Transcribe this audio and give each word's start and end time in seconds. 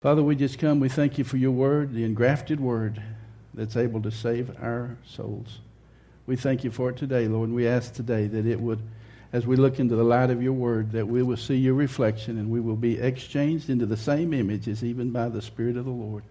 Father, 0.00 0.22
we 0.22 0.36
just 0.36 0.60
come. 0.60 0.78
We 0.78 0.88
thank 0.88 1.18
you 1.18 1.24
for 1.24 1.38
your 1.38 1.50
word, 1.50 1.92
the 1.92 2.04
engrafted 2.04 2.60
word 2.60 3.02
that's 3.52 3.76
able 3.76 4.00
to 4.02 4.12
save 4.12 4.48
our 4.62 4.96
souls. 5.04 5.58
We 6.24 6.36
thank 6.36 6.62
you 6.62 6.70
for 6.70 6.90
it 6.90 6.96
today, 6.96 7.26
Lord. 7.26 7.48
And 7.48 7.56
we 7.56 7.66
ask 7.66 7.94
today 7.94 8.28
that 8.28 8.46
it 8.46 8.60
would, 8.60 8.80
as 9.32 9.44
we 9.44 9.56
look 9.56 9.80
into 9.80 9.96
the 9.96 10.04
light 10.04 10.30
of 10.30 10.40
your 10.40 10.52
word, 10.52 10.92
that 10.92 11.08
we 11.08 11.24
will 11.24 11.36
see 11.36 11.56
your 11.56 11.74
reflection 11.74 12.38
and 12.38 12.48
we 12.48 12.60
will 12.60 12.76
be 12.76 12.96
exchanged 12.96 13.70
into 13.70 13.86
the 13.86 13.96
same 13.96 14.32
image 14.32 14.68
as 14.68 14.84
even 14.84 15.10
by 15.10 15.28
the 15.28 15.42
Spirit 15.42 15.76
of 15.76 15.84
the 15.84 15.90
Lord. 15.90 16.22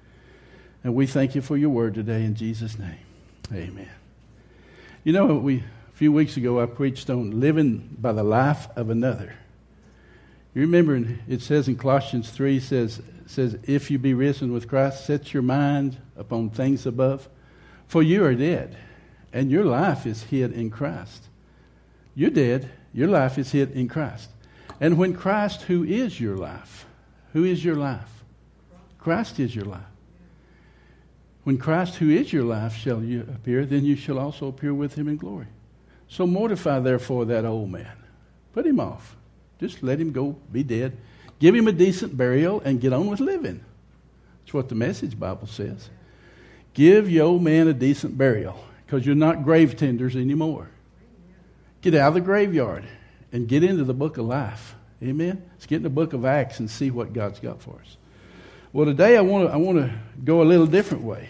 And 0.86 0.96
we 0.96 1.06
thank 1.06 1.36
you 1.36 1.42
for 1.42 1.58
your 1.58 1.70
word 1.70 1.94
today 1.94 2.24
in 2.24 2.36
Jesus' 2.36 2.80
name. 2.80 3.00
Amen. 3.52 3.90
You 5.04 5.12
know, 5.12 5.36
we, 5.36 5.58
a 5.58 5.96
few 5.96 6.14
weeks 6.14 6.38
ago 6.38 6.62
I 6.62 6.68
preached 6.68 7.10
on 7.10 7.42
living 7.42 7.98
by 8.00 8.14
the 8.14 8.24
life 8.24 8.70
of 8.78 8.90
another. 8.90 9.36
You 10.54 10.62
remember 10.62 11.18
it 11.28 11.42
says 11.42 11.68
in 11.68 11.76
Colossians 11.76 12.30
3 12.30 12.62
says 12.62 13.02
says, 13.30 13.58
If 13.64 13.92
you 13.92 14.00
be 14.00 14.14
risen 14.14 14.52
with 14.54 14.68
Christ, 14.68 15.06
set 15.06 15.34
your 15.34 15.44
mind 15.44 15.98
upon 16.16 16.50
things 16.50 16.86
above. 16.86 17.30
For 17.88 18.04
you 18.04 18.26
are 18.26 18.36
dead, 18.36 18.76
and 19.32 19.52
your 19.52 19.66
life 19.66 20.06
is 20.06 20.24
hid 20.24 20.52
in 20.52 20.70
Christ. 20.70 21.26
You're 22.16 22.32
dead, 22.32 22.70
your 22.94 23.08
life 23.08 23.38
is 23.38 23.52
hid 23.52 23.72
in 23.72 23.88
Christ. 23.88 24.30
And 24.80 24.98
when 24.98 25.14
Christ, 25.14 25.64
who 25.64 25.84
is 25.84 26.20
your 26.20 26.36
life, 26.36 26.86
who 27.34 27.44
is 27.44 27.64
your 27.64 27.76
life? 27.76 28.24
Christ 29.00 29.40
is 29.40 29.56
your 29.56 29.66
life. 29.66 29.82
When 31.44 31.58
Christ, 31.58 31.96
who 31.96 32.10
is 32.10 32.34
your 32.34 32.44
life, 32.44 32.76
shall 32.76 33.02
you 33.02 33.22
appear, 33.22 33.66
then 33.66 33.86
you 33.86 33.96
shall 33.96 34.20
also 34.20 34.48
appear 34.48 34.74
with 34.74 34.96
him 34.96 35.08
in 35.08 35.16
glory. 35.16 35.48
So 36.10 36.28
mortify, 36.28 36.80
therefore, 36.80 37.26
that 37.26 37.46
old 37.46 37.72
man. 37.72 37.96
Put 38.54 38.66
him 38.66 38.80
off. 38.80 39.16
Just 39.60 39.82
let 39.82 40.00
him 40.00 40.12
go, 40.12 40.36
be 40.52 40.64
dead 40.64 40.98
Give 41.40 41.54
him 41.54 41.68
a 41.68 41.72
decent 41.72 42.18
burial 42.18 42.62
and 42.62 42.82
get 42.82 42.94
on 42.94 43.08
with 43.08 43.20
living. 43.20 43.64
That's 44.42 44.54
what 44.54 44.70
the 44.70 44.76
message 44.76 45.20
Bible 45.20 45.48
says. 45.48 45.90
Give 46.74 47.10
your 47.10 47.26
old 47.26 47.44
man 47.44 47.68
a 47.68 47.74
decent 47.74 48.18
burial 48.18 48.64
because 48.86 49.06
you're 49.06 49.16
not 49.16 49.44
grave 49.44 49.76
tenders 49.76 50.16
anymore. 50.16 50.70
Get 51.82 51.96
out 51.96 52.10
of 52.10 52.14
the 52.16 52.22
graveyard 52.22 52.86
and 53.32 53.48
get 53.48 53.64
into 53.64 53.84
the 53.84 53.94
book 53.94 54.18
of 54.18 54.26
life. 54.26 54.76
Amen? 55.02 55.44
Let's 55.54 55.66
get 55.66 55.78
in 55.78 55.84
the 55.84 55.90
book 55.90 56.14
of 56.14 56.26
Acts 56.26 56.60
and 56.60 56.70
see 56.70 56.90
what 56.90 57.14
God's 57.14 57.40
got 57.40 57.62
for 57.62 57.80
us. 57.82 57.98
Well, 58.74 58.86
today 58.86 59.18
I 59.18 59.22
want 59.22 59.48
to 59.48 59.54
I 59.54 59.58
want 59.58 59.78
to 59.78 59.94
go 60.24 60.42
a 60.42 60.44
little 60.44 60.66
different 60.66 61.04
way. 61.04 61.30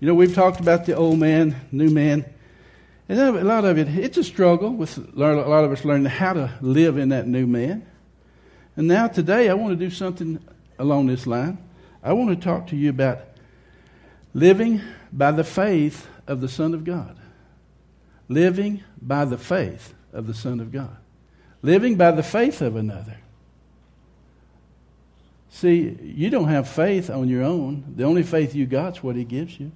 You 0.00 0.06
know, 0.06 0.14
we've 0.14 0.34
talked 0.34 0.60
about 0.60 0.86
the 0.86 0.96
old 0.96 1.18
man, 1.18 1.56
new 1.72 1.90
man. 1.90 2.24
And 3.08 3.18
a 3.18 3.44
lot 3.44 3.64
of 3.64 3.76
it, 3.76 3.88
it's 3.88 4.16
a 4.18 4.24
struggle 4.24 4.70
with 4.70 4.96
a 4.96 5.10
lot 5.18 5.64
of 5.64 5.72
us 5.72 5.84
learning 5.84 6.06
how 6.06 6.32
to 6.32 6.52
live 6.60 6.96
in 6.96 7.08
that 7.08 7.26
new 7.26 7.46
man. 7.46 7.86
And 8.76 8.86
now, 8.88 9.08
today, 9.08 9.48
I 9.48 9.54
want 9.54 9.78
to 9.78 9.84
do 9.84 9.90
something 9.90 10.42
along 10.78 11.06
this 11.06 11.26
line. 11.26 11.58
I 12.02 12.12
want 12.12 12.30
to 12.30 12.36
talk 12.36 12.68
to 12.68 12.76
you 12.76 12.90
about 12.90 13.20
living 14.32 14.80
by 15.12 15.32
the 15.32 15.44
faith 15.44 16.06
of 16.26 16.40
the 16.40 16.48
Son 16.48 16.74
of 16.74 16.84
God. 16.84 17.18
Living 18.28 18.82
by 19.02 19.24
the 19.24 19.38
faith 19.38 19.94
of 20.12 20.26
the 20.26 20.34
Son 20.34 20.60
of 20.60 20.72
God. 20.72 20.96
Living 21.62 21.96
by 21.96 22.10
the 22.12 22.22
faith 22.22 22.62
of 22.62 22.76
another. 22.76 23.18
See, 25.50 25.98
you 26.02 26.30
don't 26.30 26.48
have 26.48 26.68
faith 26.68 27.10
on 27.10 27.28
your 27.28 27.42
own. 27.42 27.92
The 27.96 28.04
only 28.04 28.22
faith 28.22 28.54
you 28.54 28.66
got 28.66 28.96
is 28.96 29.02
what 29.02 29.16
He 29.16 29.24
gives 29.24 29.58
you. 29.58 29.72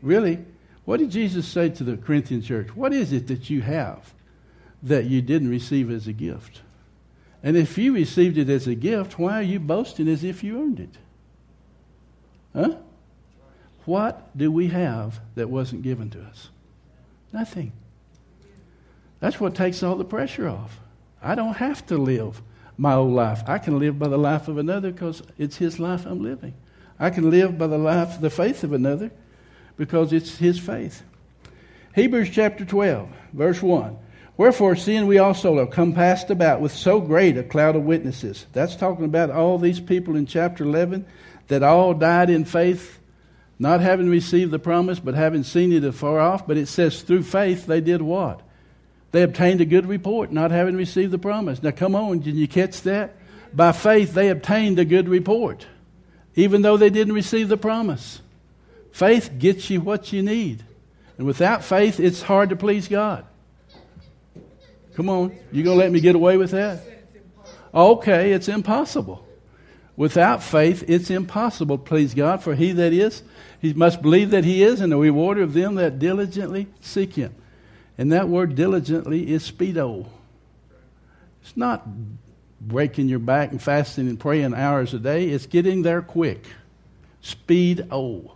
Really, 0.00 0.38
what 0.84 0.98
did 0.98 1.10
Jesus 1.10 1.46
say 1.46 1.68
to 1.68 1.84
the 1.84 1.96
Corinthian 1.96 2.42
church? 2.42 2.74
What 2.74 2.92
is 2.92 3.12
it 3.12 3.26
that 3.26 3.50
you 3.50 3.60
have 3.60 4.14
that 4.82 5.06
you 5.06 5.22
didn't 5.22 5.48
receive 5.48 5.90
as 5.90 6.06
a 6.06 6.12
gift? 6.12 6.62
And 7.42 7.56
if 7.56 7.78
you 7.78 7.94
received 7.94 8.38
it 8.38 8.48
as 8.48 8.66
a 8.66 8.74
gift, 8.74 9.18
why 9.18 9.38
are 9.38 9.42
you 9.42 9.60
boasting 9.60 10.08
as 10.08 10.24
if 10.24 10.44
you 10.44 10.60
earned 10.60 10.80
it? 10.80 10.98
Huh? 12.54 12.76
What 13.84 14.36
do 14.36 14.52
we 14.52 14.68
have 14.68 15.20
that 15.34 15.48
wasn't 15.48 15.82
given 15.82 16.10
to 16.10 16.22
us? 16.22 16.50
Nothing. 17.32 17.72
That's 19.20 19.40
what 19.40 19.54
takes 19.54 19.82
all 19.82 19.96
the 19.96 20.04
pressure 20.04 20.48
off. 20.48 20.80
I 21.22 21.34
don't 21.34 21.56
have 21.56 21.86
to 21.86 21.96
live 21.96 22.42
my 22.76 22.94
old 22.94 23.12
life. 23.12 23.42
I 23.46 23.58
can 23.58 23.78
live 23.78 23.98
by 23.98 24.08
the 24.08 24.18
life 24.18 24.48
of 24.48 24.58
another 24.58 24.90
because 24.90 25.22
it's 25.38 25.56
his 25.56 25.78
life 25.78 26.06
I'm 26.06 26.22
living. 26.22 26.54
I 26.98 27.10
can 27.10 27.30
live 27.30 27.58
by 27.58 27.66
the 27.66 27.78
life, 27.78 28.20
the 28.20 28.30
faith 28.30 28.64
of 28.64 28.72
another 28.72 29.10
because 29.76 30.12
it's 30.12 30.36
his 30.36 30.58
faith. 30.58 31.02
Hebrews 31.94 32.30
chapter 32.30 32.64
12, 32.64 33.08
verse 33.32 33.62
1. 33.62 33.96
Wherefore, 34.40 34.74
seeing 34.74 35.06
we 35.06 35.18
also 35.18 35.58
are 35.58 35.66
compassed 35.66 36.30
about 36.30 36.62
with 36.62 36.72
so 36.72 36.98
great 36.98 37.36
a 37.36 37.42
cloud 37.42 37.76
of 37.76 37.82
witnesses. 37.82 38.46
That's 38.54 38.74
talking 38.74 39.04
about 39.04 39.28
all 39.28 39.58
these 39.58 39.80
people 39.80 40.16
in 40.16 40.24
chapter 40.24 40.64
11 40.64 41.04
that 41.48 41.62
all 41.62 41.92
died 41.92 42.30
in 42.30 42.46
faith, 42.46 43.00
not 43.58 43.82
having 43.82 44.08
received 44.08 44.50
the 44.50 44.58
promise, 44.58 44.98
but 44.98 45.12
having 45.12 45.42
seen 45.42 45.74
it 45.74 45.84
afar 45.84 46.18
off. 46.18 46.46
But 46.46 46.56
it 46.56 46.68
says, 46.68 47.02
through 47.02 47.24
faith, 47.24 47.66
they 47.66 47.82
did 47.82 48.00
what? 48.00 48.40
They 49.12 49.24
obtained 49.24 49.60
a 49.60 49.66
good 49.66 49.84
report, 49.84 50.32
not 50.32 50.52
having 50.52 50.74
received 50.74 51.10
the 51.12 51.18
promise. 51.18 51.62
Now, 51.62 51.72
come 51.72 51.94
on, 51.94 52.20
did 52.20 52.34
you 52.34 52.48
catch 52.48 52.80
that? 52.84 53.16
By 53.52 53.72
faith, 53.72 54.14
they 54.14 54.30
obtained 54.30 54.78
a 54.78 54.86
good 54.86 55.10
report, 55.10 55.66
even 56.34 56.62
though 56.62 56.78
they 56.78 56.88
didn't 56.88 57.12
receive 57.12 57.50
the 57.50 57.58
promise. 57.58 58.22
Faith 58.90 59.32
gets 59.38 59.68
you 59.68 59.82
what 59.82 60.14
you 60.14 60.22
need. 60.22 60.64
And 61.18 61.26
without 61.26 61.62
faith, 61.62 62.00
it's 62.00 62.22
hard 62.22 62.48
to 62.48 62.56
please 62.56 62.88
God. 62.88 63.26
Come 65.00 65.08
on. 65.08 65.34
You 65.50 65.62
going 65.62 65.78
to 65.78 65.82
let 65.82 65.90
me 65.92 66.00
get 66.00 66.14
away 66.14 66.36
with 66.36 66.50
that? 66.50 66.82
Okay, 67.72 68.32
it's 68.32 68.48
impossible. 68.48 69.26
Without 69.96 70.42
faith, 70.42 70.84
it's 70.88 71.08
impossible, 71.08 71.78
please 71.78 72.12
God, 72.12 72.42
for 72.42 72.54
he 72.54 72.72
that 72.72 72.92
is, 72.92 73.22
he 73.62 73.72
must 73.72 74.02
believe 74.02 74.28
that 74.32 74.44
he 74.44 74.62
is, 74.62 74.82
and 74.82 74.92
the 74.92 74.98
rewarder 74.98 75.40
of 75.40 75.54
them 75.54 75.76
that 75.76 75.98
diligently 75.98 76.66
seek 76.82 77.14
him. 77.14 77.34
And 77.96 78.12
that 78.12 78.28
word 78.28 78.54
diligently 78.54 79.32
is 79.32 79.50
speedo. 79.50 80.06
It's 81.40 81.56
not 81.56 81.86
breaking 82.60 83.08
your 83.08 83.20
back 83.20 83.52
and 83.52 83.62
fasting 83.62 84.06
and 84.06 84.20
praying 84.20 84.52
hours 84.52 84.92
a 84.92 84.98
day, 84.98 85.30
it's 85.30 85.46
getting 85.46 85.80
there 85.80 86.02
quick. 86.02 86.44
Speedo. 87.24 88.32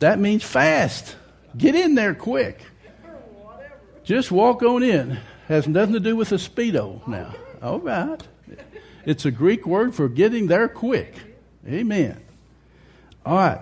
That 0.00 0.18
means 0.18 0.44
fast. 0.44 1.16
Get 1.56 1.74
in 1.74 1.94
there 1.94 2.14
quick. 2.14 2.60
Just 4.10 4.32
walk 4.32 4.64
on 4.64 4.82
in. 4.82 5.20
Has 5.46 5.68
nothing 5.68 5.92
to 5.92 6.00
do 6.00 6.16
with 6.16 6.32
a 6.32 6.34
Speedo 6.34 7.06
now. 7.06 7.32
All 7.62 7.78
right. 7.78 8.20
It's 9.04 9.24
a 9.24 9.30
Greek 9.30 9.64
word 9.68 9.94
for 9.94 10.08
getting 10.08 10.48
there 10.48 10.66
quick. 10.66 11.14
Amen. 11.64 12.20
All 13.24 13.36
right. 13.36 13.60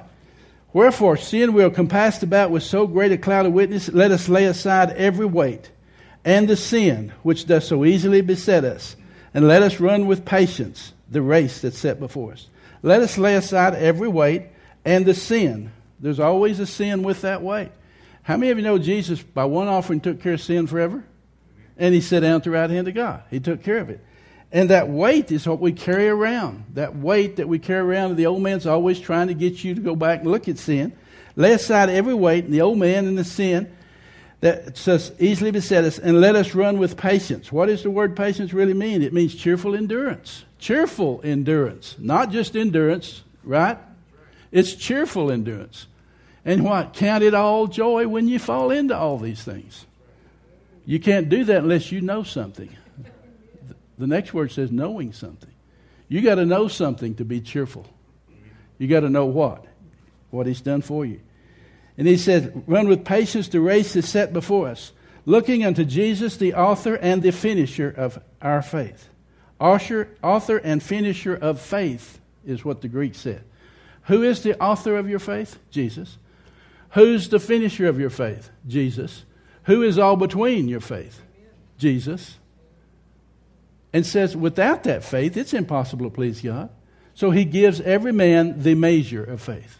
Wherefore, 0.73 1.19
seeing 1.19 1.53
we 1.53 1.63
are 1.63 1.69
compassed 1.69 2.23
about 2.23 2.51
with 2.51 2.63
so 2.63 2.87
great 2.87 3.13
a 3.13 3.19
cloud 3.19 3.45
of 3.45 3.53
witnesses, 3.53 3.93
let 3.95 4.11
us 4.11 4.27
lay 4.27 4.47
aside 4.47 4.89
every 4.93 5.27
weight 5.27 5.71
and 6.25 6.49
the 6.49 6.57
sin 6.57 7.13
which 7.23 7.45
does 7.45 7.69
so 7.69 7.85
easily 7.85 8.23
beset 8.23 8.65
us, 8.65 8.97
and 9.35 9.47
let 9.47 9.63
us 9.63 9.81
run 9.81 10.07
with 10.07 10.25
patience 10.25 10.95
the 11.11 11.21
race 11.21 11.61
that's 11.61 11.79
set 11.79 12.01
before 12.01 12.33
us. 12.33 12.47
Let 12.81 13.03
us 13.03 13.19
lay 13.19 13.35
aside 13.35 13.75
every 13.75 14.09
weight 14.09 14.47
and 14.83 15.05
the 15.05 15.13
sin. 15.13 15.73
There's 16.01 16.19
always 16.19 16.59
a 16.59 16.67
sin 16.67 17.03
with 17.03 17.21
that 17.21 17.43
weight. 17.43 17.71
How 18.29 18.37
many 18.37 18.51
of 18.51 18.59
you 18.59 18.63
know 18.63 18.77
Jesus, 18.77 19.23
by 19.23 19.47
one 19.47 19.69
offering, 19.69 20.01
took 20.01 20.21
care 20.21 20.35
of 20.35 20.43
sin 20.43 20.67
forever? 20.67 21.03
And 21.79 21.95
he 21.95 22.03
sat 22.03 22.21
down 22.21 22.35
at 22.35 22.45
the 22.45 22.51
right 22.51 22.69
hand 22.69 22.87
of 22.87 22.93
God. 22.93 23.23
He 23.31 23.41
took 23.41 23.63
care 23.63 23.79
of 23.79 23.89
it. 23.89 24.05
And 24.53 24.69
that 24.69 24.91
weight 24.91 25.33
is 25.33 25.49
what 25.49 25.61
we 25.61 25.73
carry 25.73 26.09
around. 26.09 26.67
That 26.75 26.95
weight 26.95 27.37
that 27.37 27.49
we 27.49 27.59
carry 27.59 27.81
around, 27.81 28.17
the 28.17 28.27
old 28.27 28.43
man's 28.43 28.67
always 28.67 29.01
trying 29.01 29.29
to 29.29 29.35
get 29.35 29.65
you 29.65 29.75
to 29.75 29.81
go 29.81 29.97
back 29.97 30.21
and 30.21 30.31
look 30.31 30.47
at 30.47 30.59
sin. 30.59 30.93
Lay 31.37 31.55
aside 31.55 31.89
every 31.89 32.13
weight, 32.13 32.45
and 32.45 32.53
the 32.53 32.61
old 32.61 32.77
man 32.77 33.07
and 33.07 33.17
the 33.17 33.25
sin 33.25 33.75
that 34.41 34.77
says 34.77 35.11
easily 35.19 35.51
beset 35.51 35.85
us, 35.85 35.99
and 35.99 36.21
let 36.21 36.37
us 36.37 36.55
run 36.55 36.79
with 36.79 36.99
patience. 36.99 37.51
What 37.51 37.67
does 37.67 37.83
the 37.83 37.91
word 37.91 38.15
patience 38.15 38.53
really 38.53 38.75
mean? 38.75 39.01
It 39.01 39.15
means 39.15 39.35
cheerful 39.35 39.75
endurance. 39.75 40.45
Cheerful 40.59 41.23
endurance, 41.25 41.97
not 41.99 42.31
just 42.31 42.57
endurance, 42.57 43.23
right? 43.43 43.79
It's 44.53 44.75
cheerful 44.75 45.33
endurance. 45.33 45.87
And 46.49 46.65
what? 46.65 46.95
Count 46.95 47.23
it 47.23 47.35
all 47.35 47.67
joy 47.67 48.09
when 48.09 48.27
you 48.27 48.39
fall 48.39 48.71
into 48.71 48.97
all 48.97 49.19
these 49.19 49.43
things. 49.43 49.85
You 50.87 50.99
can't 50.99 51.29
do 51.29 51.45
that 51.45 51.59
unless 51.59 51.93
you 51.93 52.01
know 52.01 52.23
something. 52.23 52.75
The 53.99 54.07
next 54.07 54.33
word 54.33 54.51
says 54.51 54.73
knowing 54.73 55.13
something. 55.13 55.51
You 56.09 56.23
got 56.23 56.37
to 56.37 56.47
know 56.47 56.67
something 56.67 57.17
to 57.17 57.25
be 57.27 57.43
cheerful. 57.43 57.85
You 58.79 58.89
got 58.89 59.01
to 59.01 59.11
know 59.11 59.27
what? 59.27 59.67
What 60.31 60.47
He's 60.47 60.63
done 60.63 60.81
for 60.81 61.05
you. 61.05 61.21
And 61.99 62.09
He 62.09 62.17
says, 62.17 62.51
Run 62.67 62.89
with 62.89 63.05
patience 63.05 63.49
the 63.49 63.61
race 63.61 63.95
is 63.95 64.09
set 64.09 64.33
before 64.33 64.69
us, 64.69 64.93
looking 65.27 65.67
unto 65.67 65.85
Jesus, 65.85 66.39
the 66.39 66.55
author 66.55 66.95
and 66.95 67.23
the 67.23 67.33
finisher 67.33 67.91
of 67.95 68.23
our 68.41 68.63
faith. 68.63 69.11
Author, 69.61 70.09
author 70.23 70.57
and 70.57 70.83
finisher 70.83 71.35
of 71.35 71.61
faith 71.61 72.23
is 72.47 72.65
what 72.65 72.81
the 72.81 72.89
Greek 72.89 73.15
said. 73.17 73.45
Who 74.05 74.23
is 74.23 74.43
the 74.43 74.59
author 74.59 74.97
of 74.97 75.11
your 75.11 75.19
faith? 75.19 75.59
Jesus. 75.71 76.17
Who's 76.99 77.29
the 77.29 77.39
finisher 77.39 77.87
of 77.87 78.01
your 78.01 78.11
faith? 78.11 78.51
Jesus. 78.67 79.25
Who 79.65 79.83
is 79.83 79.99
all 79.99 80.17
between 80.17 80.67
your 80.67 80.81
faith? 80.81 81.23
Jesus. 81.79 82.39
and 83.93 84.05
says, 84.07 84.37
without 84.37 84.85
that 84.85 85.03
faith, 85.05 85.37
it's 85.37 85.55
impossible 85.55 86.07
to 86.07 86.15
please 86.15 86.41
God. 86.41 86.71
So 87.15 87.31
he 87.31 87.45
gives 87.45 87.81
every 87.81 88.13
man 88.13 88.63
the 88.63 88.75
measure 88.75 89.25
of 89.25 89.41
faith. 89.41 89.79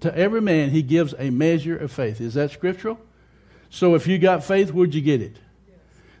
To 0.00 0.16
every 0.16 0.40
man, 0.40 0.70
he 0.70 0.82
gives 0.82 1.14
a 1.18 1.30
measure 1.30 1.76
of 1.76 1.92
faith. 1.92 2.20
Is 2.20 2.34
that 2.34 2.50
scriptural? 2.50 2.98
So 3.68 3.94
if 3.94 4.06
you 4.06 4.18
got 4.18 4.44
faith, 4.44 4.72
where'd 4.72 4.94
you 4.94 5.02
get 5.02 5.20
it? 5.20 5.36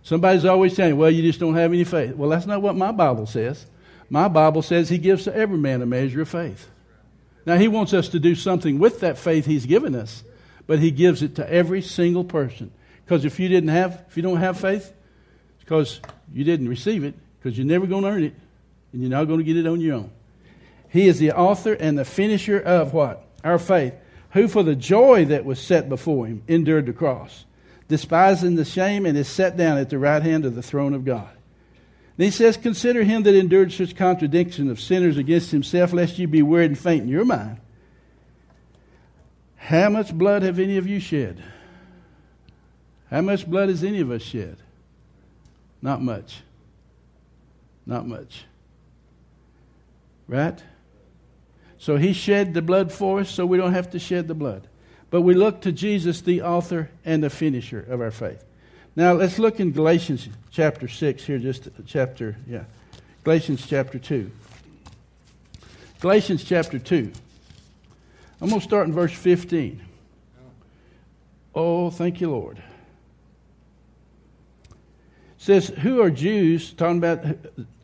Somebody's 0.02 0.44
always 0.44 0.76
saying, 0.76 0.96
well, 0.96 1.10
you 1.10 1.22
just 1.22 1.40
don't 1.40 1.54
have 1.54 1.72
any 1.72 1.84
faith. 1.84 2.14
Well, 2.14 2.30
that's 2.30 2.46
not 2.46 2.62
what 2.62 2.76
my 2.76 2.92
Bible 2.92 3.26
says. 3.26 3.66
My 4.08 4.28
Bible 4.28 4.62
says 4.62 4.88
he 4.88 4.98
gives 4.98 5.24
to 5.24 5.34
every 5.34 5.58
man 5.58 5.82
a 5.82 5.86
measure 5.86 6.22
of 6.22 6.28
faith. 6.28 6.68
Now, 7.46 7.56
he 7.56 7.68
wants 7.68 7.94
us 7.94 8.08
to 8.10 8.18
do 8.18 8.34
something 8.34 8.78
with 8.78 9.00
that 9.00 9.18
faith 9.18 9.46
he's 9.46 9.66
given 9.66 9.94
us, 9.94 10.22
but 10.70 10.78
he 10.78 10.92
gives 10.92 11.20
it 11.20 11.34
to 11.34 11.52
every 11.52 11.82
single 11.82 12.22
person. 12.22 12.70
Because 13.04 13.24
if 13.24 13.40
you 13.40 13.48
didn't 13.48 13.70
have, 13.70 14.04
if 14.08 14.16
you 14.16 14.22
don't 14.22 14.36
have 14.36 14.56
faith, 14.56 14.92
it's 15.56 15.64
because 15.64 16.00
you 16.32 16.44
didn't 16.44 16.68
receive 16.68 17.02
it, 17.02 17.16
because 17.36 17.58
you're 17.58 17.66
never 17.66 17.88
going 17.88 18.04
to 18.04 18.08
earn 18.08 18.22
it, 18.22 18.34
and 18.92 19.02
you're 19.02 19.10
not 19.10 19.24
going 19.24 19.40
to 19.40 19.44
get 19.44 19.56
it 19.56 19.66
on 19.66 19.80
your 19.80 19.96
own. 19.96 20.12
He 20.88 21.08
is 21.08 21.18
the 21.18 21.32
author 21.32 21.72
and 21.72 21.98
the 21.98 22.04
finisher 22.04 22.56
of 22.56 22.94
what? 22.94 23.26
Our 23.42 23.58
faith, 23.58 23.94
who 24.30 24.46
for 24.46 24.62
the 24.62 24.76
joy 24.76 25.24
that 25.24 25.44
was 25.44 25.60
set 25.60 25.88
before 25.88 26.26
him 26.26 26.44
endured 26.46 26.86
the 26.86 26.92
cross, 26.92 27.46
despising 27.88 28.54
the 28.54 28.64
shame, 28.64 29.06
and 29.06 29.18
is 29.18 29.26
set 29.26 29.56
down 29.56 29.76
at 29.76 29.90
the 29.90 29.98
right 29.98 30.22
hand 30.22 30.44
of 30.44 30.54
the 30.54 30.62
throne 30.62 30.94
of 30.94 31.04
God. 31.04 31.30
And 32.16 32.24
he 32.24 32.30
says, 32.30 32.56
Consider 32.56 33.02
him 33.02 33.24
that 33.24 33.34
endured 33.34 33.72
such 33.72 33.96
contradiction 33.96 34.70
of 34.70 34.78
sinners 34.78 35.16
against 35.16 35.50
himself, 35.50 35.92
lest 35.92 36.20
you 36.20 36.28
be 36.28 36.42
wearied 36.42 36.70
and 36.70 36.78
faint 36.78 37.02
in 37.02 37.08
your 37.08 37.24
mind. 37.24 37.58
How 39.70 39.88
much 39.88 40.12
blood 40.12 40.42
have 40.42 40.58
any 40.58 40.78
of 40.78 40.88
you 40.88 40.98
shed? 40.98 41.40
How 43.08 43.20
much 43.20 43.48
blood 43.48 43.68
has 43.68 43.84
any 43.84 44.00
of 44.00 44.10
us 44.10 44.20
shed? 44.20 44.56
Not 45.80 46.02
much. 46.02 46.40
Not 47.86 48.04
much. 48.04 48.46
Right? 50.26 50.60
So 51.78 51.98
he 51.98 52.12
shed 52.12 52.52
the 52.52 52.62
blood 52.62 52.90
for 52.90 53.20
us 53.20 53.30
so 53.30 53.46
we 53.46 53.58
don't 53.58 53.72
have 53.72 53.90
to 53.90 54.00
shed 54.00 54.26
the 54.26 54.34
blood. 54.34 54.66
But 55.08 55.20
we 55.20 55.34
look 55.34 55.60
to 55.60 55.70
Jesus, 55.70 56.20
the 56.20 56.42
author 56.42 56.90
and 57.04 57.22
the 57.22 57.30
finisher 57.30 57.86
of 57.88 58.00
our 58.00 58.10
faith. 58.10 58.44
Now 58.96 59.12
let's 59.12 59.38
look 59.38 59.60
in 59.60 59.70
Galatians 59.70 60.28
chapter 60.50 60.88
6 60.88 61.22
here, 61.22 61.38
just 61.38 61.68
chapter, 61.86 62.36
yeah. 62.48 62.64
Galatians 63.22 63.64
chapter 63.64 64.00
2. 64.00 64.32
Galatians 66.00 66.42
chapter 66.42 66.80
2. 66.80 67.12
I'm 68.40 68.48
going 68.48 68.60
to 68.60 68.66
start 68.66 68.86
in 68.86 68.94
verse 68.94 69.12
15. 69.12 69.82
Oh, 71.54 71.90
thank 71.90 72.20
you, 72.20 72.30
Lord. 72.30 72.62
It 74.68 74.74
says, 75.36 75.68
Who 75.68 76.00
are 76.00 76.10
Jews, 76.10 76.72
talking 76.72 76.98
about 76.98 77.24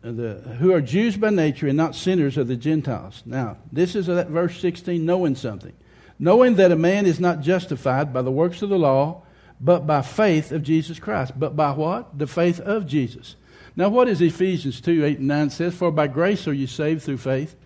uh, 0.07 0.13
the, 0.13 0.35
who 0.59 0.73
are 0.73 0.81
Jews 0.81 1.17
by 1.17 1.31
nature 1.31 1.67
and 1.67 1.77
not 1.77 1.95
sinners 1.95 2.37
of 2.37 2.47
the 2.47 2.57
Gentiles. 2.57 3.23
Now, 3.27 3.59
this 3.73 3.97
is 3.97 4.07
that 4.07 4.29
verse 4.29 4.59
16, 4.61 5.05
knowing 5.05 5.35
something. 5.35 5.73
Knowing 6.19 6.55
that 6.55 6.73
a 6.73 6.77
man 6.77 7.07
is 7.07 7.19
not 7.19 7.41
justified 7.41 8.13
by 8.13 8.23
the 8.23 8.31
works 8.31 8.63
of 8.63 8.69
the 8.69 8.79
law, 8.79 9.23
but 9.61 9.87
by 9.87 10.03
faith 10.03 10.53
of 10.53 10.63
Jesus 10.63 10.99
Christ. 10.99 11.33
But 11.39 11.57
by 11.57 11.73
what? 11.73 12.19
The 12.19 12.27
faith 12.27 12.61
of 12.61 12.87
Jesus. 12.87 13.37
Now, 13.75 13.89
what 13.89 14.09
is 14.09 14.23
Ephesians 14.23 14.81
2 14.81 15.05
8 15.05 15.19
and 15.19 15.29
9 15.29 15.51
says? 15.51 15.75
For 15.75 15.91
by 15.91 16.07
grace 16.07 16.47
are 16.47 16.55
you 16.55 16.67
saved 16.67 17.03
through 17.03 17.19
faith. 17.19 17.57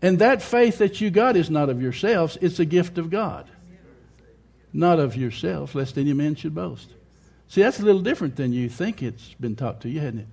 And 0.00 0.18
that 0.20 0.42
faith 0.42 0.78
that 0.78 1.00
you 1.00 1.10
got 1.10 1.36
is 1.36 1.50
not 1.50 1.68
of 1.68 1.82
yourselves, 1.82 2.38
it's 2.40 2.58
a 2.58 2.64
gift 2.64 2.98
of 2.98 3.10
God. 3.10 3.48
Not 4.72 5.00
of 5.00 5.16
yourselves, 5.16 5.74
lest 5.74 5.98
any 5.98 6.12
man 6.12 6.34
should 6.34 6.54
boast. 6.54 6.94
See, 7.48 7.62
that's 7.62 7.80
a 7.80 7.84
little 7.84 8.02
different 8.02 8.36
than 8.36 8.52
you 8.52 8.68
think 8.68 9.02
it's 9.02 9.34
been 9.40 9.56
taught 9.56 9.80
to 9.80 9.88
you, 9.88 10.00
hasn't 10.00 10.20
it? 10.20 10.26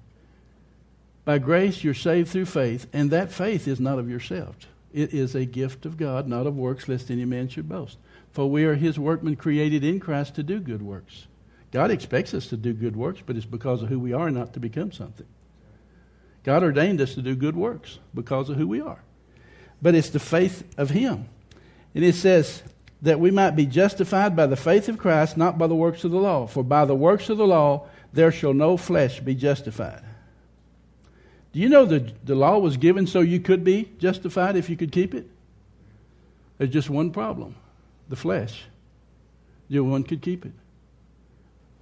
By 1.23 1.39
grace, 1.39 1.83
you're 1.83 1.93
saved 1.93 2.29
through 2.29 2.45
faith, 2.45 2.85
and 2.93 3.09
that 3.09 3.31
faith 3.31 3.67
is 3.67 3.79
not 3.79 3.97
of 3.97 4.09
yourself. 4.09 4.55
It 4.93 5.13
is 5.13 5.33
a 5.33 5.45
gift 5.45 5.85
of 5.85 5.97
God, 5.97 6.27
not 6.27 6.45
of 6.45 6.55
works, 6.55 6.87
lest 6.87 7.09
any 7.09 7.25
man 7.25 7.47
should 7.47 7.67
boast. 7.67 7.97
For 8.31 8.49
we 8.49 8.65
are 8.65 8.75
his 8.75 8.99
workmen 8.99 9.35
created 9.35 9.83
in 9.83 9.99
Christ 9.99 10.35
to 10.35 10.43
do 10.43 10.59
good 10.59 10.81
works. 10.81 11.27
God 11.71 11.89
expects 11.89 12.33
us 12.33 12.47
to 12.47 12.57
do 12.57 12.73
good 12.73 12.95
works, 12.95 13.21
but 13.25 13.35
it's 13.35 13.45
because 13.45 13.81
of 13.81 13.89
who 13.89 13.99
we 13.99 14.13
are, 14.13 14.29
not 14.29 14.53
to 14.53 14.59
become 14.59 14.91
something. 14.91 15.25
God 16.43 16.63
ordained 16.63 17.01
us 17.01 17.15
to 17.15 17.21
do 17.21 17.35
good 17.35 17.55
works 17.55 17.97
because 18.13 18.49
of 18.49 18.57
who 18.57 18.67
we 18.67 18.79
are. 18.79 18.99
But 19.81 19.95
it's 19.95 20.09
the 20.09 20.19
faith 20.19 20.63
of 20.77 20.91
him. 20.91 21.27
And 21.93 22.03
it 22.03 22.15
says 22.15 22.63
that 23.01 23.19
we 23.19 23.31
might 23.31 23.51
be 23.51 23.65
justified 23.65 24.35
by 24.35 24.47
the 24.47 24.55
faith 24.55 24.89
of 24.89 24.97
Christ, 24.97 25.37
not 25.37 25.57
by 25.57 25.67
the 25.67 25.75
works 25.75 26.03
of 26.03 26.11
the 26.11 26.17
law. 26.17 26.47
For 26.47 26.63
by 26.63 26.85
the 26.85 26.95
works 26.95 27.29
of 27.29 27.37
the 27.37 27.47
law 27.47 27.87
there 28.13 28.31
shall 28.31 28.53
no 28.53 28.77
flesh 28.77 29.19
be 29.19 29.35
justified. 29.35 30.01
Do 31.53 31.59
you 31.59 31.69
know 31.69 31.85
that 31.85 32.25
the 32.25 32.35
law 32.35 32.57
was 32.57 32.77
given 32.77 33.07
so 33.07 33.21
you 33.21 33.39
could 33.39 33.63
be 33.63 33.91
justified 33.97 34.55
if 34.55 34.69
you 34.69 34.75
could 34.75 34.91
keep 34.91 35.13
it? 35.13 35.25
There's 36.57 36.71
just 36.71 36.89
one 36.89 37.11
problem 37.11 37.55
the 38.09 38.15
flesh. 38.15 38.63
No 39.69 39.83
one 39.83 40.03
could 40.03 40.21
keep 40.21 40.45
it. 40.45 40.51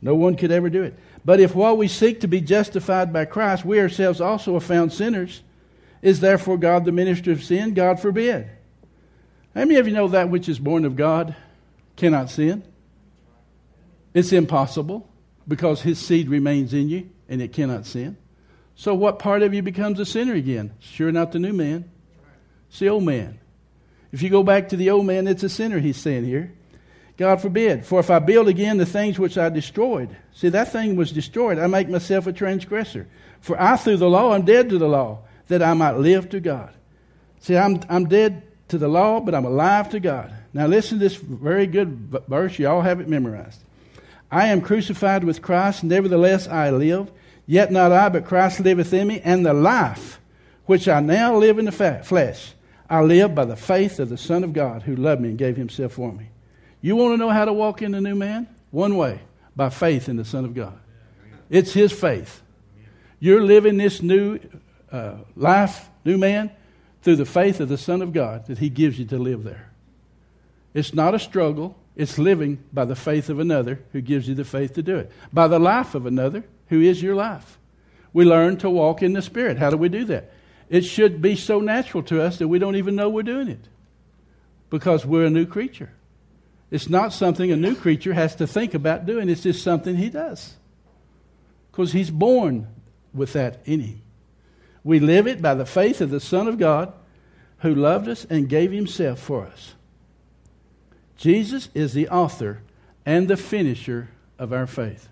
No 0.01 0.15
one 0.15 0.35
could 0.35 0.51
ever 0.51 0.69
do 0.69 0.83
it. 0.83 0.93
But 1.25 1.39
if 1.39 1.55
while 1.55 1.77
we 1.77 1.87
seek 1.87 2.19
to 2.21 2.27
be 2.27 2.41
justified 2.41 3.11
by 3.11 3.25
Christ, 3.25 3.65
we 3.65 3.79
ourselves 3.79 4.21
also 4.21 4.55
are 4.55 4.61
found 4.61 4.93
sinners, 4.93 5.41
is 6.03 6.19
therefore 6.19 6.57
God 6.57 6.85
the 6.85 6.91
minister 6.91 7.31
of 7.31 7.43
sin? 7.43 7.73
God 7.73 7.99
forbid. 7.99 8.47
How 9.55 9.61
many 9.61 9.77
of 9.77 9.87
you 9.87 9.93
know 9.93 10.09
that 10.09 10.29
which 10.29 10.49
is 10.49 10.59
born 10.59 10.83
of 10.85 10.95
God 10.95 11.35
cannot 11.95 12.29
sin? 12.29 12.63
It's 14.13 14.33
impossible 14.33 15.09
because 15.47 15.81
his 15.81 15.97
seed 15.99 16.29
remains 16.29 16.73
in 16.73 16.89
you 16.89 17.09
and 17.29 17.41
it 17.41 17.53
cannot 17.53 17.85
sin. 17.85 18.17
So, 18.75 18.93
what 18.93 19.17
part 19.17 19.43
of 19.43 19.53
you 19.53 19.61
becomes 19.61 19.99
a 19.99 20.05
sinner 20.05 20.33
again? 20.33 20.73
Sure, 20.79 21.11
not 21.11 21.31
the 21.31 21.39
new 21.39 21.53
man. 21.53 21.89
It's 22.69 22.79
the 22.79 22.89
old 22.89 23.03
man. 23.03 23.39
If 24.11 24.21
you 24.21 24.29
go 24.29 24.43
back 24.43 24.69
to 24.69 24.75
the 24.75 24.89
old 24.89 25.05
man, 25.05 25.27
it's 25.27 25.43
a 25.43 25.49
sinner, 25.49 25.79
he's 25.79 25.97
saying 25.97 26.25
here. 26.25 26.53
God 27.15 27.41
forbid. 27.41 27.85
For 27.85 27.99
if 27.99 28.09
I 28.09 28.19
build 28.19 28.47
again 28.47 28.77
the 28.77 28.85
things 28.85 29.19
which 29.19 29.37
I 29.37 29.49
destroyed, 29.49 30.15
see, 30.33 30.49
that 30.49 30.71
thing 30.71 30.95
was 30.95 31.11
destroyed. 31.11 31.59
I 31.59 31.67
make 31.67 31.87
myself 31.87 32.27
a 32.27 32.33
transgressor. 32.33 33.07
For 33.39 33.59
I, 33.61 33.77
through 33.77 33.97
the 33.97 34.09
law, 34.09 34.33
am 34.33 34.43
dead 34.43 34.69
to 34.69 34.77
the 34.77 34.87
law, 34.87 35.19
that 35.53 35.61
I 35.61 35.75
might 35.75 35.97
live 35.97 36.29
to 36.31 36.39
God. 36.39 36.73
See, 37.39 37.55
I'm, 37.55 37.79
I'm 37.87 38.05
dead 38.05 38.41
to 38.69 38.79
the 38.79 38.87
law, 38.87 39.19
but 39.19 39.35
I'm 39.35 39.45
alive 39.45 39.87
to 39.91 39.99
God. 39.99 40.33
Now, 40.51 40.65
listen 40.65 40.97
to 40.97 41.03
this 41.03 41.15
very 41.15 41.67
good 41.67 42.09
verse. 42.27 42.57
You 42.57 42.67
all 42.69 42.81
have 42.81 42.99
it 42.99 43.07
memorized. 43.07 43.61
I 44.31 44.47
am 44.47 44.61
crucified 44.61 45.23
with 45.23 45.43
Christ, 45.43 45.83
nevertheless 45.83 46.47
I 46.47 46.71
live. 46.71 47.11
Yet 47.45 47.71
not 47.71 47.91
I, 47.91 48.09
but 48.09 48.25
Christ 48.25 48.61
liveth 48.61 48.93
in 48.93 49.07
me, 49.07 49.21
and 49.23 49.45
the 49.45 49.53
life 49.53 50.19
which 50.65 50.87
I 50.87 51.01
now 51.01 51.35
live 51.35 51.59
in 51.59 51.65
the 51.65 52.01
flesh, 52.03 52.53
I 52.89 53.01
live 53.01 53.35
by 53.35 53.45
the 53.45 53.55
faith 53.55 53.99
of 53.99 54.09
the 54.09 54.17
Son 54.17 54.43
of 54.43 54.53
God 54.53 54.81
who 54.81 54.95
loved 54.95 55.21
me 55.21 55.29
and 55.29 55.37
gave 55.37 55.55
himself 55.55 55.93
for 55.93 56.11
me. 56.11 56.29
You 56.81 56.95
want 56.95 57.13
to 57.13 57.17
know 57.17 57.29
how 57.29 57.45
to 57.45 57.53
walk 57.53 57.83
in 57.83 57.91
the 57.91 58.01
new 58.01 58.15
man? 58.15 58.47
One 58.71 58.97
way, 58.97 59.19
by 59.55 59.69
faith 59.69 60.09
in 60.09 60.15
the 60.15 60.25
Son 60.25 60.45
of 60.45 60.55
God. 60.55 60.79
It's 61.51 61.73
his 61.73 61.91
faith. 61.91 62.41
You're 63.19 63.43
living 63.43 63.77
this 63.77 64.01
new 64.01 64.39
uh, 64.93 65.15
life, 65.35 65.89
new 66.05 66.17
man, 66.17 66.51
through 67.01 67.17
the 67.17 67.25
faith 67.25 67.59
of 67.59 67.67
the 67.67 67.77
Son 67.77 68.01
of 68.01 68.13
God 68.13 68.45
that 68.45 68.59
he 68.59 68.69
gives 68.69 68.97
you 68.97 69.05
to 69.05 69.17
live 69.17 69.43
there. 69.43 69.71
It's 70.73 70.93
not 70.93 71.13
a 71.13 71.19
struggle. 71.19 71.75
It's 71.95 72.17
living 72.17 72.63
by 72.71 72.85
the 72.85 72.95
faith 72.95 73.29
of 73.29 73.39
another 73.39 73.79
who 73.91 74.01
gives 74.01 74.27
you 74.27 74.35
the 74.35 74.45
faith 74.45 74.73
to 74.75 74.83
do 74.83 74.97
it. 74.97 75.11
By 75.33 75.47
the 75.47 75.59
life 75.59 75.95
of 75.95 76.05
another 76.05 76.43
who 76.67 76.79
is 76.79 77.01
your 77.01 77.15
life. 77.15 77.57
We 78.13 78.23
learn 78.23 78.57
to 78.57 78.69
walk 78.69 79.01
in 79.01 79.13
the 79.13 79.21
Spirit. 79.21 79.57
How 79.57 79.69
do 79.69 79.77
we 79.77 79.89
do 79.89 80.05
that? 80.05 80.31
It 80.69 80.83
should 80.83 81.21
be 81.21 81.35
so 81.35 81.59
natural 81.59 82.03
to 82.03 82.21
us 82.21 82.37
that 82.37 82.47
we 82.47 82.59
don't 82.59 82.75
even 82.75 82.95
know 82.95 83.09
we're 83.09 83.23
doing 83.23 83.47
it 83.47 83.67
because 84.69 85.05
we're 85.05 85.25
a 85.25 85.29
new 85.29 85.45
creature. 85.45 85.91
It's 86.71 86.89
not 86.89 87.13
something 87.13 87.51
a 87.51 87.55
new 87.55 87.75
creature 87.75 88.13
has 88.13 88.35
to 88.37 88.47
think 88.47 88.73
about 88.73 89.05
doing, 89.05 89.29
it's 89.29 89.43
just 89.43 89.63
something 89.63 89.95
he 89.95 90.09
does 90.09 90.55
because 91.71 91.91
he's 91.91 92.11
born 92.11 92.67
with 93.13 93.33
that 93.33 93.61
in 93.65 93.79
him. 93.79 94.02
We 94.83 94.99
live 94.99 95.27
it 95.27 95.41
by 95.41 95.53
the 95.53 95.65
faith 95.65 96.01
of 96.01 96.09
the 96.09 96.19
Son 96.19 96.47
of 96.47 96.57
God 96.57 96.93
who 97.59 97.73
loved 97.73 98.09
us 98.09 98.25
and 98.25 98.49
gave 98.49 98.71
himself 98.71 99.19
for 99.19 99.45
us. 99.45 99.75
Jesus 101.15 101.69
is 101.73 101.93
the 101.93 102.09
author 102.09 102.61
and 103.05 103.27
the 103.27 103.37
finisher 103.37 104.09
of 104.37 104.51
our 104.51 104.67
faith. 104.67 105.07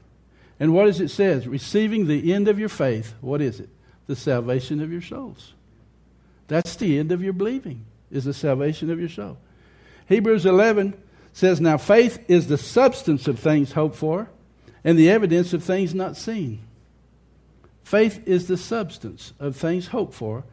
And 0.59 0.73
what 0.73 0.85
does 0.85 0.99
it 0.99 1.09
say? 1.09 1.39
Receiving 1.39 2.07
the 2.07 2.33
end 2.33 2.47
of 2.47 2.59
your 2.59 2.69
faith. 2.69 3.13
What 3.21 3.41
is 3.41 3.59
it? 3.59 3.69
The 4.07 4.15
salvation 4.15 4.81
of 4.81 4.91
your 4.91 5.01
souls. 5.01 5.53
That's 6.47 6.75
the 6.75 6.99
end 6.99 7.13
of 7.13 7.23
your 7.23 7.33
believing, 7.33 7.85
is 8.11 8.25
the 8.25 8.33
salvation 8.33 8.91
of 8.91 8.99
your 8.99 9.09
soul. 9.09 9.37
Hebrews 10.07 10.45
11 10.45 11.01
says, 11.31 11.61
Now 11.61 11.77
faith 11.77 12.23
is 12.27 12.47
the 12.47 12.57
substance 12.57 13.27
of 13.29 13.39
things 13.39 13.71
hoped 13.71 13.95
for 13.95 14.29
and 14.83 14.99
the 14.99 15.09
evidence 15.09 15.53
of 15.53 15.63
things 15.63 15.95
not 15.95 16.17
seen. 16.17 16.59
Faith 17.83 18.25
is 18.27 18.47
the 18.47 18.57
substance 18.57 19.33
of 19.39 19.55
things 19.55 19.88
hoped 19.88 20.13
for, 20.13 20.43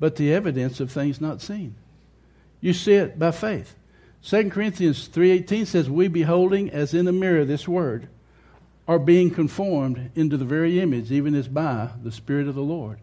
but 0.00 0.16
the 0.16 0.32
evidence 0.32 0.80
of 0.80 0.90
things 0.90 1.20
not 1.20 1.40
seen. 1.40 1.74
You 2.60 2.72
see 2.72 2.94
it 2.94 3.18
by 3.18 3.30
faith. 3.30 3.76
2 4.22 4.50
Corinthians 4.50 5.08
3:18 5.08 5.66
says, 5.66 5.88
"We 5.88 6.08
beholding 6.08 6.70
as 6.70 6.92
in 6.94 7.06
a 7.06 7.12
mirror 7.12 7.44
this 7.44 7.68
word 7.68 8.08
are 8.88 8.98
being 8.98 9.30
conformed 9.30 10.10
into 10.14 10.36
the 10.36 10.44
very 10.44 10.80
image, 10.80 11.12
even 11.12 11.34
as 11.34 11.46
by 11.46 11.90
the 12.02 12.10
Spirit 12.10 12.48
of 12.48 12.54
the 12.54 12.62
Lord. 12.62 12.98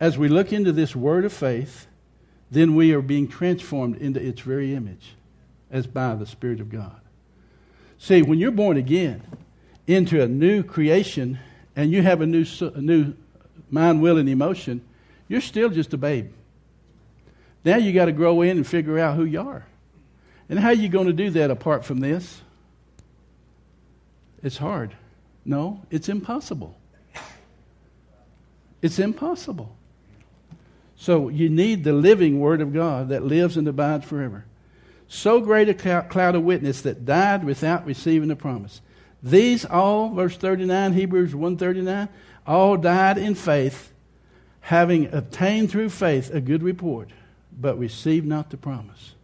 as 0.00 0.18
we 0.18 0.28
look 0.28 0.52
into 0.52 0.72
this 0.72 0.94
word 0.94 1.24
of 1.24 1.32
faith, 1.32 1.86
then 2.50 2.74
we 2.74 2.92
are 2.92 3.00
being 3.00 3.28
transformed 3.28 3.96
into 3.96 4.20
its 4.20 4.40
very 4.40 4.74
image 4.74 5.14
as 5.70 5.86
by 5.86 6.14
the 6.14 6.26
Spirit 6.26 6.60
of 6.60 6.70
God. 6.70 7.00
See, 7.98 8.22
when 8.22 8.38
you're 8.38 8.50
born 8.50 8.76
again 8.76 9.22
into 9.86 10.22
a 10.22 10.28
new 10.28 10.62
creation 10.62 11.38
and 11.74 11.90
you 11.90 12.02
have 12.02 12.20
a 12.20 12.26
new, 12.26 12.44
a 12.60 12.80
new 12.80 13.14
mind, 13.70 14.02
will, 14.02 14.18
and 14.18 14.28
emotion, 14.28 14.82
you're 15.28 15.40
still 15.40 15.68
just 15.68 15.92
a 15.94 15.96
babe. 15.96 16.30
Now 17.64 17.76
you 17.76 17.92
got 17.92 18.06
to 18.06 18.12
grow 18.12 18.42
in 18.42 18.58
and 18.58 18.66
figure 18.66 18.98
out 18.98 19.16
who 19.16 19.24
you 19.24 19.40
are. 19.40 19.66
And 20.48 20.58
how 20.58 20.68
are 20.68 20.74
you 20.74 20.88
going 20.88 21.06
to 21.06 21.12
do 21.12 21.30
that 21.30 21.50
apart 21.50 21.84
from 21.84 22.00
this? 22.00 22.42
It's 24.42 24.58
hard. 24.58 24.94
No, 25.44 25.82
it's 25.90 26.08
impossible. 26.08 26.76
It's 28.82 28.98
impossible. 28.98 29.74
So 30.96 31.30
you 31.30 31.48
need 31.48 31.84
the 31.84 31.94
living 31.94 32.38
Word 32.38 32.60
of 32.60 32.74
God 32.74 33.08
that 33.08 33.24
lives 33.24 33.56
and 33.56 33.66
abides 33.66 34.04
forever. 34.04 34.44
So 35.08 35.40
great 35.40 35.68
a 35.68 35.74
cloud 35.74 36.34
of 36.34 36.42
witness 36.42 36.82
that 36.82 37.04
died 37.04 37.44
without 37.44 37.86
receiving 37.86 38.28
the 38.28 38.36
promise. 38.36 38.80
These 39.22 39.64
all, 39.64 40.10
verse 40.10 40.36
39, 40.36 40.92
Hebrews 40.92 41.34
139, 41.34 42.08
all 42.46 42.76
died 42.76 43.18
in 43.18 43.34
faith, 43.34 43.92
having 44.60 45.12
obtained 45.12 45.70
through 45.70 45.90
faith 45.90 46.32
a 46.32 46.40
good 46.40 46.62
report, 46.62 47.10
but 47.58 47.78
received 47.78 48.26
not 48.26 48.50
the 48.50 48.56
promise. 48.56 49.14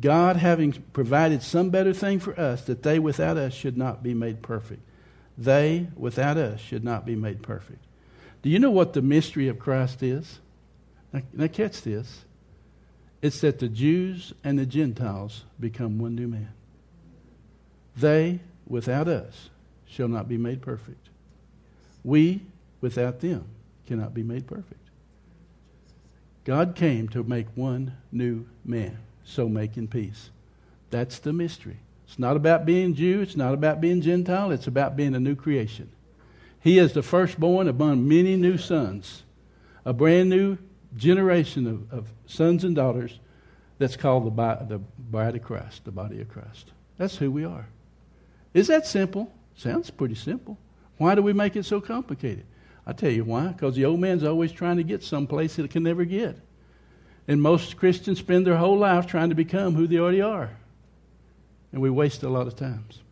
God 0.00 0.36
having 0.36 0.72
provided 0.92 1.42
some 1.42 1.70
better 1.70 1.92
thing 1.92 2.20
for 2.20 2.38
us, 2.38 2.62
that 2.62 2.82
they 2.82 2.98
without 2.98 3.36
us 3.36 3.52
should 3.52 3.76
not 3.76 4.02
be 4.02 4.14
made 4.14 4.40
perfect. 4.42 4.80
They 5.36 5.88
without 5.96 6.36
us 6.36 6.60
should 6.60 6.84
not 6.84 7.04
be 7.04 7.16
made 7.16 7.42
perfect. 7.42 7.84
Do 8.42 8.48
you 8.48 8.58
know 8.58 8.70
what 8.70 8.94
the 8.94 9.02
mystery 9.02 9.48
of 9.48 9.58
Christ 9.58 10.02
is? 10.02 10.40
Now, 11.12 11.22
now 11.32 11.46
catch 11.48 11.82
this. 11.82 12.24
It's 13.20 13.40
that 13.42 13.58
the 13.58 13.68
Jews 13.68 14.32
and 14.42 14.58
the 14.58 14.64
Gentiles 14.64 15.44
become 15.58 15.98
one 15.98 16.14
new 16.14 16.28
man. 16.28 16.52
They, 17.96 18.40
without 18.66 19.08
us, 19.08 19.50
shall 19.90 20.08
not 20.08 20.28
be 20.28 20.38
made 20.38 20.62
perfect. 20.62 21.08
We, 22.04 22.42
without 22.80 23.20
them, 23.20 23.44
cannot 23.86 24.14
be 24.14 24.22
made 24.22 24.46
perfect. 24.46 24.80
God 26.44 26.74
came 26.74 27.08
to 27.08 27.22
make 27.22 27.46
one 27.54 27.96
new 28.10 28.46
man, 28.64 28.98
so 29.24 29.48
making 29.48 29.88
peace. 29.88 30.30
That's 30.90 31.18
the 31.18 31.32
mystery. 31.32 31.78
It's 32.06 32.18
not 32.18 32.36
about 32.36 32.64
being 32.64 32.94
Jew, 32.94 33.20
it's 33.20 33.36
not 33.36 33.54
about 33.54 33.80
being 33.80 34.00
Gentile, 34.00 34.50
it's 34.50 34.66
about 34.66 34.96
being 34.96 35.14
a 35.14 35.20
new 35.20 35.36
creation. 35.36 35.90
He 36.60 36.78
is 36.78 36.92
the 36.92 37.02
firstborn 37.02 37.68
among 37.68 38.08
many 38.08 38.36
new 38.36 38.58
sons, 38.58 39.22
a 39.84 39.92
brand 39.92 40.30
new 40.30 40.58
generation 40.96 41.66
of, 41.66 41.92
of 41.92 42.08
sons 42.26 42.64
and 42.64 42.74
daughters 42.74 43.18
that's 43.78 43.96
called 43.96 44.24
the, 44.24 44.64
the 44.66 44.78
bride 44.98 45.36
of 45.36 45.42
Christ, 45.42 45.84
the 45.84 45.92
body 45.92 46.20
of 46.20 46.28
Christ. 46.28 46.72
That's 46.98 47.16
who 47.16 47.30
we 47.30 47.44
are. 47.44 47.66
Is 48.52 48.66
that 48.66 48.86
simple? 48.86 49.32
Sounds 49.60 49.90
pretty 49.90 50.14
simple. 50.14 50.56
Why 50.96 51.14
do 51.14 51.20
we 51.20 51.34
make 51.34 51.54
it 51.54 51.66
so 51.66 51.82
complicated? 51.82 52.46
I 52.86 52.94
tell 52.94 53.10
you 53.10 53.24
why. 53.24 53.48
Because 53.48 53.76
the 53.76 53.84
old 53.84 54.00
man's 54.00 54.24
always 54.24 54.52
trying 54.52 54.78
to 54.78 54.82
get 54.82 55.02
someplace 55.02 55.56
that 55.56 55.64
it 55.64 55.70
can 55.70 55.82
never 55.82 56.06
get. 56.06 56.38
And 57.28 57.42
most 57.42 57.76
Christians 57.76 58.20
spend 58.20 58.46
their 58.46 58.56
whole 58.56 58.78
life 58.78 59.06
trying 59.06 59.28
to 59.28 59.34
become 59.34 59.74
who 59.74 59.86
they 59.86 59.98
already 59.98 60.22
are. 60.22 60.56
And 61.72 61.82
we 61.82 61.90
waste 61.90 62.22
a 62.22 62.30
lot 62.30 62.46
of 62.46 62.56
times. 62.56 63.02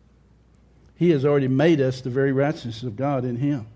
He 0.95 1.11
has 1.11 1.23
already 1.23 1.47
made 1.47 1.79
us 1.81 2.01
the 2.01 2.09
very 2.09 2.31
righteousness 2.31 2.81
of 2.81 2.95
God 2.95 3.25
in 3.25 3.35
Him. 3.35 3.67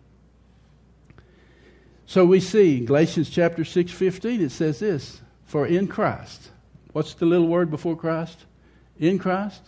So 2.08 2.25
we 2.25 2.39
see 2.39 2.80
in 2.80 2.86
Galatians 2.86 3.30
chapter 3.30 3.63
6, 3.63 3.92
15, 3.92 4.42
it 4.42 4.51
says 4.51 4.80
this 4.80 5.22
For 5.46 5.68
in 5.68 5.88
Christ, 5.88 6.50
what's 6.92 7.13
the 7.13 7.27
little 7.27 7.48
word 7.48 7.70
before 7.70 7.96
Christ? 7.96 8.46
In 8.98 9.20
Christ, 9.20 9.62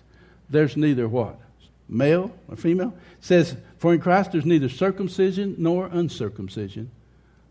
there's 0.50 0.76
neither 0.76 1.08
what? 1.08 1.40
Male 1.88 2.36
or 2.48 2.56
female? 2.56 2.96
Says, 3.20 3.56
For 3.77 3.94
in 3.94 4.00
Christ 4.00 4.32
there's 4.32 4.46
neither 4.46 4.70
circumcision 4.70 5.56
nor 5.58 5.88
uncircumcision, 5.88 6.92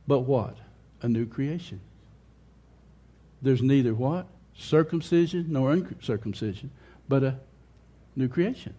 but 0.07 0.21
what? 0.21 0.57
A 1.03 1.09
new 1.09 1.27
creation. 1.27 1.81
There's 3.43 3.63
neither 3.63 3.95
what? 3.95 4.27
Circumcision 4.57 5.47
nor 5.49 5.73
uncircumcision, 5.73 6.71
but 7.09 7.23
a 7.23 7.39
new 8.17 8.29
creation. 8.29 8.75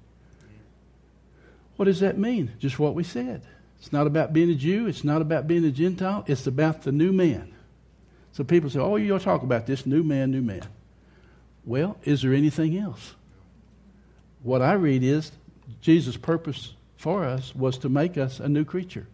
What 1.76 1.86
does 1.86 2.00
that 2.00 2.18
mean? 2.18 2.54
Just 2.60 2.80
what 2.80 2.96
we 2.96 3.04
said. 3.04 3.42
It's 3.80 3.92
not 3.92 4.08
about 4.08 4.34
being 4.34 4.50
a 4.50 4.56
Jew. 4.56 4.88
It's 4.88 5.04
not 5.04 5.22
about 5.22 5.48
being 5.48 5.66
a 5.66 5.72
Gentile. 5.72 6.24
It's 6.28 6.48
about 6.48 6.84
the 6.84 6.92
new 6.92 7.12
man. 7.12 7.54
So 8.32 8.44
people 8.44 8.70
say, 8.70 8.80
oh, 8.80 8.96
you'll 8.96 9.20
talk 9.20 9.44
about 9.44 9.66
this 9.66 9.86
new 9.86 10.04
man, 10.04 10.32
new 10.32 10.42
man. 10.42 10.68
Well, 11.66 11.98
is 12.04 12.22
there 12.22 12.34
anything 12.34 12.78
else? 12.78 13.14
What 14.44 14.62
I 14.62 14.74
read 14.74 15.04
is 15.04 15.32
Jesus' 15.82 16.18
purpose 16.18 16.74
for 16.98 17.24
us 17.24 17.56
was 17.56 17.78
to 17.80 17.90
make 17.90 18.18
us 18.18 18.40
a 18.40 18.50
new 18.50 18.66
creature. 18.66 19.08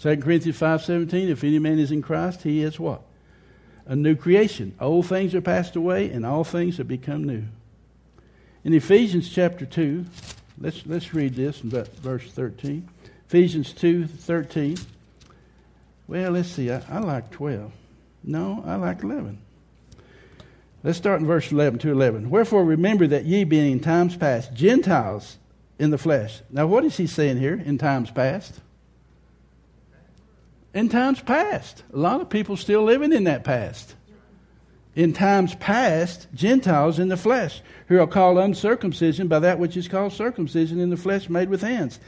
2 0.00 0.18
Corinthians 0.18 0.58
5.17, 0.58 1.28
if 1.28 1.44
any 1.44 1.58
man 1.58 1.78
is 1.78 1.90
in 1.90 2.02
Christ, 2.02 2.42
he 2.42 2.62
is 2.62 2.78
what? 2.78 3.02
A 3.86 3.96
new 3.96 4.14
creation. 4.14 4.74
Old 4.80 5.06
things 5.06 5.34
are 5.34 5.40
passed 5.40 5.76
away, 5.76 6.10
and 6.10 6.26
all 6.26 6.44
things 6.44 6.76
have 6.78 6.88
become 6.88 7.24
new. 7.24 7.44
In 8.64 8.74
Ephesians 8.74 9.28
chapter 9.28 9.64
2, 9.64 10.04
let's, 10.60 10.84
let's 10.86 11.14
read 11.14 11.34
this 11.34 11.62
in 11.62 11.70
verse 11.70 12.30
13. 12.32 12.88
Ephesians 13.28 13.72
2 13.72 14.06
13. 14.06 14.76
Well, 16.08 16.32
let's 16.32 16.48
see. 16.48 16.70
I, 16.70 16.82
I 16.88 16.98
like 16.98 17.30
12. 17.30 17.72
No, 18.24 18.62
I 18.66 18.76
like 18.76 19.02
11. 19.02 19.38
Let's 20.82 20.98
start 20.98 21.20
in 21.20 21.26
verse 21.26 21.50
11 21.50 21.80
to 21.80 21.90
11. 21.90 22.30
Wherefore 22.30 22.64
remember 22.64 23.06
that 23.08 23.24
ye 23.24 23.44
being 23.44 23.72
in 23.72 23.80
times 23.80 24.16
past 24.16 24.52
Gentiles 24.52 25.38
in 25.78 25.90
the 25.90 25.98
flesh. 25.98 26.40
Now, 26.50 26.66
what 26.66 26.84
is 26.84 26.96
he 26.96 27.06
saying 27.06 27.38
here 27.38 27.54
in 27.54 27.78
times 27.78 28.10
past? 28.10 28.60
In 30.74 30.88
times 30.88 31.20
past. 31.20 31.82
A 31.92 31.96
lot 31.96 32.20
of 32.20 32.28
people 32.28 32.56
still 32.56 32.82
living 32.82 33.12
in 33.12 33.24
that 33.24 33.44
past. 33.44 33.94
In 34.94 35.12
times 35.12 35.54
past, 35.56 36.26
Gentiles 36.34 36.98
in 36.98 37.08
the 37.08 37.16
flesh, 37.16 37.60
who 37.88 38.00
are 38.00 38.06
called 38.06 38.38
uncircumcision 38.38 39.28
by 39.28 39.38
that 39.40 39.58
which 39.58 39.76
is 39.76 39.88
called 39.88 40.12
circumcision 40.12 40.80
in 40.80 40.90
the 40.90 40.96
flesh 40.96 41.28
made 41.28 41.50
with 41.50 41.60
hands 41.60 42.00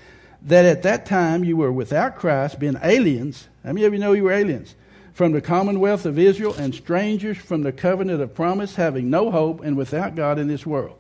that 0.43 0.65
at 0.65 0.83
that 0.83 1.07
time 1.07 1.45
you 1.45 1.57
were 1.57 1.73
without 1.73 2.17
Christ, 2.17 2.59
being 2.59 2.79
aliens. 2.83 3.49
How 3.65 3.73
many 3.73 3.87
of 3.87 3.93
you 3.93 3.99
know 3.99 4.13
you 4.13 4.25
were 4.25 4.33
aliens? 4.33 4.75
From 5.13 5.33
the 5.33 5.41
commonwealth 5.41 6.07
of 6.07 6.19
Israel 6.19 6.55
and 6.55 6.75
strangers 6.75 7.37
from 7.37 7.63
the 7.63 7.73
covenant 7.73 8.23
of 8.23 8.35
promise, 8.35 8.77
having 8.77 9.11
no 9.11 9.31
hope 9.31 9.63
and 9.63 9.77
without 9.77 10.15
God 10.15 10.39
in 10.39 10.47
this 10.47 10.65
world. 10.65 10.98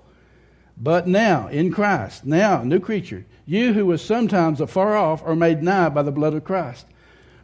But 0.81 1.09
now, 1.09 1.49
in 1.49 1.73
Christ, 1.73 2.25
now, 2.25 2.63
new 2.63 2.79
creature, 2.79 3.27
you 3.47 3.73
who 3.73 3.87
were 3.87 3.99
sometimes 3.99 4.61
afar 4.61 4.97
off 4.97 5.23
are 5.25 5.35
made 5.35 5.63
nigh 5.63 5.89
by 5.89 6.03
the 6.03 6.13
blood 6.13 6.35
of 6.35 6.45
Christ. 6.45 6.87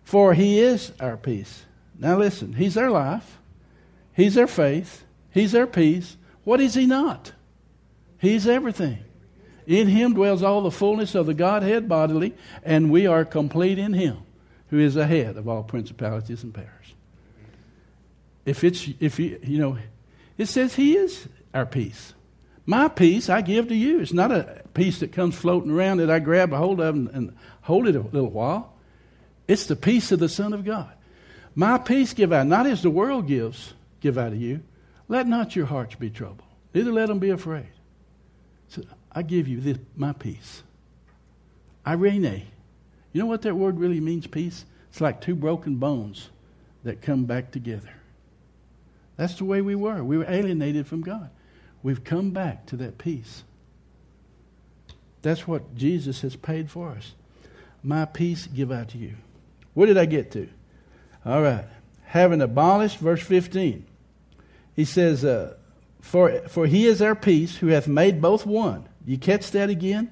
For 0.04 0.34
he 0.34 0.60
is 0.60 0.92
our 1.00 1.16
peace. 1.16 1.64
Now 1.98 2.18
listen, 2.18 2.54
he's 2.54 2.76
our 2.76 2.90
life, 2.90 3.38
he's 4.12 4.36
our 4.36 4.46
faith, 4.46 5.04
he's 5.30 5.54
our 5.54 5.66
peace. 5.66 6.16
What 6.44 6.60
is 6.60 6.74
he 6.74 6.86
not? 6.86 7.32
He's 8.18 8.46
everything. 8.46 8.98
In 9.66 9.88
him 9.88 10.14
dwells 10.14 10.42
all 10.42 10.62
the 10.62 10.70
fullness 10.70 11.14
of 11.14 11.26
the 11.26 11.34
Godhead 11.34 11.88
bodily, 11.88 12.34
and 12.62 12.90
we 12.90 13.06
are 13.06 13.24
complete 13.24 13.78
in 13.78 13.94
him, 13.94 14.18
who 14.68 14.78
is 14.78 14.94
the 14.94 15.06
head 15.06 15.36
of 15.36 15.48
all 15.48 15.62
principalities 15.62 16.42
and 16.42 16.52
powers. 16.52 16.68
If 18.44 18.62
it's, 18.62 18.88
if 19.00 19.18
you, 19.18 19.38
you 19.42 19.58
know, 19.58 19.78
it 20.36 20.46
says 20.46 20.74
he 20.74 20.96
is 20.96 21.28
our 21.54 21.64
peace. 21.66 22.13
My 22.66 22.88
peace 22.88 23.28
I 23.28 23.42
give 23.42 23.68
to 23.68 23.74
you. 23.74 24.00
It's 24.00 24.12
not 24.12 24.32
a 24.32 24.62
peace 24.72 25.00
that 25.00 25.12
comes 25.12 25.34
floating 25.34 25.70
around 25.70 25.98
that 25.98 26.10
I 26.10 26.18
grab 26.18 26.52
a 26.52 26.56
hold 26.56 26.80
of 26.80 26.94
and, 26.94 27.08
and 27.10 27.36
hold 27.62 27.86
it 27.86 27.96
a 27.96 28.00
little 28.00 28.30
while. 28.30 28.72
It's 29.46 29.66
the 29.66 29.76
peace 29.76 30.12
of 30.12 30.18
the 30.18 30.28
Son 30.28 30.52
of 30.52 30.64
God. 30.64 30.92
My 31.54 31.78
peace 31.78 32.14
give 32.14 32.32
I, 32.32 32.42
not 32.42 32.66
as 32.66 32.82
the 32.82 32.90
world 32.90 33.28
gives, 33.28 33.74
give 34.00 34.18
I 34.18 34.30
to 34.30 34.36
you. 34.36 34.62
Let 35.08 35.26
not 35.26 35.54
your 35.54 35.66
hearts 35.66 35.94
be 35.96 36.10
troubled, 36.10 36.48
neither 36.72 36.92
let 36.92 37.08
them 37.08 37.18
be 37.18 37.30
afraid. 37.30 37.68
So 38.68 38.82
I 39.12 39.22
give 39.22 39.46
you 39.46 39.60
this, 39.60 39.78
my 39.94 40.12
peace. 40.12 40.62
Eirene. 41.86 42.44
You 43.12 43.20
know 43.20 43.26
what 43.26 43.42
that 43.42 43.54
word 43.54 43.78
really 43.78 44.00
means, 44.00 44.26
peace? 44.26 44.64
It's 44.90 45.00
like 45.00 45.20
two 45.20 45.34
broken 45.34 45.76
bones 45.76 46.30
that 46.82 47.02
come 47.02 47.24
back 47.24 47.52
together. 47.52 47.90
That's 49.16 49.34
the 49.34 49.44
way 49.44 49.60
we 49.60 49.74
were. 49.74 50.02
We 50.02 50.18
were 50.18 50.28
alienated 50.28 50.86
from 50.86 51.02
God. 51.02 51.30
We've 51.84 52.02
come 52.02 52.30
back 52.30 52.66
to 52.66 52.76
that 52.78 52.98
peace. 52.98 53.44
That's 55.22 55.46
what 55.46 55.76
Jesus 55.76 56.22
has 56.22 56.34
paid 56.34 56.68
for 56.68 56.88
us. 56.88 57.14
My 57.84 58.06
peace 58.06 58.48
give 58.48 58.72
I 58.72 58.82
to 58.84 58.98
you. 58.98 59.14
What 59.74 59.86
did 59.86 59.98
I 59.98 60.06
get 60.06 60.32
to? 60.32 60.48
All 61.24 61.42
right. 61.42 61.66
Having 62.06 62.42
abolished, 62.42 62.98
verse 62.98 63.22
15, 63.22 63.86
he 64.74 64.84
says, 64.84 65.24
uh, 65.24 65.54
for, 66.00 66.40
for 66.48 66.66
he 66.66 66.86
is 66.86 67.00
our 67.00 67.14
peace 67.14 67.58
who 67.58 67.68
hath 67.68 67.86
made 67.86 68.20
both 68.20 68.44
one 68.44 68.88
you 69.06 69.18
catch 69.18 69.50
that 69.50 69.70
again? 69.70 70.10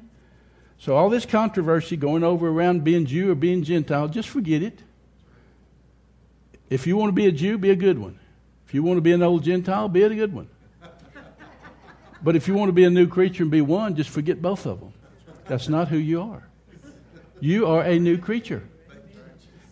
So, 0.78 0.96
all 0.96 1.08
this 1.08 1.24
controversy 1.24 1.96
going 1.96 2.24
over 2.24 2.48
around 2.48 2.84
being 2.84 3.06
Jew 3.06 3.30
or 3.30 3.34
being 3.34 3.62
Gentile, 3.62 4.08
just 4.08 4.28
forget 4.28 4.62
it. 4.62 4.80
If 6.68 6.86
you 6.86 6.96
want 6.96 7.08
to 7.08 7.14
be 7.14 7.26
a 7.26 7.32
Jew, 7.32 7.56
be 7.56 7.70
a 7.70 7.76
good 7.76 7.98
one. 7.98 8.18
If 8.66 8.74
you 8.74 8.82
want 8.82 8.96
to 8.96 9.02
be 9.02 9.12
an 9.12 9.22
old 9.22 9.44
Gentile, 9.44 9.88
be 9.88 10.02
a 10.02 10.14
good 10.14 10.34
one. 10.34 10.48
But 12.22 12.36
if 12.36 12.46
you 12.48 12.54
want 12.54 12.68
to 12.68 12.72
be 12.72 12.84
a 12.84 12.90
new 12.90 13.06
creature 13.06 13.42
and 13.42 13.50
be 13.50 13.60
one, 13.60 13.96
just 13.96 14.10
forget 14.10 14.40
both 14.40 14.66
of 14.66 14.80
them. 14.80 14.92
That's 15.46 15.68
not 15.68 15.88
who 15.88 15.98
you 15.98 16.22
are. 16.22 16.48
You 17.40 17.66
are 17.66 17.82
a 17.82 17.98
new 17.98 18.18
creature. 18.18 18.62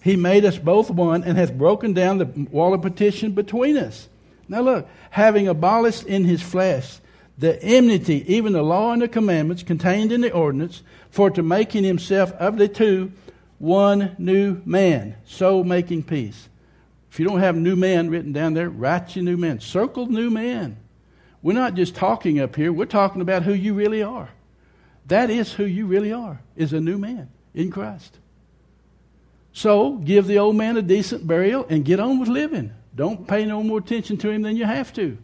He 0.02 0.16
made 0.16 0.45
us 0.45 0.59
both 0.59 0.90
one 0.90 1.23
and 1.25 1.37
hath 1.37 1.54
broken 1.54 1.92
down 1.92 2.19
the 2.19 2.49
wall 2.50 2.75
of 2.75 2.83
partition 2.83 3.33
between 3.33 3.76
us. 3.76 4.09
Now 4.49 4.62
look, 4.62 4.88
having 5.11 5.47
abolished 5.47 6.04
in 6.04 6.25
his 6.25 6.42
flesh 6.42 6.99
the 7.38 7.62
enmity, 7.62 8.23
even 8.35 8.52
the 8.52 8.62
law 8.62 8.92
and 8.92 9.00
the 9.00 9.09
commandments 9.09 9.62
contained 9.62 10.12
in 10.12 10.21
the 10.21 10.30
ordinance, 10.30 10.83
for 11.11 11.30
to 11.30 11.42
make 11.42 11.75
in 11.75 11.85
himself 11.85 12.33
of 12.33 12.59
the 12.59 12.69
two 12.69 13.12
one 13.59 14.14
new 14.19 14.61
man, 14.64 15.16
so 15.25 15.62
making 15.64 16.02
peace. 16.02 16.49
If 17.11 17.19
you 17.19 17.26
don't 17.26 17.40
have 17.40 17.57
new 17.57 17.76
man 17.76 18.11
written 18.11 18.33
down 18.33 18.54
there, 18.54 18.69
write 18.69 19.16
your 19.16 19.25
new 19.25 19.37
man. 19.37 19.61
Circle 19.61 20.07
new 20.07 20.30
man. 20.30 20.76
We're 21.43 21.55
not 21.55 21.75
just 21.75 21.95
talking 21.95 22.39
up 22.39 22.57
here, 22.57 22.73
we're 22.73 22.87
talking 22.87 23.23
about 23.23 23.43
who 23.43 23.55
you 23.55 23.75
really 23.75 24.03
are. 24.03 24.31
That 25.07 25.31
is 25.31 25.53
who 25.53 25.65
you 25.65 25.87
really 25.87 26.13
are, 26.13 26.41
is 26.57 26.73
a 26.73 26.81
new 26.81 26.99
man 26.99 27.31
in 27.55 27.71
Christ. 27.71 28.19
So 29.53 29.93
give 29.97 30.27
the 30.27 30.39
old 30.39 30.57
man 30.57 30.77
a 30.77 30.83
decent 30.83 31.27
burial 31.27 31.67
and 31.69 31.85
get 31.85 31.99
on 31.99 32.21
with 32.21 32.29
living. 32.29 32.73
Don't 32.95 33.27
pay 33.27 33.45
no 33.45 33.63
more 33.63 33.79
attention 33.79 34.17
to 34.19 34.31
him 34.31 34.43
than 34.43 34.57
you 34.57 34.65
have 34.65 34.93
to. 34.95 35.19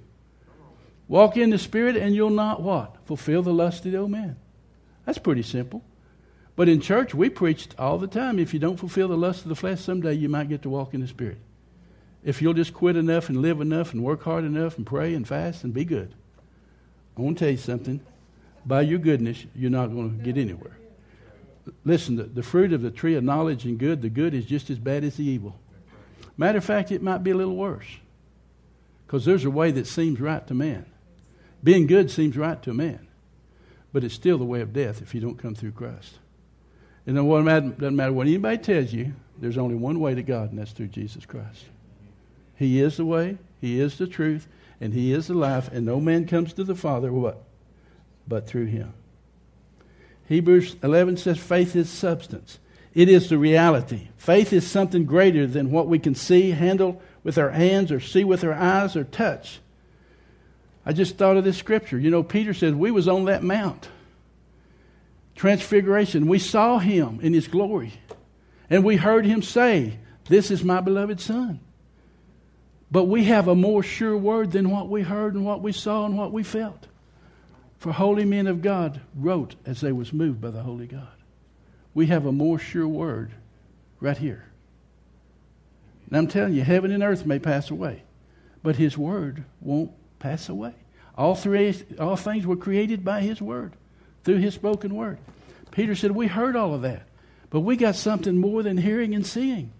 Walk 1.08 1.36
in 1.36 1.50
the 1.50 1.58
Spirit 1.58 1.96
and 1.96 2.14
you'll 2.14 2.30
not 2.30 2.62
what? 2.62 2.96
Fulfill 3.04 3.42
the 3.42 3.52
lust 3.52 3.86
of 3.86 3.92
the 3.92 3.98
old 3.98 4.10
man. 4.10 4.36
That's 5.04 5.18
pretty 5.18 5.42
simple. 5.42 5.84
But 6.56 6.68
in 6.68 6.80
church, 6.80 7.14
we 7.14 7.28
preached 7.28 7.74
all 7.78 7.98
the 7.98 8.06
time 8.06 8.38
if 8.38 8.52
you 8.54 8.58
don't 8.58 8.78
fulfill 8.78 9.08
the 9.08 9.16
lust 9.16 9.42
of 9.42 9.50
the 9.50 9.54
flesh, 9.54 9.80
someday 9.80 10.14
you 10.14 10.28
might 10.28 10.48
get 10.48 10.62
to 10.62 10.70
walk 10.70 10.94
in 10.94 11.00
the 11.00 11.06
Spirit. 11.06 11.38
If 12.26 12.42
you'll 12.42 12.54
just 12.54 12.74
quit 12.74 12.96
enough 12.96 13.28
and 13.28 13.40
live 13.40 13.60
enough 13.60 13.92
and 13.92 14.02
work 14.02 14.24
hard 14.24 14.44
enough 14.44 14.76
and 14.76 14.84
pray 14.84 15.14
and 15.14 15.26
fast 15.26 15.62
and 15.62 15.72
be 15.72 15.84
good. 15.84 16.12
I 17.16 17.22
want 17.22 17.38
to 17.38 17.44
tell 17.44 17.52
you 17.52 17.56
something. 17.56 18.00
By 18.66 18.82
your 18.82 18.98
goodness, 18.98 19.46
you're 19.54 19.70
not 19.70 19.94
going 19.94 20.18
to 20.18 20.24
get 20.24 20.36
anywhere. 20.36 20.76
Listen, 21.84 22.16
the, 22.16 22.24
the 22.24 22.42
fruit 22.42 22.72
of 22.72 22.82
the 22.82 22.90
tree 22.90 23.14
of 23.14 23.22
knowledge 23.22 23.64
and 23.64 23.78
good, 23.78 24.02
the 24.02 24.10
good 24.10 24.34
is 24.34 24.44
just 24.44 24.70
as 24.70 24.78
bad 24.78 25.04
as 25.04 25.16
the 25.16 25.24
evil. 25.24 25.56
Matter 26.36 26.58
of 26.58 26.64
fact, 26.64 26.90
it 26.90 27.00
might 27.00 27.22
be 27.22 27.30
a 27.30 27.36
little 27.36 27.54
worse. 27.54 27.86
Because 29.06 29.24
there's 29.24 29.44
a 29.44 29.50
way 29.50 29.70
that 29.70 29.86
seems 29.86 30.20
right 30.20 30.44
to 30.48 30.54
man. 30.54 30.84
Being 31.62 31.86
good 31.86 32.10
seems 32.10 32.36
right 32.36 32.60
to 32.64 32.72
a 32.72 32.74
man, 32.74 33.06
but 33.92 34.02
it's 34.02 34.14
still 34.14 34.36
the 34.36 34.44
way 34.44 34.60
of 34.62 34.72
death 34.72 35.00
if 35.00 35.14
you 35.14 35.20
don't 35.20 35.38
come 35.38 35.54
through 35.54 35.72
Christ. 35.72 36.18
And 37.06 37.28
what 37.28 37.44
doesn't 37.44 37.94
matter 37.96 38.12
what 38.12 38.26
anybody 38.26 38.58
tells 38.58 38.92
you, 38.92 39.14
there's 39.38 39.58
only 39.58 39.76
one 39.76 40.00
way 40.00 40.16
to 40.16 40.22
God, 40.22 40.50
and 40.50 40.58
that's 40.58 40.72
through 40.72 40.88
Jesus 40.88 41.24
Christ. 41.24 41.64
He 42.56 42.80
is 42.80 42.96
the 42.96 43.04
way, 43.04 43.38
He 43.60 43.80
is 43.80 43.98
the 43.98 44.06
truth, 44.06 44.48
and 44.80 44.92
He 44.92 45.12
is 45.12 45.28
the 45.28 45.34
life, 45.34 45.70
and 45.72 45.86
no 45.86 46.00
man 46.00 46.26
comes 46.26 46.52
to 46.54 46.64
the 46.64 46.74
Father 46.74 47.12
what? 47.12 47.42
But 48.26 48.46
through 48.46 48.66
Him. 48.66 48.92
Hebrews 50.28 50.76
11 50.82 51.18
says 51.18 51.38
faith 51.38 51.76
is 51.76 51.88
substance. 51.88 52.58
It 52.94 53.08
is 53.08 53.28
the 53.28 53.38
reality. 53.38 54.08
Faith 54.16 54.52
is 54.52 54.66
something 54.66 55.04
greater 55.04 55.46
than 55.46 55.70
what 55.70 55.86
we 55.86 55.98
can 55.98 56.14
see, 56.14 56.50
handle 56.50 57.00
with 57.22 57.36
our 57.38 57.50
hands, 57.50 57.92
or 57.92 58.00
see 58.00 58.24
with 58.24 58.42
our 58.42 58.54
eyes, 58.54 58.96
or 58.96 59.04
touch. 59.04 59.60
I 60.84 60.92
just 60.92 61.18
thought 61.18 61.36
of 61.36 61.44
this 61.44 61.58
scripture. 61.58 61.98
You 61.98 62.10
know, 62.10 62.22
Peter 62.22 62.54
says, 62.54 62.72
We 62.72 62.90
was 62.90 63.06
on 63.06 63.26
that 63.26 63.42
mount. 63.42 63.88
Transfiguration. 65.34 66.26
We 66.26 66.38
saw 66.38 66.78
him 66.78 67.20
in 67.20 67.34
his 67.34 67.48
glory. 67.48 67.92
And 68.70 68.82
we 68.82 68.96
heard 68.96 69.26
him 69.26 69.42
say, 69.42 69.98
This 70.28 70.50
is 70.50 70.64
my 70.64 70.80
beloved 70.80 71.20
Son. 71.20 71.60
But 72.90 73.04
we 73.04 73.24
have 73.24 73.48
a 73.48 73.54
more 73.54 73.82
sure 73.82 74.16
word 74.16 74.52
than 74.52 74.70
what 74.70 74.88
we 74.88 75.02
heard 75.02 75.34
and 75.34 75.44
what 75.44 75.62
we 75.62 75.72
saw 75.72 76.06
and 76.06 76.16
what 76.16 76.32
we 76.32 76.42
felt. 76.42 76.86
For 77.78 77.92
holy 77.92 78.24
men 78.24 78.46
of 78.46 78.62
God 78.62 79.00
wrote 79.14 79.56
as 79.66 79.80
they 79.80 79.92
was 79.92 80.12
moved 80.12 80.40
by 80.40 80.50
the 80.50 80.62
Holy 80.62 80.86
God. 80.86 81.08
We 81.94 82.06
have 82.06 82.26
a 82.26 82.32
more 82.32 82.58
sure 82.58 82.88
word 82.88 83.32
right 84.00 84.16
here. 84.16 84.44
And 86.08 86.16
I'm 86.16 86.28
telling 86.28 86.54
you, 86.54 86.62
heaven 86.62 86.92
and 86.92 87.02
earth 87.02 87.26
may 87.26 87.38
pass 87.38 87.70
away, 87.70 88.02
but 88.62 88.76
his 88.76 88.96
word 88.96 89.44
won't 89.60 89.92
pass 90.18 90.48
away. 90.48 90.74
All, 91.16 91.34
three, 91.34 91.74
all 91.98 92.16
things 92.16 92.46
were 92.46 92.56
created 92.56 93.04
by 93.04 93.22
His 93.22 93.40
Word, 93.40 93.72
through 94.24 94.38
His 94.38 94.54
spoken 94.54 94.94
Word. 94.94 95.18
Peter 95.70 95.94
said, 95.94 96.10
We 96.10 96.26
heard 96.26 96.56
all 96.56 96.74
of 96.74 96.82
that, 96.82 97.02
but 97.50 97.60
we 97.60 97.76
got 97.76 97.96
something 97.96 98.36
more 98.36 98.62
than 98.62 98.76
hearing 98.76 99.14
and 99.14 99.26
seeing. 99.26 99.72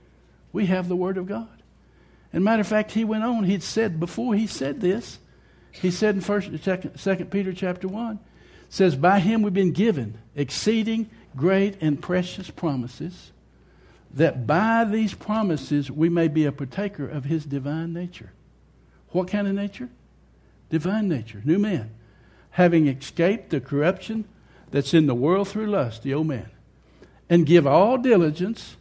We 0.53 0.67
have 0.67 0.89
the 0.89 0.97
Word 0.97 1.19
of 1.19 1.27
God. 1.27 1.56
And 2.33 2.45
matter 2.45 2.61
of 2.61 2.67
fact, 2.67 2.93
he 2.93 3.05
went 3.05 3.25
on, 3.25 3.45
he'd 3.45 3.63
said, 3.63 4.01
before 4.01 4.35
he 4.35 4.47
said 4.47 4.81
this, 4.81 5.19
he 5.73 5.91
said 5.91 6.15
in 6.15 6.21
first, 6.21 6.51
second, 6.63 6.99
second 6.99 7.31
Peter 7.31 7.53
chapter 7.53 7.89
1, 7.89 8.19
says, 8.69 8.97
By 8.97 9.21
him 9.21 9.43
we've 9.43 9.55
been 9.55 9.73
given 9.73 10.19
exceeding 10.35 11.09
great 11.37 11.77
and 11.81 12.01
precious 12.01 12.51
promises, 12.51 13.33
that 14.13 14.47
by 14.47 14.85
these 14.85 15.15
promises 15.15 15.91
we 15.91 16.09
may 16.09 16.29
be 16.29 16.45
a 16.45 16.53
partaker 16.53 17.07
of 17.07 17.25
his 17.25 17.45
divine 17.45 17.93
nature. 17.93 18.33
What 19.11 19.29
kind 19.29 19.47
of 19.47 19.55
nature? 19.55 19.91
divine 20.71 21.09
nature, 21.09 21.43
new 21.45 21.59
man, 21.59 21.91
having 22.51 22.87
escaped 22.87 23.51
the 23.51 23.61
corruption 23.61 24.25
that's 24.71 24.95
in 24.95 25.07
the 25.07 25.15
world 25.15 25.49
through 25.49 25.67
lust, 25.67 26.03
the 26.03 26.15
old 26.15 26.27
man, 26.27 26.51
and 27.29 27.47
give 27.47 27.67
all 27.67 27.99
diligence, 27.99 28.77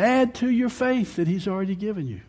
add 0.00 0.34
to 0.36 0.50
your 0.50 0.68
faith 0.68 1.16
that 1.16 1.28
he's 1.28 1.48
already 1.48 1.74
given 1.74 2.08
you 2.08 2.20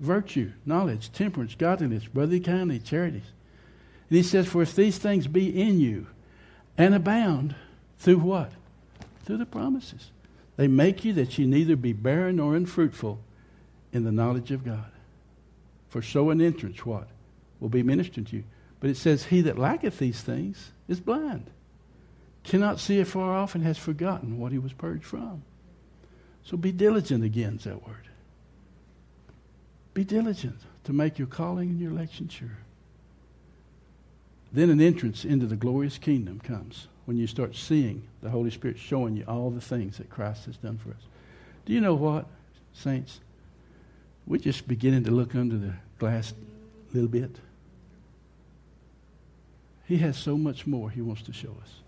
virtue, 0.00 0.52
knowledge, 0.64 1.10
temperance, 1.12 1.54
godliness, 1.56 2.06
brotherly 2.06 2.40
kindness, 2.40 2.84
charities. 2.84 3.32
And 4.08 4.16
he 4.16 4.22
says, 4.22 4.46
For 4.46 4.62
if 4.62 4.74
these 4.74 4.98
things 4.98 5.26
be 5.26 5.60
in 5.60 5.80
you 5.80 6.06
and 6.76 6.94
abound, 6.94 7.56
through 7.98 8.18
what? 8.18 8.52
Through 9.24 9.38
the 9.38 9.46
promises. 9.46 10.10
They 10.56 10.68
make 10.68 11.04
you 11.04 11.12
that 11.14 11.36
you 11.36 11.46
neither 11.46 11.76
be 11.76 11.92
barren 11.92 12.36
nor 12.36 12.54
unfruitful 12.54 13.18
in 13.92 14.04
the 14.04 14.12
knowledge 14.12 14.50
of 14.50 14.64
God. 14.64 14.90
For 15.88 16.00
so 16.00 16.30
an 16.30 16.40
entrance, 16.40 16.86
what? 16.86 17.08
will 17.60 17.68
be 17.68 17.82
ministered 17.82 18.26
to 18.28 18.36
you. 18.36 18.44
But 18.80 18.90
it 18.90 18.96
says, 18.96 19.24
He 19.24 19.40
that 19.42 19.58
lacketh 19.58 19.98
these 19.98 20.20
things 20.20 20.72
is 20.86 21.00
blind, 21.00 21.50
cannot 22.44 22.80
see 22.80 23.00
afar 23.00 23.34
off, 23.34 23.54
and 23.54 23.64
has 23.64 23.78
forgotten 23.78 24.38
what 24.38 24.52
he 24.52 24.58
was 24.58 24.72
purged 24.72 25.04
from. 25.04 25.42
So 26.48 26.56
be 26.56 26.72
diligent 26.72 27.22
again, 27.22 27.56
is 27.56 27.64
that 27.64 27.86
word. 27.86 28.08
Be 29.92 30.02
diligent 30.02 30.58
to 30.84 30.94
make 30.94 31.18
your 31.18 31.28
calling 31.28 31.68
and 31.68 31.78
your 31.78 31.90
election 31.90 32.26
sure. 32.30 32.56
Then 34.50 34.70
an 34.70 34.80
entrance 34.80 35.26
into 35.26 35.44
the 35.44 35.56
glorious 35.56 35.98
kingdom 35.98 36.40
comes 36.40 36.86
when 37.04 37.18
you 37.18 37.26
start 37.26 37.54
seeing 37.54 38.04
the 38.22 38.30
Holy 38.30 38.50
Spirit 38.50 38.78
showing 38.78 39.14
you 39.14 39.24
all 39.28 39.50
the 39.50 39.60
things 39.60 39.98
that 39.98 40.08
Christ 40.08 40.46
has 40.46 40.56
done 40.56 40.78
for 40.78 40.88
us. 40.88 41.02
Do 41.66 41.74
you 41.74 41.82
know 41.82 41.94
what, 41.94 42.24
saints? 42.72 43.20
We're 44.26 44.38
just 44.38 44.66
beginning 44.66 45.04
to 45.04 45.10
look 45.10 45.34
under 45.34 45.58
the 45.58 45.74
glass 45.98 46.32
a 46.32 46.94
little 46.94 47.10
bit. 47.10 47.36
He 49.84 49.98
has 49.98 50.16
so 50.16 50.38
much 50.38 50.66
more 50.66 50.88
He 50.88 51.02
wants 51.02 51.20
to 51.22 51.32
show 51.34 51.54
us. 51.60 51.80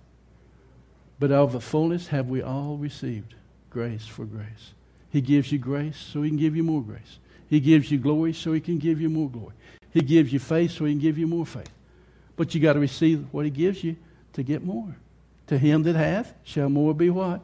But 1.18 1.32
of 1.32 1.52
the 1.52 1.62
fullness 1.62 2.08
have 2.08 2.28
we 2.28 2.42
all 2.42 2.76
received 2.76 3.36
grace 3.70 4.06
for 4.06 4.24
grace. 4.24 4.74
He 5.11 5.20
gives 5.20 5.50
you 5.50 5.59
grace 5.59 5.96
so 5.96 6.22
He 6.22 6.30
can 6.30 6.38
give 6.38 6.56
you 6.56 6.62
more 6.62 6.83
grace. 6.83 7.18
He 7.48 7.61
gives 7.61 7.90
you 7.90 7.98
glory 7.98 8.33
so 8.33 8.52
He 8.52 8.61
can 8.61 8.78
give 8.78 9.00
you 9.00 9.09
more 9.09 9.30
glory. 9.30 9.54
He 9.92 10.00
gives 10.00 10.33
you 10.33 10.38
faith 10.38 10.72
so 10.72 10.85
He 10.85 10.92
can 10.92 11.00
give 11.00 11.18
you 11.18 11.26
more 11.26 11.46
faith. 11.46 11.70
But 12.37 12.54
you 12.54 12.61
got 12.61 12.74
to 12.74 12.80
receive 12.80 13.26
what 13.33 13.44
He 13.44 13.50
gives 13.50 13.83
you 13.83 13.96
to 14.35 14.42
get 14.42 14.64
more. 14.64 14.94
To 15.50 15.59
him 15.59 15.83
that 15.83 15.96
hath 15.96 16.33
shall 16.44 16.68
more 16.68 16.94
be 16.94 17.11
what? 17.11 17.40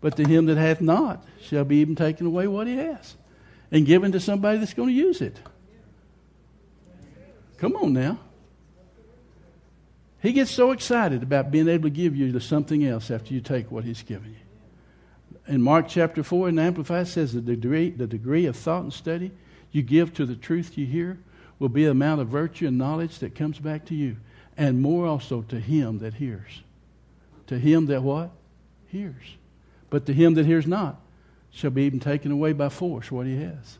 But 0.00 0.16
to 0.16 0.26
him 0.26 0.46
that 0.46 0.56
hath 0.56 0.80
not 0.80 1.24
shall 1.40 1.64
be 1.64 1.76
even 1.76 1.94
taken 1.94 2.26
away 2.26 2.48
what 2.48 2.66
he 2.66 2.76
has 2.76 3.16
and 3.70 3.86
given 3.86 4.10
to 4.12 4.18
somebody 4.18 4.58
that's 4.58 4.74
going 4.74 4.88
to 4.88 4.94
use 4.94 5.20
it. 5.20 5.38
Come 7.58 7.76
on 7.76 7.92
now. 7.92 8.18
He 10.20 10.32
gets 10.32 10.50
so 10.50 10.72
excited 10.72 11.22
about 11.22 11.52
being 11.52 11.68
able 11.68 11.84
to 11.84 11.90
give 11.90 12.16
you 12.16 12.38
something 12.40 12.84
else 12.84 13.08
after 13.10 13.32
you 13.32 13.40
take 13.40 13.70
what 13.70 13.84
he's 13.84 14.02
given 14.02 14.30
you. 14.30 14.45
In 15.48 15.62
Mark 15.62 15.86
chapter 15.88 16.22
4 16.22 16.48
in 16.48 16.54
the 16.56 16.62
Amplified 16.62 17.08
says 17.08 17.32
the 17.32 17.40
degree, 17.40 17.90
the 17.90 18.06
degree 18.06 18.46
of 18.46 18.56
thought 18.56 18.82
and 18.82 18.92
study 18.92 19.30
you 19.70 19.82
give 19.82 20.12
to 20.14 20.26
the 20.26 20.34
truth 20.34 20.76
you 20.76 20.86
hear 20.86 21.18
will 21.58 21.68
be 21.68 21.84
the 21.84 21.90
amount 21.90 22.20
of 22.20 22.28
virtue 22.28 22.66
and 22.66 22.78
knowledge 22.78 23.18
that 23.20 23.34
comes 23.34 23.58
back 23.58 23.84
to 23.86 23.94
you. 23.94 24.16
And 24.56 24.80
more 24.80 25.06
also 25.06 25.42
to 25.42 25.60
him 25.60 25.98
that 25.98 26.14
hears. 26.14 26.62
To 27.46 27.58
him 27.58 27.86
that 27.86 28.02
what? 28.02 28.30
Hears. 28.86 29.36
But 29.90 30.06
to 30.06 30.12
him 30.12 30.34
that 30.34 30.46
hears 30.46 30.66
not 30.66 31.00
shall 31.50 31.70
be 31.70 31.82
even 31.82 32.00
taken 32.00 32.32
away 32.32 32.52
by 32.52 32.68
force 32.68 33.10
what 33.10 33.26
he 33.26 33.40
has. 33.40 33.78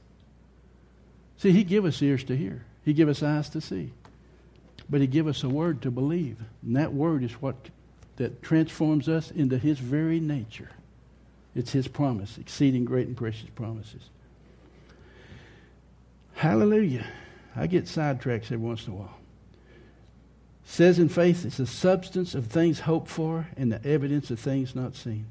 See, 1.39 1.53
he 1.53 1.65
give 1.65 1.85
us 1.85 2.01
ears 2.01 2.25
to 2.25 2.37
hear. 2.37 2.65
He 2.85 2.93
give 2.93 3.09
us 3.09 3.23
eyes 3.23 3.49
to 3.51 3.61
see. 3.61 3.93
But 4.89 5.01
he 5.01 5.07
give 5.07 5.27
us 5.27 5.43
a 5.43 5.49
word 5.49 5.83
to 5.83 5.91
believe. 5.91 6.39
And 6.63 6.77
that 6.77 6.93
word 6.93 7.25
is 7.25 7.33
what 7.33 7.57
that 8.17 8.43
transforms 8.43 9.09
us 9.09 9.31
into 9.31 9.59
His 9.59 9.79
very 9.79 10.21
nature. 10.21 10.71
It's 11.59 11.73
His 11.73 11.88
promise, 11.88 12.38
exceeding 12.38 12.85
great 12.85 13.07
and 13.07 13.16
precious 13.16 13.51
promises. 13.55 14.03
Hallelujah. 16.35 17.07
I 17.55 17.66
get 17.66 17.88
sidetracked 17.88 18.47
every 18.47 18.59
once 18.59 18.87
in 18.87 18.92
a 18.92 18.97
while. 18.97 19.16
Says 20.64 20.99
in 20.99 21.09
faith, 21.09 21.45
it's 21.45 21.57
the 21.57 21.66
substance 21.66 22.35
of 22.35 22.47
things 22.47 22.81
hoped 22.81 23.09
for 23.09 23.47
and 23.57 23.73
the 23.73 23.85
evidence 23.87 24.31
of 24.31 24.38
things 24.38 24.75
not 24.75 24.95
seen. 24.97 25.27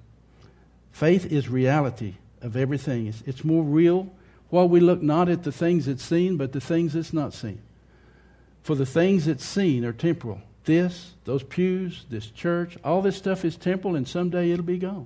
Faith 0.91 1.31
is 1.31 1.49
reality 1.49 2.15
of 2.41 2.55
everything. 2.55 3.07
It's, 3.07 3.21
it's 3.25 3.43
more 3.43 3.63
real 3.63 4.11
while 4.49 4.67
we 4.67 4.79
look 4.79 5.01
not 5.01 5.27
at 5.27 5.43
the 5.43 5.51
things 5.51 5.85
that's 5.85 6.03
seen, 6.03 6.37
but 6.37 6.53
the 6.53 6.61
things 6.61 6.93
that's 6.93 7.13
not 7.13 7.33
seen. 7.33 7.61
For 8.63 8.75
the 8.75 8.85
things 8.85 9.25
that's 9.25 9.45
seen 9.45 9.83
are 9.83 9.93
temporal. 9.93 10.41
This, 10.63 11.13
those 11.25 11.43
pews, 11.43 12.05
this 12.09 12.27
church, 12.27 12.77
all 12.83 13.01
this 13.01 13.17
stuff 13.17 13.45
is 13.45 13.57
temporal, 13.57 13.95
and 13.95 14.07
someday 14.07 14.51
it'll 14.51 14.65
be 14.65 14.79
gone. 14.79 15.05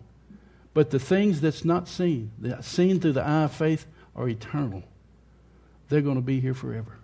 But 0.79 0.91
the 0.91 0.97
things 0.97 1.41
that's 1.41 1.65
not 1.65 1.89
seen, 1.89 2.31
that 2.39 2.63
seen 2.63 3.01
through 3.01 3.11
the 3.11 3.21
eye 3.21 3.43
of 3.43 3.51
faith, 3.51 3.85
are 4.15 4.29
eternal. 4.29 4.83
They're 5.89 5.99
going 5.99 6.15
to 6.15 6.21
be 6.21 6.39
here 6.39 6.53
forever. 6.53 6.99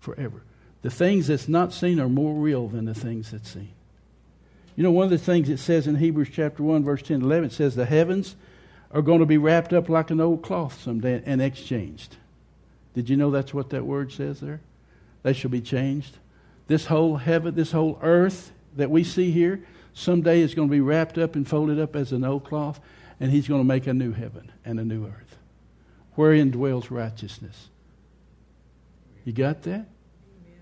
Forever. 0.00 0.42
The 0.82 0.90
things 0.90 1.28
that's 1.28 1.48
not 1.48 1.72
seen 1.72 1.98
are 1.98 2.10
more 2.10 2.34
real 2.34 2.68
than 2.68 2.84
the 2.84 2.92
things 2.92 3.30
that's 3.30 3.48
seen. 3.48 3.72
You 4.76 4.82
know, 4.82 4.90
one 4.90 5.04
of 5.04 5.10
the 5.10 5.16
things 5.16 5.48
it 5.48 5.60
says 5.60 5.86
in 5.86 5.96
Hebrews 5.96 6.28
chapter 6.30 6.62
1, 6.62 6.84
verse 6.84 7.00
10 7.00 7.22
11, 7.22 7.46
it 7.46 7.52
says, 7.54 7.74
The 7.74 7.86
heavens 7.86 8.36
are 8.90 9.00
going 9.00 9.20
to 9.20 9.24
be 9.24 9.38
wrapped 9.38 9.72
up 9.72 9.88
like 9.88 10.10
an 10.10 10.20
old 10.20 10.42
cloth 10.42 10.82
someday 10.82 11.22
and 11.24 11.40
exchanged. 11.40 12.18
Did 12.92 13.08
you 13.08 13.16
know 13.16 13.30
that's 13.30 13.54
what 13.54 13.70
that 13.70 13.86
word 13.86 14.12
says 14.12 14.40
there? 14.40 14.60
They 15.22 15.32
shall 15.32 15.50
be 15.50 15.62
changed. 15.62 16.18
This 16.66 16.84
whole 16.84 17.16
heaven, 17.16 17.54
this 17.54 17.72
whole 17.72 17.98
earth 18.02 18.52
that 18.76 18.90
we 18.90 19.04
see 19.04 19.30
here, 19.30 19.64
someday 19.92 20.40
is 20.40 20.54
going 20.54 20.68
to 20.68 20.72
be 20.72 20.80
wrapped 20.80 21.18
up 21.18 21.34
and 21.36 21.46
folded 21.46 21.78
up 21.78 21.96
as 21.96 22.12
an 22.12 22.24
old 22.24 22.44
cloth, 22.44 22.80
and 23.18 23.30
He's 23.30 23.48
going 23.48 23.60
to 23.60 23.66
make 23.66 23.86
a 23.86 23.94
new 23.94 24.12
heaven 24.12 24.50
and 24.64 24.80
a 24.80 24.84
new 24.84 25.06
earth, 25.06 25.36
wherein 26.14 26.50
dwells 26.50 26.90
righteousness. 26.90 27.68
You 29.24 29.32
got 29.32 29.62
that? 29.62 29.86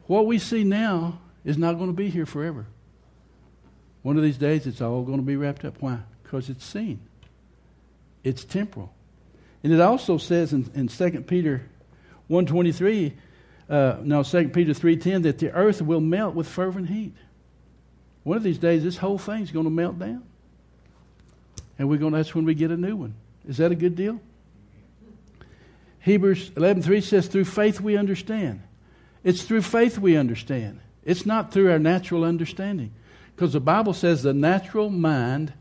What 0.07 0.27
we 0.27 0.39
see 0.39 0.65
now 0.65 1.21
is 1.45 1.59
not 1.59 1.75
going 1.75 1.91
to 1.91 1.97
be 1.97 2.09
here 2.09 2.27
forever. 2.27 2.67
One 4.03 4.17
of 4.17 4.23
these 4.23 4.39
days, 4.39 4.67
it's 4.67 4.81
all 4.81 5.03
going 5.03 5.19
to 5.19 5.25
be 5.25 5.37
wrapped 5.37 5.65
up. 5.65 5.77
Why? 5.81 5.99
Because 6.23 6.49
it's 6.49 6.65
seen. 6.65 7.01
It's 8.25 8.45
temporal. 8.45 8.93
And 9.63 9.73
it 9.73 9.81
also 9.81 10.19
says 10.19 10.53
in, 10.53 10.71
in 10.75 10.89
2 10.89 11.23
Peter 11.23 11.63
1.23, 12.31 13.15
uh, 13.69 13.97
no, 14.03 14.23
2 14.23 14.49
Peter 14.49 14.73
3.10, 14.73 15.23
that 15.25 15.39
the 15.39 15.53
earth 15.53 15.83
will 15.83 16.01
melt 16.01 16.35
with 16.35 16.47
fervent 16.47 16.89
heat. 16.89 17.15
One 18.29 18.37
of 18.37 18.43
these 18.43 18.59
days, 18.59 18.85
this 18.85 18.99
whole 18.99 19.17
thing's 19.17 19.51
going 19.51 19.65
to 19.65 19.71
melt 19.71 19.99
down. 19.99 20.23
And 21.79 21.89
we're 21.89 21.97
going 21.97 22.13
to, 22.13 22.19
that's 22.19 22.35
when 22.35 22.45
we 22.45 22.55
get 22.55 22.71
a 22.71 22.77
new 22.77 22.95
one. 22.95 23.15
Is 23.49 23.57
that 23.57 23.73
a 23.73 23.75
good 23.75 23.97
deal? 23.97 24.21
Hebrews 26.01 26.51
11.3 26.51 27.03
says, 27.03 27.27
through 27.27 27.47
faith 27.47 27.81
we 27.81 27.97
understand. 27.97 28.61
It's 29.25 29.45
through 29.45 29.63
faith 29.63 29.99
we 29.99 30.15
understand. 30.15 30.81
It's 31.07 31.25
not 31.25 31.53
through 31.53 31.71
our 31.71 31.79
natural 31.79 32.23
understanding. 32.23 32.93
Because 33.35 33.55
the 33.55 33.61
Bible 33.61 33.95
says 33.95 34.23
the 34.23 34.35
natural 34.35 34.91
mind 34.91 35.55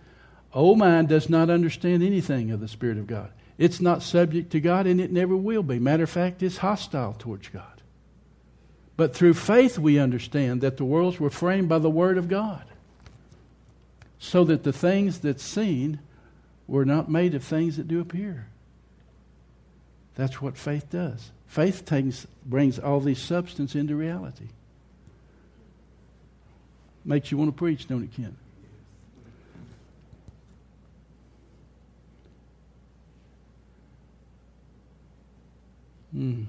old 0.54 0.78
mind 0.78 1.08
does 1.08 1.30
not 1.30 1.50
understand 1.50 2.04
anything 2.04 2.52
of 2.52 2.60
the 2.60 2.68
Spirit 2.68 2.98
of 2.98 3.08
God. 3.08 3.32
It's 3.58 3.80
not 3.80 4.04
subject 4.04 4.52
to 4.52 4.60
God, 4.60 4.88
and 4.88 5.00
it 5.00 5.14
never 5.14 5.38
will 5.38 5.64
be. 5.64 5.80
Matter 5.80 6.04
of 6.04 6.10
fact, 6.10 6.44
it's 6.44 6.58
hostile 6.58 7.14
towards 7.14 7.48
God. 7.48 7.77
But 8.98 9.14
through 9.14 9.36
faith, 9.36 9.78
we 9.78 10.00
understand 10.00 10.62
that 10.62 10.78
the 10.78 10.84
worlds 10.84 11.20
were 11.20 11.30
framed 11.30 11.70
by 11.70 11.78
the 11.78 11.90
Word 11.90 12.18
of 12.18 12.28
God, 12.28 12.66
so 14.20 14.44
that 14.46 14.64
the 14.64 14.74
things 14.74 15.20
that's 15.20 15.44
seen 15.44 16.00
were 16.68 16.84
not 16.84 17.10
made 17.10 17.36
of 17.36 17.44
things 17.44 17.78
that 17.78 17.88
do 17.88 18.02
appear. 18.02 18.48
That's 20.16 20.42
what 20.42 20.58
faith 20.58 20.90
does. 20.90 21.32
Faith 21.46 21.86
takes, 21.86 22.26
brings 22.44 22.80
all 22.80 23.00
these 23.00 23.22
substance 23.22 23.76
into 23.76 23.96
reality. 23.96 24.48
Makes 27.06 27.32
you 27.32 27.38
want 27.38 27.50
to 27.50 27.58
preach, 27.58 27.88
don't 27.88 28.04
it, 28.04 28.14
Ken? 28.14 28.36
Mm. 36.16 36.46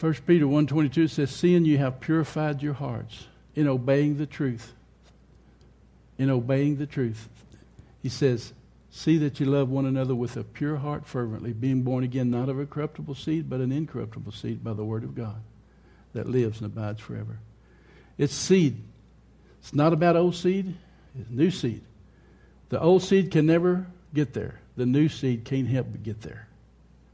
1 0.00 0.14
Peter 0.26 0.44
1.22 0.44 1.08
says, 1.10 1.30
Seeing 1.30 1.64
you 1.64 1.78
have 1.78 2.00
purified 2.00 2.62
your 2.62 2.74
hearts 2.74 3.26
in 3.54 3.66
obeying 3.66 4.18
the 4.18 4.26
truth. 4.26 4.74
In 6.18 6.30
obeying 6.30 6.76
the 6.76 6.86
truth. 6.86 7.28
He 8.02 8.08
says, 8.08 8.52
See 8.90 9.18
that 9.18 9.40
you 9.40 9.46
love 9.46 9.68
one 9.68 9.86
another 9.86 10.14
with 10.14 10.36
a 10.36 10.44
pure 10.44 10.76
heart 10.76 11.06
fervently, 11.06 11.52
being 11.52 11.82
born 11.82 12.04
again 12.04 12.30
not 12.30 12.48
of 12.48 12.58
a 12.58 12.66
corruptible 12.66 13.14
seed, 13.14 13.50
but 13.50 13.60
an 13.60 13.72
incorruptible 13.72 14.32
seed 14.32 14.64
by 14.64 14.72
the 14.72 14.84
word 14.84 15.04
of 15.04 15.14
God 15.14 15.42
that 16.14 16.28
lives 16.28 16.60
and 16.60 16.66
abides 16.66 17.00
forever. 17.00 17.38
It's 18.16 18.34
seed. 18.34 18.82
It's 19.60 19.74
not 19.74 19.92
about 19.92 20.16
old 20.16 20.34
seed, 20.34 20.74
it's 21.18 21.30
new 21.30 21.50
seed. 21.50 21.82
The 22.68 22.80
old 22.80 23.02
seed 23.02 23.30
can 23.30 23.46
never 23.46 23.86
get 24.14 24.32
there 24.32 24.60
the 24.76 24.86
new 24.86 25.08
seed 25.08 25.44
can't 25.44 25.66
help 25.66 25.88
but 25.90 26.02
get 26.02 26.20
there. 26.20 26.46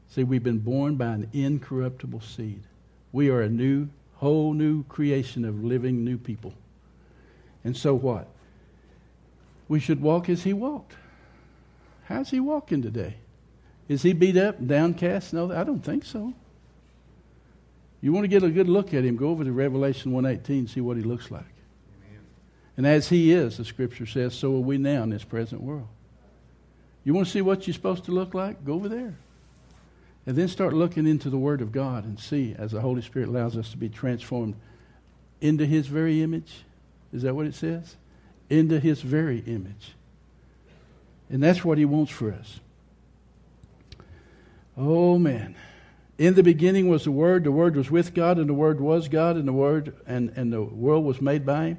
See, 0.09 0.23
we've 0.23 0.43
been 0.43 0.59
born 0.59 0.95
by 0.95 1.07
an 1.07 1.29
incorruptible 1.33 2.21
seed. 2.21 2.61
We 3.13 3.29
are 3.29 3.41
a 3.41 3.47
new, 3.47 3.87
whole 4.15 4.53
new 4.53 4.83
creation 4.85 5.45
of 5.45 5.63
living 5.63 6.03
new 6.03 6.17
people. 6.17 6.53
And 7.63 7.77
so 7.77 7.93
what? 7.93 8.27
We 9.69 9.79
should 9.79 10.01
walk 10.01 10.27
as 10.27 10.43
he 10.43 10.51
walked. 10.51 10.95
How's 12.05 12.31
he 12.31 12.41
walking 12.41 12.81
today? 12.81 13.15
Is 13.87 14.01
he 14.01 14.11
beat 14.13 14.35
up, 14.35 14.65
downcast? 14.65 15.33
No, 15.33 15.51
I 15.51 15.63
don't 15.63 15.83
think 15.83 16.03
so. 16.03 16.33
You 18.01 18.11
want 18.11 18.25
to 18.25 18.27
get 18.27 18.43
a 18.43 18.49
good 18.49 18.67
look 18.67 18.93
at 18.93 19.05
him, 19.05 19.15
go 19.15 19.29
over 19.29 19.45
to 19.45 19.51
Revelation 19.53 20.11
118, 20.11 20.67
see 20.67 20.81
what 20.81 20.97
he 20.97 21.03
looks 21.03 21.31
like. 21.31 21.45
Amen. 22.05 22.21
And 22.75 22.85
as 22.85 23.07
he 23.07 23.31
is, 23.31 23.57
the 23.57 23.63
scripture 23.63 24.05
says, 24.05 24.33
so 24.33 24.55
are 24.55 24.59
we 24.59 24.77
now 24.77 25.03
in 25.03 25.09
this 25.09 25.23
present 25.23 25.61
world. 25.61 25.87
You 27.05 27.13
want 27.13 27.27
to 27.27 27.31
see 27.31 27.41
what 27.41 27.65
you're 27.65 27.73
supposed 27.73 28.05
to 28.05 28.11
look 28.11 28.33
like? 28.33 28.65
Go 28.65 28.73
over 28.73 28.89
there. 28.89 29.15
And 30.25 30.37
then 30.37 30.47
start 30.47 30.73
looking 30.73 31.05
into 31.05 31.29
the 31.29 31.37
Word 31.37 31.61
of 31.61 31.71
God 31.71 32.05
and 32.05 32.19
see 32.19 32.55
as 32.57 32.71
the 32.71 32.81
Holy 32.81 33.01
Spirit 33.01 33.29
allows 33.29 33.57
us 33.57 33.71
to 33.71 33.77
be 33.77 33.89
transformed 33.89 34.55
into 35.41 35.65
His 35.65 35.87
very 35.87 36.21
image. 36.21 36.63
Is 37.11 37.23
that 37.23 37.35
what 37.35 37.45
it 37.45 37.55
says? 37.55 37.97
Into 38.49 38.79
His 38.79 39.01
very 39.01 39.39
image. 39.39 39.95
And 41.29 41.43
that's 41.43 41.65
what 41.65 41.77
He 41.77 41.85
wants 41.85 42.11
for 42.11 42.31
us. 42.31 42.59
Oh, 44.77 45.17
man. 45.17 45.55
In 46.17 46.35
the 46.35 46.43
beginning 46.43 46.87
was 46.87 47.03
the 47.03 47.11
Word, 47.11 47.43
the 47.43 47.51
Word 47.51 47.75
was 47.75 47.91
with 47.91 48.13
God, 48.13 48.37
and 48.37 48.47
the 48.47 48.53
Word 48.53 48.79
was 48.79 49.07
God, 49.07 49.35
and 49.35 49.47
the 49.47 49.53
Word 49.53 49.95
and, 50.07 50.31
and 50.35 50.53
the 50.53 50.61
world 50.61 51.03
was 51.03 51.21
made 51.21 51.45
by 51.45 51.65
Him. 51.67 51.77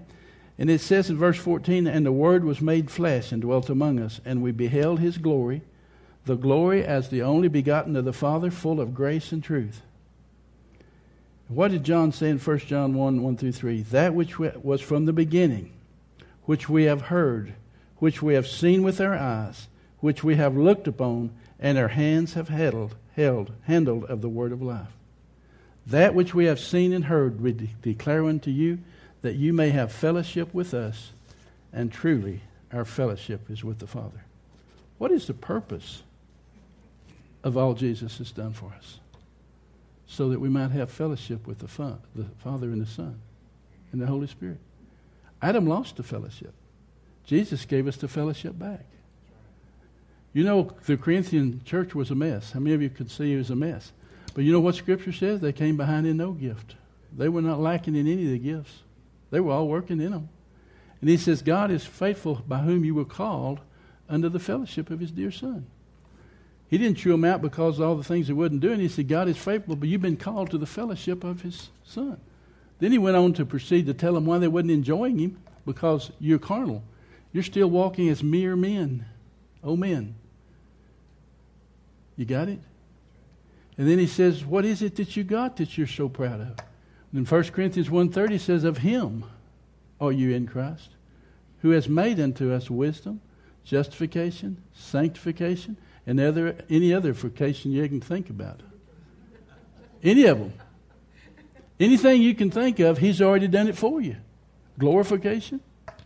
And 0.59 0.71
it 0.71 0.81
says 0.81 1.11
in 1.11 1.17
verse 1.17 1.39
14, 1.39 1.87
And 1.87 2.07
the 2.07 2.13
Word 2.13 2.45
was 2.45 2.61
made 2.61 2.91
flesh 2.91 3.33
and 3.33 3.43
dwelt 3.43 3.69
among 3.69 3.99
us, 3.99 4.21
and 4.25 4.43
we 4.43 4.53
beheld 4.53 5.01
his 5.01 5.19
glory, 5.19 5.63
the 6.25 6.37
glory 6.37 6.85
as 6.85 7.09
the 7.09 7.23
only 7.23 7.49
begotten 7.49 7.97
of 7.97 8.05
the 8.05 8.13
Father, 8.13 8.51
full 8.51 8.81
of 8.81 8.95
grace 8.95 9.31
and 9.33 9.43
truth. 9.43 9.83
What 11.49 11.71
did 11.71 11.85
John 11.85 12.13
say 12.13 12.31
in 12.31 12.39
1 12.39 12.59
John 12.61 12.95
1 12.95 13.23
1 13.23 13.37
through 13.37 13.53
3? 13.53 13.83
That 13.83 14.15
which 14.15 14.39
was 14.39 14.81
from 14.81 15.05
the 15.05 15.13
beginning, 15.13 15.73
which 16.45 16.69
we 16.69 16.85
have 16.85 17.03
heard, 17.03 17.55
which 17.99 18.23
we 18.23 18.35
have 18.35 18.47
seen 18.47 18.83
with 18.83 19.01
our 19.01 19.15
eyes, 19.15 19.69
which 20.01 20.25
we 20.25 20.37
have 20.37 20.57
looked 20.57 20.89
upon, 20.89 21.31
and 21.61 21.77
our 21.77 21.89
hands 21.89 22.35
have 22.35 22.49
held, 22.49 22.95
held 23.15 23.53
handled 23.65 24.05
of 24.05 24.23
the 24.23 24.29
word 24.29 24.53
of 24.53 24.63
life. 24.63 24.89
That 25.87 26.15
which 26.15 26.35
we 26.35 26.47
have 26.47 26.59
seen 26.59 26.95
and 26.95 27.05
heard 27.05 27.43
we 27.43 27.53
de- 27.53 27.71
declare 27.83 28.25
unto 28.25 28.51
you 28.51 28.79
that 29.21 29.37
you 29.37 29.53
may 29.53 29.71
have 29.71 29.93
fellowship 29.93 30.53
with 30.55 30.73
us, 30.73 31.13
and 31.73 31.93
truly 31.93 32.41
our 32.73 32.87
fellowship 32.87 33.51
is 33.51 33.63
with 33.63 33.81
the 33.81 33.87
Father. 33.87 34.25
What 34.97 35.13
is 35.13 35.27
the 35.27 35.35
purpose 35.35 36.03
of 37.45 37.57
all 37.57 37.75
Jesus 37.75 38.19
has 38.19 38.33
done 38.33 38.53
for 38.53 38.73
us? 38.77 38.99
So 40.07 40.31
that 40.31 40.41
we 40.41 40.49
might 40.49 40.73
have 40.73 40.91
fellowship 40.91 41.47
with 41.47 41.61
the, 41.61 41.99
the 42.17 42.25
Father 42.43 42.67
and 42.67 42.83
the 42.83 42.91
Son 42.91 43.21
and 43.93 44.01
the 44.03 44.07
Holy 44.07 44.27
Spirit. 44.27 44.59
Adam 45.41 45.67
lost 45.69 45.97
the 45.97 46.03
fellowship. 46.03 46.53
Jesus 47.25 47.65
gave 47.65 47.87
us 47.87 47.97
the 47.97 48.09
fellowship 48.09 48.59
back. 48.59 48.85
You 50.33 50.43
know, 50.43 50.73
the 50.87 50.97
Corinthian 50.97 51.63
church 51.65 51.95
was 51.95 52.11
a 52.11 52.15
mess. 52.15 52.53
How 52.53 52.61
many 52.61 52.75
of 52.75 52.83
you 52.83 52.91
could 52.91 53.11
see 53.11 53.33
it 53.33 53.39
was 53.39 53.51
a 53.51 53.57
mess? 53.57 53.93
But 54.35 54.43
you 54.43 54.53
know 54.53 54.61
what 54.61 54.75
Scripture 54.75 55.13
says? 55.13 55.41
They 55.41 55.53
came 55.53 55.77
behind 55.77 56.07
in 56.07 56.17
no 56.17 56.33
gift. 56.33 56.75
They 57.17 57.29
were 57.29 57.41
not 57.41 57.61
lacking 57.61 57.95
in 57.95 58.09
any 58.09 58.25
of 58.25 58.33
the 58.33 58.39
gifts. 58.39 58.81
They 59.31 59.39
were 59.39 59.53
all 59.53 59.69
working 59.69 60.01
in 60.01 60.11
them. 60.11 60.29
And 61.01 61.09
he 61.09 61.17
says, 61.17 61.43
God 61.43 61.71
is 61.71 61.85
faithful 61.85 62.43
by 62.49 62.59
whom 62.59 62.85
you 62.85 62.95
were 62.95 63.05
called 63.05 63.61
under 64.09 64.29
the 64.29 64.41
fellowship 64.41 64.91
of 64.91 65.01
his 65.01 65.13
dear 65.13 65.31
son. 65.31 65.67
He 66.75 66.79
didn't 66.79 66.99
chew 66.99 67.13
them 67.13 67.25
out 67.25 67.41
because 67.41 67.79
of 67.79 67.87
all 67.87 67.95
the 67.95 68.03
things 68.03 68.27
they 68.27 68.33
wasn't 68.33 68.59
doing. 68.59 68.81
He 68.81 68.89
said, 68.89 69.07
God 69.07 69.29
is 69.29 69.37
faithful, 69.37 69.77
but 69.77 69.89
you've 69.89 70.03
been 70.03 70.17
called 70.17 70.51
to 70.51 70.59
the 70.59 70.67
fellowship 70.67 71.23
of 71.23 71.43
his 71.43 71.69
son. 71.85 72.19
Then 72.81 72.91
he 72.91 72.99
went 72.99 73.17
on 73.17 73.33
to 73.35 73.47
proceed 73.47 73.87
to 73.87 73.95
tell 73.95 74.15
them 74.15 74.27
why 74.27 74.39
they 74.39 74.49
wasn't 74.49 74.73
enjoying 74.73 75.21
him 75.21 75.39
because 75.65 76.11
you're 76.19 76.41
carnal. 76.41 76.83
You're 77.33 77.45
still 77.45 77.71
walking 77.71 78.09
as 78.09 78.25
mere 78.25 78.57
men. 78.57 79.07
Oh, 79.63 79.77
men. 79.77 80.17
You 82.17 82.25
got 82.25 82.49
it? 82.49 82.59
And 83.79 83.89
then 83.89 84.01
he 84.01 84.09
says, 84.09 84.45
What 84.45 84.65
is 84.65 84.83
it 84.83 84.97
that 84.97 85.17
you 85.17 85.23
got 85.23 85.59
that 85.59 85.79
you're 85.79 85.87
so 85.87 86.09
proud 86.09 86.41
of? 86.41 86.57
And 87.13 87.31
1 87.31 87.45
Corinthians 87.53 87.89
1.30 87.89 88.41
says, 88.41 88.65
Of 88.65 88.79
him 88.79 89.27
are 90.01 90.11
you 90.11 90.35
in 90.35 90.49
Christ, 90.49 90.89
who 91.61 91.71
has 91.71 91.89
made 91.89 92.19
unto 92.19 92.53
us 92.53 92.69
wisdom, 92.69 93.21
justification, 93.63 94.61
sanctification, 94.73 95.77
and 96.07 96.21
other, 96.21 96.57
any 96.69 96.93
other 96.93 97.13
vocation 97.13 97.73
you 97.73 97.89
can 97.89 98.01
think 98.01 98.31
about. 98.31 98.61
Any 100.03 100.27
of 100.27 100.39
them. 100.39 100.53
Anything 101.81 102.23
you 102.23 102.35
can 102.35 102.51
think 102.51 102.79
of, 102.79 102.99
he's 102.99 103.21
already 103.21 103.49
done 103.49 103.69
it 103.69 103.77
for 103.77 104.01
you. 104.01 104.17
Glorification. 104.79 105.61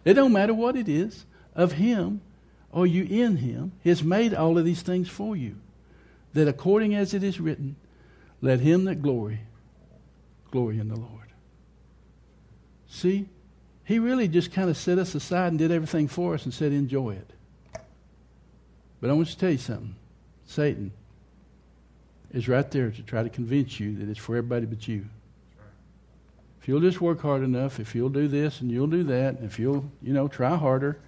It 0.05 0.15
don't 0.15 0.33
matter 0.33 0.55
what 0.55 0.77
it 0.77 0.89
is. 0.89 1.27
Of 1.55 1.73
him 1.73 2.21
or 2.71 2.87
you 2.87 3.05
in 3.05 3.39
him. 3.39 3.73
He's 3.83 4.03
made 4.03 4.35
all 4.35 4.57
of 4.57 4.65
these 4.65 4.83
things 4.83 5.09
for 5.09 5.37
you. 5.37 5.57
That 6.35 6.49
according 6.49 6.95
as 6.95 7.15
it 7.15 7.23
is 7.23 7.41
written, 7.41 7.77
let 8.41 8.61
him 8.61 8.85
that 8.85 9.03
glory, 9.03 9.41
glory 10.51 10.79
in 10.79 10.89
the 10.89 10.97
Lord. 10.97 11.33
See, 12.89 13.29
he 13.85 13.99
really 13.99 14.29
just 14.29 14.53
kind 14.53 14.71
of 14.71 14.77
set 14.77 14.99
us 14.99 15.15
aside 15.15 15.49
and 15.49 15.59
did 15.59 15.73
everything 15.73 16.09
for 16.09 16.35
us 16.35 16.45
and 16.45 16.55
said, 16.55 16.73
enjoy 16.73 17.11
it. 17.11 17.33
But 19.01 19.11
I 19.11 19.13
want 19.13 19.29
to 19.29 19.39
tell 19.39 19.51
you 19.51 19.59
something. 19.59 19.95
Satan 20.47 20.93
is 22.33 22.49
right 22.49 22.71
there 22.71 22.91
to 22.91 23.03
try 23.03 23.23
to 23.23 23.29
convince 23.29 23.79
you 23.79 23.97
that 23.97 24.09
it's 24.09 24.19
for 24.19 24.37
everybody 24.37 24.67
but 24.67 24.87
you. 24.89 25.07
If 26.61 26.69
you'll 26.69 26.81
just 26.81 27.01
work 27.01 27.23
hard 27.23 27.43
enough, 27.43 27.81
if 27.81 27.95
you'll 27.95 28.09
do 28.09 28.29
this 28.29 28.61
and 28.61 28.71
you'll 28.71 28.89
do 28.89 29.05
that, 29.05 29.39
if 29.43 29.59
you'll, 29.59 29.91
you 30.03 30.13
know, 30.13 30.29
try 30.29 30.57
harder, 30.57 30.99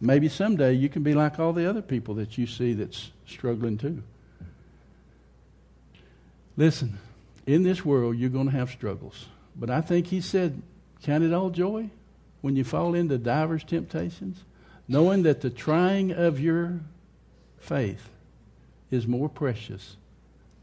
maybe 0.00 0.28
someday 0.28 0.72
you 0.72 0.88
can 0.88 1.02
be 1.02 1.14
like 1.14 1.38
all 1.38 1.52
the 1.52 1.68
other 1.68 1.82
people 1.82 2.14
that 2.14 2.38
you 2.38 2.46
see 2.46 2.72
that's 2.72 3.10
struggling 3.26 3.76
too. 3.76 4.02
Listen, 6.56 6.98
in 7.46 7.64
this 7.64 7.84
world 7.84 8.16
you're 8.16 8.30
going 8.30 8.46
to 8.46 8.56
have 8.56 8.70
struggles. 8.70 9.26
But 9.56 9.70
I 9.70 9.80
think 9.80 10.08
he 10.08 10.20
said, 10.20 10.62
Count 11.02 11.22
it 11.22 11.34
all 11.34 11.50
joy 11.50 11.90
when 12.40 12.56
you 12.56 12.64
fall 12.64 12.94
into 12.94 13.18
divers 13.18 13.62
temptations, 13.62 14.44
knowing 14.88 15.22
that 15.24 15.42
the 15.42 15.50
trying 15.50 16.12
of 16.12 16.40
your 16.40 16.80
faith 17.64 18.10
is 18.90 19.06
more 19.06 19.28
precious 19.28 19.96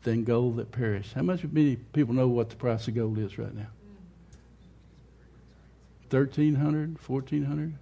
than 0.04 0.24
gold 0.24 0.58
that 0.58 0.72
perish. 0.72 1.14
How 1.14 1.22
much 1.22 1.44
many 1.44 1.76
people 1.76 2.14
know 2.14 2.28
what 2.28 2.50
the 2.50 2.56
price 2.56 2.88
of 2.88 2.96
gold 2.96 3.18
is 3.18 3.38
right 3.38 3.54
now? 3.54 3.68
1300 6.10 6.98
1400 7.08 7.74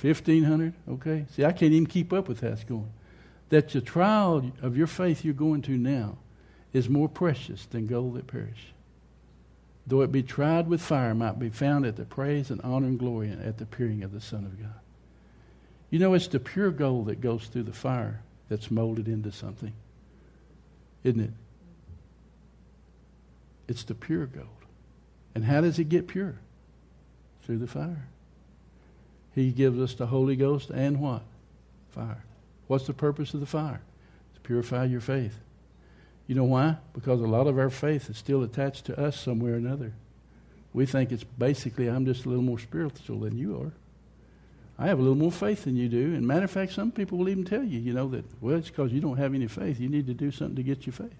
1500 0.00 0.74
okay. 0.88 1.26
See 1.34 1.44
i 1.44 1.50
can't 1.50 1.72
even 1.72 1.86
keep 1.86 2.12
up 2.12 2.28
with 2.28 2.40
that 2.40 2.66
going. 2.66 2.92
That 3.48 3.68
the 3.70 3.80
trial 3.80 4.52
of 4.62 4.76
your 4.76 4.86
faith 4.86 5.24
you're 5.24 5.34
going 5.34 5.62
to 5.62 5.76
now 5.76 6.18
is 6.72 6.88
more 6.88 7.08
precious 7.08 7.66
than 7.66 7.86
gold 7.86 8.14
that 8.14 8.26
perish. 8.26 8.72
Though 9.86 10.02
it 10.02 10.12
be 10.12 10.22
tried 10.22 10.68
with 10.68 10.80
fire 10.80 11.14
might 11.14 11.38
be 11.38 11.50
found 11.50 11.86
at 11.86 11.96
the 11.96 12.04
praise 12.04 12.50
and 12.50 12.60
honor 12.62 12.86
and 12.86 12.98
glory 12.98 13.30
at 13.30 13.58
the 13.58 13.64
appearing 13.64 14.02
of 14.02 14.12
the 14.12 14.20
son 14.20 14.44
of 14.44 14.60
god 14.60 14.83
you 15.94 16.00
know, 16.00 16.14
it's 16.14 16.26
the 16.26 16.40
pure 16.40 16.72
gold 16.72 17.06
that 17.06 17.20
goes 17.20 17.46
through 17.46 17.62
the 17.62 17.72
fire 17.72 18.20
that's 18.48 18.68
molded 18.68 19.06
into 19.06 19.30
something, 19.30 19.72
isn't 21.04 21.20
it? 21.20 21.30
It's 23.68 23.84
the 23.84 23.94
pure 23.94 24.26
gold. 24.26 24.48
And 25.36 25.44
how 25.44 25.60
does 25.60 25.78
it 25.78 25.88
get 25.88 26.08
pure? 26.08 26.34
Through 27.44 27.58
the 27.58 27.68
fire. 27.68 28.08
He 29.36 29.52
gives 29.52 29.78
us 29.78 29.94
the 29.94 30.06
Holy 30.06 30.34
Ghost 30.34 30.70
and 30.70 31.00
what? 31.00 31.22
Fire. 31.90 32.24
What's 32.66 32.88
the 32.88 32.92
purpose 32.92 33.32
of 33.32 33.38
the 33.38 33.46
fire? 33.46 33.80
To 34.34 34.40
purify 34.40 34.86
your 34.86 35.00
faith. 35.00 35.38
You 36.26 36.34
know 36.34 36.42
why? 36.42 36.78
Because 36.92 37.20
a 37.20 37.28
lot 37.28 37.46
of 37.46 37.56
our 37.56 37.70
faith 37.70 38.10
is 38.10 38.18
still 38.18 38.42
attached 38.42 38.86
to 38.86 39.00
us 39.00 39.16
somewhere 39.16 39.52
or 39.52 39.58
another. 39.58 39.92
We 40.72 40.86
think 40.86 41.12
it's 41.12 41.22
basically, 41.22 41.86
I'm 41.86 42.04
just 42.04 42.24
a 42.24 42.28
little 42.28 42.42
more 42.42 42.58
spiritual 42.58 43.20
than 43.20 43.38
you 43.38 43.60
are. 43.60 43.72
I 44.78 44.88
have 44.88 44.98
a 44.98 45.02
little 45.02 45.16
more 45.16 45.32
faith 45.32 45.64
than 45.64 45.76
you 45.76 45.88
do. 45.88 46.14
And 46.14 46.26
matter 46.26 46.44
of 46.44 46.50
fact, 46.50 46.72
some 46.72 46.90
people 46.90 47.18
will 47.18 47.28
even 47.28 47.44
tell 47.44 47.62
you, 47.62 47.78
you 47.78 47.92
know, 47.92 48.08
that, 48.08 48.24
well, 48.40 48.56
it's 48.56 48.68
because 48.68 48.92
you 48.92 49.00
don't 49.00 49.16
have 49.16 49.34
any 49.34 49.46
faith. 49.46 49.78
You 49.78 49.88
need 49.88 50.06
to 50.08 50.14
do 50.14 50.30
something 50.30 50.56
to 50.56 50.62
get 50.62 50.86
your 50.86 50.92
faith. 50.92 51.14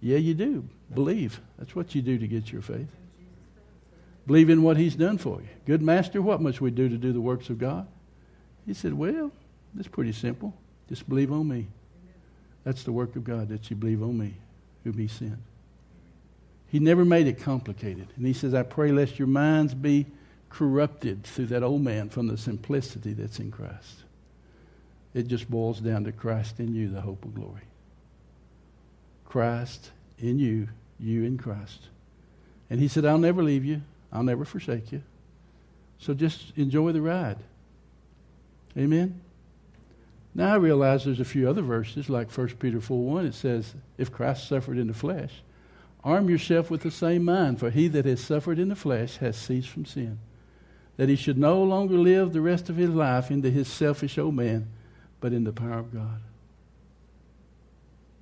Yeah, 0.00 0.18
you 0.18 0.34
do. 0.34 0.68
Believe. 0.92 1.40
That's 1.58 1.76
what 1.76 1.94
you 1.94 2.02
do 2.02 2.18
to 2.18 2.26
get 2.26 2.50
your 2.52 2.62
faith. 2.62 2.88
Believe 4.26 4.50
in 4.50 4.62
what 4.62 4.76
he's 4.76 4.94
done 4.94 5.18
for 5.18 5.40
you. 5.40 5.48
Good 5.66 5.82
master, 5.82 6.20
what 6.20 6.40
must 6.40 6.60
we 6.60 6.70
do 6.70 6.88
to 6.88 6.96
do 6.96 7.12
the 7.12 7.20
works 7.20 7.48
of 7.48 7.58
God? 7.58 7.86
He 8.66 8.74
said, 8.74 8.92
well, 8.92 9.32
it's 9.78 9.88
pretty 9.88 10.12
simple. 10.12 10.52
Just 10.88 11.08
believe 11.08 11.32
on 11.32 11.48
me. 11.48 11.68
That's 12.64 12.82
the 12.82 12.92
work 12.92 13.16
of 13.16 13.24
God, 13.24 13.48
that 13.48 13.70
you 13.70 13.76
believe 13.76 14.02
on 14.02 14.18
me, 14.18 14.34
who 14.84 14.92
he 14.92 15.08
sent. 15.08 15.38
He 16.68 16.78
never 16.78 17.04
made 17.04 17.26
it 17.26 17.40
complicated. 17.40 18.08
And 18.16 18.26
he 18.26 18.34
says, 18.34 18.52
I 18.52 18.62
pray 18.62 18.92
lest 18.92 19.18
your 19.18 19.28
minds 19.28 19.72
be 19.72 20.06
corrupted 20.50 21.24
through 21.24 21.46
that 21.46 21.62
old 21.62 21.82
man 21.82 22.08
from 22.08 22.26
the 22.26 22.38
simplicity 22.38 23.12
that's 23.12 23.38
in 23.38 23.50
Christ. 23.50 24.04
It 25.14 25.26
just 25.26 25.50
boils 25.50 25.80
down 25.80 26.04
to 26.04 26.12
Christ 26.12 26.60
in 26.60 26.74
you, 26.74 26.88
the 26.88 27.00
hope 27.00 27.24
of 27.24 27.34
glory. 27.34 27.62
Christ 29.24 29.90
in 30.18 30.38
you, 30.38 30.68
you 30.98 31.24
in 31.24 31.38
Christ. 31.38 31.88
And 32.70 32.80
he 32.80 32.88
said, 32.88 33.04
I'll 33.04 33.18
never 33.18 33.42
leave 33.42 33.64
you, 33.64 33.82
I'll 34.12 34.22
never 34.22 34.44
forsake 34.44 34.92
you. 34.92 35.02
So 35.98 36.14
just 36.14 36.52
enjoy 36.56 36.92
the 36.92 37.02
ride. 37.02 37.38
Amen? 38.76 39.20
Now 40.34 40.52
I 40.52 40.56
realize 40.56 41.04
there's 41.04 41.20
a 41.20 41.24
few 41.24 41.48
other 41.48 41.62
verses, 41.62 42.08
like 42.08 42.30
1 42.30 42.48
Peter 42.60 42.80
4 42.80 43.02
1. 43.02 43.26
It 43.26 43.34
says, 43.34 43.74
If 43.96 44.12
Christ 44.12 44.46
suffered 44.46 44.78
in 44.78 44.86
the 44.86 44.94
flesh, 44.94 45.32
arm 46.04 46.30
yourself 46.30 46.70
with 46.70 46.82
the 46.82 46.90
same 46.90 47.24
mind, 47.24 47.58
for 47.58 47.70
he 47.70 47.88
that 47.88 48.04
has 48.04 48.20
suffered 48.20 48.58
in 48.58 48.68
the 48.68 48.76
flesh 48.76 49.16
has 49.16 49.36
ceased 49.36 49.68
from 49.68 49.84
sin 49.84 50.18
that 50.98 51.08
he 51.08 51.16
should 51.16 51.38
no 51.38 51.62
longer 51.62 51.94
live 51.94 52.32
the 52.32 52.40
rest 52.40 52.68
of 52.68 52.76
his 52.76 52.90
life 52.90 53.30
into 53.30 53.50
his 53.50 53.68
selfish 53.68 54.18
old 54.18 54.34
man, 54.34 54.68
but 55.20 55.32
in 55.32 55.44
the 55.44 55.52
power 55.52 55.78
of 55.78 55.94
God. 55.94 56.20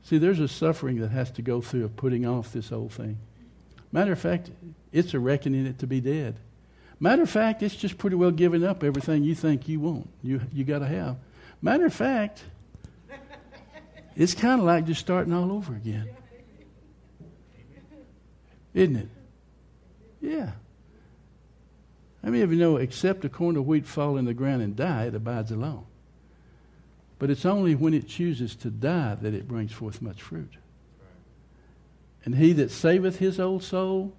See, 0.02 0.18
there's 0.18 0.38
a 0.38 0.46
suffering 0.46 1.00
that 1.00 1.10
has 1.10 1.32
to 1.32 1.42
go 1.42 1.60
through 1.60 1.84
of 1.84 1.96
putting 1.96 2.24
off 2.24 2.52
this 2.52 2.70
old 2.70 2.92
thing. 2.92 3.18
Matter 3.90 4.12
of 4.12 4.20
fact, 4.20 4.50
it's 4.92 5.14
a 5.14 5.18
reckoning 5.18 5.66
it 5.66 5.78
to 5.80 5.86
be 5.86 6.00
dead. 6.00 6.36
Matter 7.00 7.22
of 7.22 7.30
fact, 7.30 7.62
it's 7.62 7.74
just 7.74 7.96
pretty 7.96 8.14
well 8.14 8.30
giving 8.30 8.62
up 8.62 8.84
everything 8.84 9.24
you 9.24 9.34
think 9.34 9.68
you 9.68 9.80
want, 9.80 10.08
you, 10.22 10.42
you 10.52 10.64
got 10.64 10.80
to 10.80 10.86
have. 10.86 11.16
Matter 11.62 11.86
of 11.86 11.94
fact, 11.94 12.44
it's 14.14 14.34
kind 14.34 14.60
of 14.60 14.66
like 14.66 14.84
just 14.84 15.00
starting 15.00 15.32
all 15.32 15.50
over 15.50 15.74
again. 15.74 16.10
Isn't 18.74 18.96
it? 18.96 19.08
Yeah. 20.20 20.52
How 22.26 22.32
many 22.32 22.42
of 22.42 22.52
you 22.52 22.58
know, 22.58 22.76
except 22.76 23.24
a 23.24 23.28
corn 23.28 23.56
of 23.56 23.68
wheat 23.68 23.86
fall 23.86 24.16
in 24.16 24.24
the 24.24 24.34
ground 24.34 24.60
and 24.60 24.74
die, 24.74 25.04
it 25.04 25.14
abides 25.14 25.52
alone? 25.52 25.84
But 27.20 27.30
it's 27.30 27.46
only 27.46 27.76
when 27.76 27.94
it 27.94 28.08
chooses 28.08 28.56
to 28.56 28.68
die 28.68 29.14
that 29.14 29.32
it 29.32 29.46
brings 29.46 29.70
forth 29.70 30.02
much 30.02 30.20
fruit. 30.20 30.54
And 32.24 32.34
he 32.34 32.52
that 32.54 32.72
saveth 32.72 33.20
his 33.20 33.38
old 33.38 33.62
soul, 33.62 34.12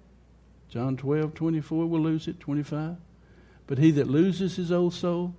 John 0.70 0.96
12, 0.96 1.34
24, 1.34 1.86
will 1.86 2.00
lose 2.00 2.26
it, 2.26 2.40
25. 2.40 2.96
But 3.66 3.76
he 3.76 3.90
that 3.90 4.08
loses 4.08 4.56
his 4.56 4.72
old 4.72 4.94
soul 4.94 5.34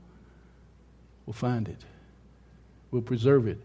will 1.26 1.34
find 1.34 1.68
it, 1.68 1.84
will 2.92 3.02
preserve 3.02 3.48
it. 3.48 3.58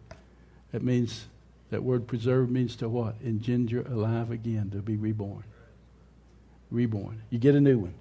That 0.72 0.82
means, 0.82 1.26
that 1.68 1.82
word 1.82 2.06
preserve 2.06 2.50
means 2.50 2.74
to 2.76 2.88
what? 2.88 3.16
Engender 3.22 3.82
alive 3.82 4.30
again, 4.30 4.70
to 4.70 4.78
be 4.78 4.96
reborn. 4.96 5.44
Reborn. 6.70 7.20
You 7.28 7.38
get 7.38 7.54
a 7.54 7.60
new 7.60 7.80
one. 7.80 7.94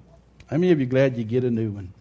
How 0.48 0.58
many 0.58 0.72
of 0.72 0.80
you 0.80 0.86
glad 0.86 1.18
you 1.18 1.24
get 1.24 1.44
a 1.44 1.52
new 1.52 1.72
one? 1.72 1.94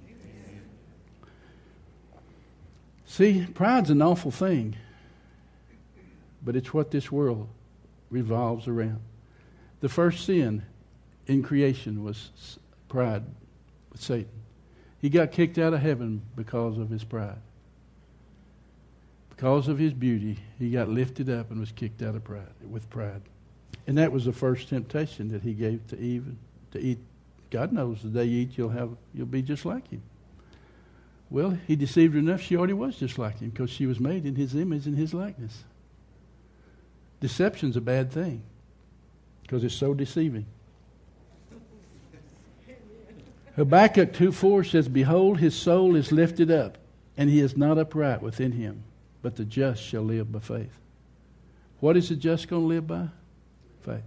See, 3.07 3.47
pride's 3.55 3.91
an 3.91 4.01
awful 4.01 4.31
thing, 4.31 4.77
but 6.43 6.57
it's 6.57 6.73
what 6.73 6.91
this 6.91 7.13
world 7.13 7.49
revolves 8.11 8.67
around. 8.67 9.01
The 9.81 9.89
first 9.89 10.25
sin 10.25 10.63
in 11.27 11.43
creation 11.43 12.05
was 12.05 12.59
pride 12.89 13.25
with 13.91 14.01
Satan. 14.01 14.31
He 14.99 15.11
got 15.11 15.33
kicked 15.33 15.59
out 15.59 15.75
of 15.75 15.81
heaven 15.81 16.23
because 16.37 16.79
of 16.79 16.89
his 16.89 17.05
pride. 17.05 17.41
Because 19.31 19.69
of 19.69 19.79
his 19.79 19.93
beauty, 19.93 20.39
he 20.59 20.71
got 20.71 20.89
lifted 20.89 21.29
up 21.29 21.51
and 21.51 21.59
was 21.59 21.73
kicked 21.73 22.01
out 22.03 22.15
of 22.15 22.23
pride 22.23 22.47
with 22.71 22.89
pride. 22.89 23.23
And 23.87 23.99
that 23.99 24.13
was 24.13 24.25
the 24.25 24.33
first 24.33 24.69
temptation 24.69 25.29
that 25.33 25.43
he 25.43 25.53
gave 25.53 25.87
to 25.89 25.99
Eve 25.99 26.27
to 26.71 26.79
eat 26.79 26.99
God 27.53 27.71
knows 27.71 28.03
the 28.03 28.09
day 28.09 28.25
you 28.25 28.41
eat, 28.41 28.57
you'll 28.57 28.71
have 28.71 28.97
you'll 29.13 29.27
be 29.27 29.43
just 29.43 29.67
like 29.67 29.87
him. 29.89 30.03
Well, 31.29 31.59
he 31.67 31.77
deceived 31.77 32.15
her 32.15 32.19
enough; 32.19 32.41
she 32.41 32.57
already 32.57 32.73
was 32.73 32.97
just 32.97 33.19
like 33.19 33.41
him 33.41 33.51
because 33.51 33.69
she 33.69 33.85
was 33.85 34.01
made 34.01 34.25
in 34.25 34.37
his 34.37 34.55
image 34.55 34.87
and 34.87 34.97
his 34.97 35.13
likeness. 35.13 35.65
Deception's 37.21 37.77
a 37.77 37.81
bad 37.83 38.11
thing 38.11 38.43
because 39.43 39.65
it's 39.65 39.75
so 39.75 39.93
deceiving. 39.93 40.47
Habakkuk 43.57 44.15
2 44.15 44.33
4 44.33 44.65
says, 44.65 44.89
Behold, 44.89 45.39
his 45.39 45.55
soul 45.55 45.95
is 45.95 46.11
lifted 46.11 46.51
up, 46.51 46.79
and 47.19 47.29
he 47.29 47.41
is 47.41 47.55
not 47.55 47.77
upright 47.77 48.23
within 48.23 48.53
him, 48.53 48.83
but 49.21 49.37
the 49.37 49.45
just 49.45 49.83
shall 49.83 50.03
live 50.03 50.33
by 50.33 50.39
faith. 50.39 50.73
What 51.81 51.99
is 51.99 52.09
the 52.09 52.17
just 52.17 52.49
going 52.49 52.63
to 52.63 52.69
live 52.69 52.87
by? 52.87 53.09
Faith. 53.83 54.05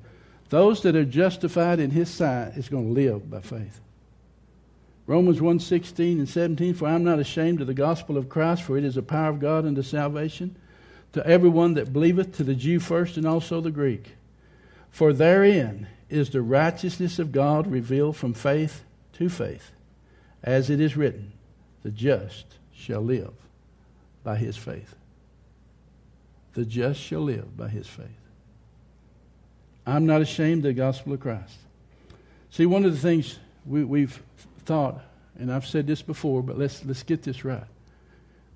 Those 0.50 0.82
that 0.84 0.96
are 0.96 1.06
justified 1.06 1.80
in 1.80 1.92
his 1.92 2.10
sight 2.10 2.54
is 2.56 2.70
going 2.70 2.88
to 2.88 3.02
live 3.02 3.30
by 3.30 3.42
faith. 3.42 3.82
Romans 5.08 5.42
1 5.42 5.60
16 5.60 6.20
and 6.20 6.30
17, 6.30 6.74
For 6.74 6.88
I 6.88 6.94
am 6.94 7.04
not 7.04 7.20
ashamed 7.20 7.62
of 7.62 7.68
the 7.68 7.74
gospel 7.74 8.18
of 8.18 8.30
Christ, 8.30 8.64
for 8.64 8.78
it 8.78 8.84
is 8.84 8.96
the 8.96 9.04
power 9.04 9.30
of 9.30 9.40
God 9.40 9.66
unto 9.66 9.82
salvation 9.82 10.56
to 11.14 11.26
everyone 11.26 11.76
that 11.76 11.94
believeth, 11.94 12.36
to 12.38 12.44
the 12.44 12.56
Jew 12.56 12.80
first 12.80 13.16
and 13.16 13.26
also 13.26 13.62
the 13.62 13.72
Greek. 13.72 14.16
For 14.90 15.14
therein 15.14 15.88
is 16.10 16.30
the 16.30 16.42
righteousness 16.42 17.20
of 17.20 17.32
God 17.32 17.68
revealed 17.68 18.18
from 18.18 18.34
faith 18.34 18.84
to 19.14 19.30
faith, 19.30 19.72
as 20.44 20.70
it 20.70 20.80
is 20.80 20.98
written, 20.98 21.34
The 21.84 21.92
just 21.92 22.58
shall 22.74 23.02
live 23.02 23.34
by 24.24 24.38
his 24.38 24.58
faith. 24.58 24.96
The 26.54 26.66
just 26.66 27.00
shall 27.00 27.22
live 27.22 27.56
by 27.56 27.70
his 27.70 27.88
faith. 27.88 28.25
I'm 29.86 30.06
not 30.06 30.22
ashamed 30.22 30.66
of 30.66 30.70
the 30.70 30.74
gospel 30.74 31.14
of 31.14 31.20
Christ. 31.20 31.58
See, 32.50 32.66
one 32.66 32.86
of 32.86 32.94
the 32.94 33.00
things 33.00 33.38
we, 33.66 33.84
we've 33.84 34.22
thought, 34.66 35.02
and 35.38 35.52
I've 35.52 35.66
said 35.66 35.88
this 35.88 36.02
before, 36.02 36.42
but 36.42 36.58
let's, 36.58 36.84
let's 36.86 37.04
get 37.04 37.24
this 37.24 37.44
right. 37.46 37.68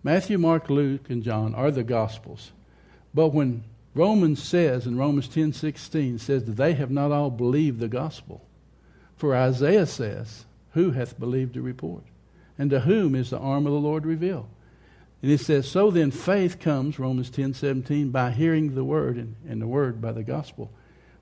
Matthew, 0.04 0.38
Mark, 0.38 0.70
Luke, 0.70 1.10
and 1.10 1.24
John 1.24 1.54
are 1.54 1.72
the 1.72 1.84
Gospels. 1.84 2.52
But 3.14 3.30
when 3.30 3.64
Romans 3.96 4.42
says 4.42 4.86
in 4.86 4.98
Romans 4.98 5.28
10 5.28 5.54
16 5.54 6.20
says 6.20 6.46
that 6.46 6.58
they 6.58 6.74
have 6.74 6.92
not 6.92 7.12
all 7.12 7.30
believed 7.30 7.80
the 7.80 7.88
gospel. 7.88 8.46
For 9.18 9.36
Isaiah 9.36 9.86
says, 9.86 10.46
Who 10.72 10.92
hath 10.92 11.20
believed 11.20 11.56
the 11.56 11.62
report? 11.62 12.04
And 12.58 12.70
to 12.70 12.82
whom 12.82 13.16
is 13.16 13.30
the 13.30 13.40
arm 13.40 13.66
of 13.66 13.74
the 13.74 13.80
Lord 13.80 14.06
revealed? 14.06 14.48
And 15.22 15.32
it 15.32 15.40
says, 15.40 15.68
So 15.68 15.92
then 15.92 16.12
faith 16.12 16.60
comes, 16.60 17.00
Romans 17.00 17.30
10 17.30 17.54
17, 17.54 18.12
by 18.12 18.32
hearing 18.32 18.76
the 18.76 18.84
word, 18.84 19.18
and, 19.18 19.36
and 19.48 19.62
the 19.62 19.68
word 19.68 20.02
by 20.02 20.12
the 20.12 20.24
gospel. 20.24 20.72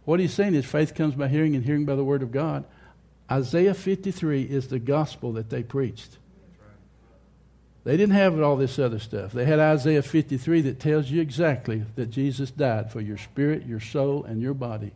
What 0.08 0.22
he's 0.22 0.34
saying 0.34 0.56
is 0.56 0.66
faith 0.66 0.96
comes 0.96 1.16
by 1.16 1.28
hearing, 1.28 1.54
and 1.54 1.66
hearing 1.66 1.84
by 1.84 1.96
the 1.96 2.04
word 2.04 2.24
of 2.24 2.32
God. 2.32 2.64
Isaiah 3.30 3.74
53 3.74 4.44
is 4.44 4.70
the 4.70 4.80
gospel 4.80 5.34
that 5.34 5.50
they 5.50 5.64
preached. 5.64 6.18
They 7.84 7.98
didn't 7.98 8.16
have 8.16 8.40
all 8.40 8.56
this 8.56 8.80
other 8.80 9.00
stuff. 9.00 9.34
They 9.34 9.44
had 9.44 9.60
Isaiah 9.60 10.02
53 10.02 10.62
that 10.62 10.80
tells 10.80 11.12
you 11.12 11.20
exactly 11.20 11.84
that 11.98 12.10
Jesus 12.10 12.52
died 12.52 12.90
for 12.90 13.02
your 13.02 13.18
spirit, 13.18 13.66
your 13.66 13.82
soul, 13.82 14.24
and 14.24 14.42
your 14.42 14.54
body. 14.54 14.94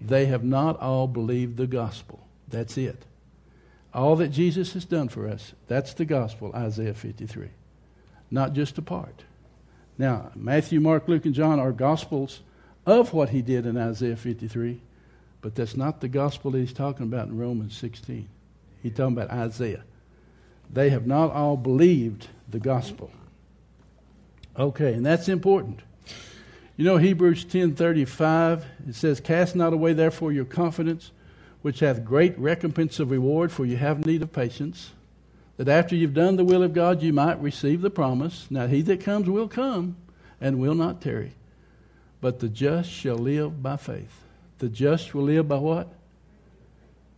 They 0.00 0.24
have 0.26 0.44
not 0.44 0.80
all 0.80 1.08
believed 1.08 1.58
the 1.58 1.66
gospel. 1.66 2.26
That's 2.48 2.78
it. 2.78 3.04
All 3.92 4.16
that 4.16 4.28
Jesus 4.28 4.72
has 4.72 4.86
done 4.86 5.10
for 5.10 5.28
us, 5.28 5.52
that's 5.68 5.92
the 5.92 6.06
gospel, 6.06 6.52
Isaiah 6.54 6.94
53. 6.94 7.48
Not 8.30 8.54
just 8.54 8.78
a 8.78 8.82
part. 8.82 9.24
Now, 9.98 10.32
Matthew, 10.34 10.80
Mark, 10.80 11.06
Luke, 11.06 11.26
and 11.26 11.34
John 11.34 11.60
are 11.60 11.70
gospels 11.70 12.40
of 12.86 13.12
what 13.12 13.30
he 13.30 13.42
did 13.42 13.66
in 13.66 13.76
Isaiah 13.76 14.16
53, 14.16 14.80
but 15.40 15.54
that's 15.54 15.76
not 15.76 16.00
the 16.00 16.08
gospel 16.08 16.50
that 16.50 16.58
he's 16.58 16.72
talking 16.72 17.06
about 17.06 17.28
in 17.28 17.38
Romans 17.38 17.76
16. 17.76 18.28
He's 18.82 18.94
talking 18.94 19.16
about 19.16 19.30
Isaiah. 19.30 19.84
They 20.70 20.90
have 20.90 21.06
not 21.06 21.32
all 21.32 21.56
believed 21.56 22.28
the 22.48 22.58
gospel. 22.58 23.10
Okay, 24.56 24.92
and 24.92 25.04
that's 25.04 25.28
important. 25.28 25.80
You 26.76 26.84
know 26.84 26.96
Hebrews 26.96 27.44
10:35 27.44 28.64
it 28.88 28.94
says 28.96 29.20
cast 29.20 29.54
not 29.54 29.72
away 29.72 29.92
therefore 29.92 30.32
your 30.32 30.44
confidence 30.44 31.12
which 31.62 31.80
hath 31.80 32.04
great 32.04 32.36
recompense 32.36 32.98
of 32.98 33.12
reward 33.12 33.52
for 33.52 33.64
you 33.64 33.76
have 33.76 34.04
need 34.04 34.22
of 34.22 34.32
patience 34.32 34.90
that 35.56 35.68
after 35.68 35.94
you've 35.94 36.14
done 36.14 36.34
the 36.34 36.44
will 36.44 36.64
of 36.64 36.72
God 36.72 37.00
you 37.00 37.12
might 37.12 37.40
receive 37.40 37.80
the 37.80 37.90
promise. 37.90 38.48
Now 38.50 38.66
he 38.66 38.82
that 38.82 39.00
comes 39.00 39.30
will 39.30 39.46
come 39.46 39.96
and 40.40 40.58
will 40.58 40.74
not 40.74 41.00
tarry. 41.00 41.34
But 42.24 42.38
the 42.38 42.48
just 42.48 42.90
shall 42.90 43.18
live 43.18 43.62
by 43.62 43.76
faith. 43.76 44.22
The 44.56 44.70
just 44.70 45.12
will 45.12 45.24
live 45.24 45.46
by 45.46 45.58
what? 45.58 45.92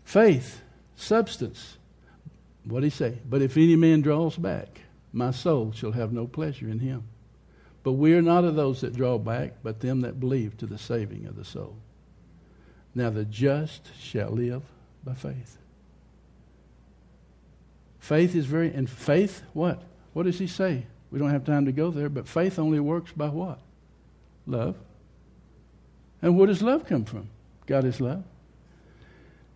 Faith, 0.03 0.63
substance. 0.97 1.77
What 2.65 2.81
did 2.81 2.87
he 2.87 2.91
say? 2.91 3.19
But 3.25 3.41
if 3.41 3.57
any 3.57 3.77
man 3.77 4.01
draws 4.01 4.37
back, 4.37 4.81
my 5.13 5.31
soul 5.31 5.71
shall 5.71 5.93
have 5.93 6.13
no 6.13 6.27
pleasure 6.27 6.69
in 6.69 6.81
him. 6.81 7.05
But 7.85 7.93
we 7.93 8.15
are 8.15 8.21
not 8.21 8.43
of 8.43 8.57
those 8.57 8.81
that 8.81 8.97
draw 8.97 9.17
back, 9.17 9.53
but 9.63 9.79
them 9.79 10.01
that 10.01 10.19
believe 10.19 10.59
to 10.59 10.67
the 10.67 10.77
saving 10.77 11.27
of 11.27 11.37
the 11.37 11.45
soul. 11.45 11.77
Now 12.93 13.11
the 13.11 13.25
just 13.25 13.89
shall 14.01 14.31
live 14.31 14.65
by 15.05 15.15
faith. 15.15 15.57
Faith 18.01 18.35
is 18.35 18.47
very, 18.47 18.75
and 18.75 18.91
faith, 18.91 19.45
what? 19.53 19.85
What 20.15 20.25
does 20.25 20.41
he 20.41 20.49
say? 20.49 20.87
We 21.13 21.21
don't 21.21 21.31
have 21.31 21.45
time 21.45 21.65
to 21.67 21.73
go 21.73 21.93
there, 21.93 22.09
but 22.09 22.27
faith 22.27 22.59
only 22.59 22.81
works 22.81 23.13
by 23.13 23.29
what? 23.29 23.61
Love. 24.49 24.75
And 26.23 26.37
where 26.37 26.47
does 26.47 26.63
love 26.63 26.87
come 26.87 27.05
from? 27.05 27.29
God 27.67 27.85
is 27.85 28.01
love. 28.01 28.25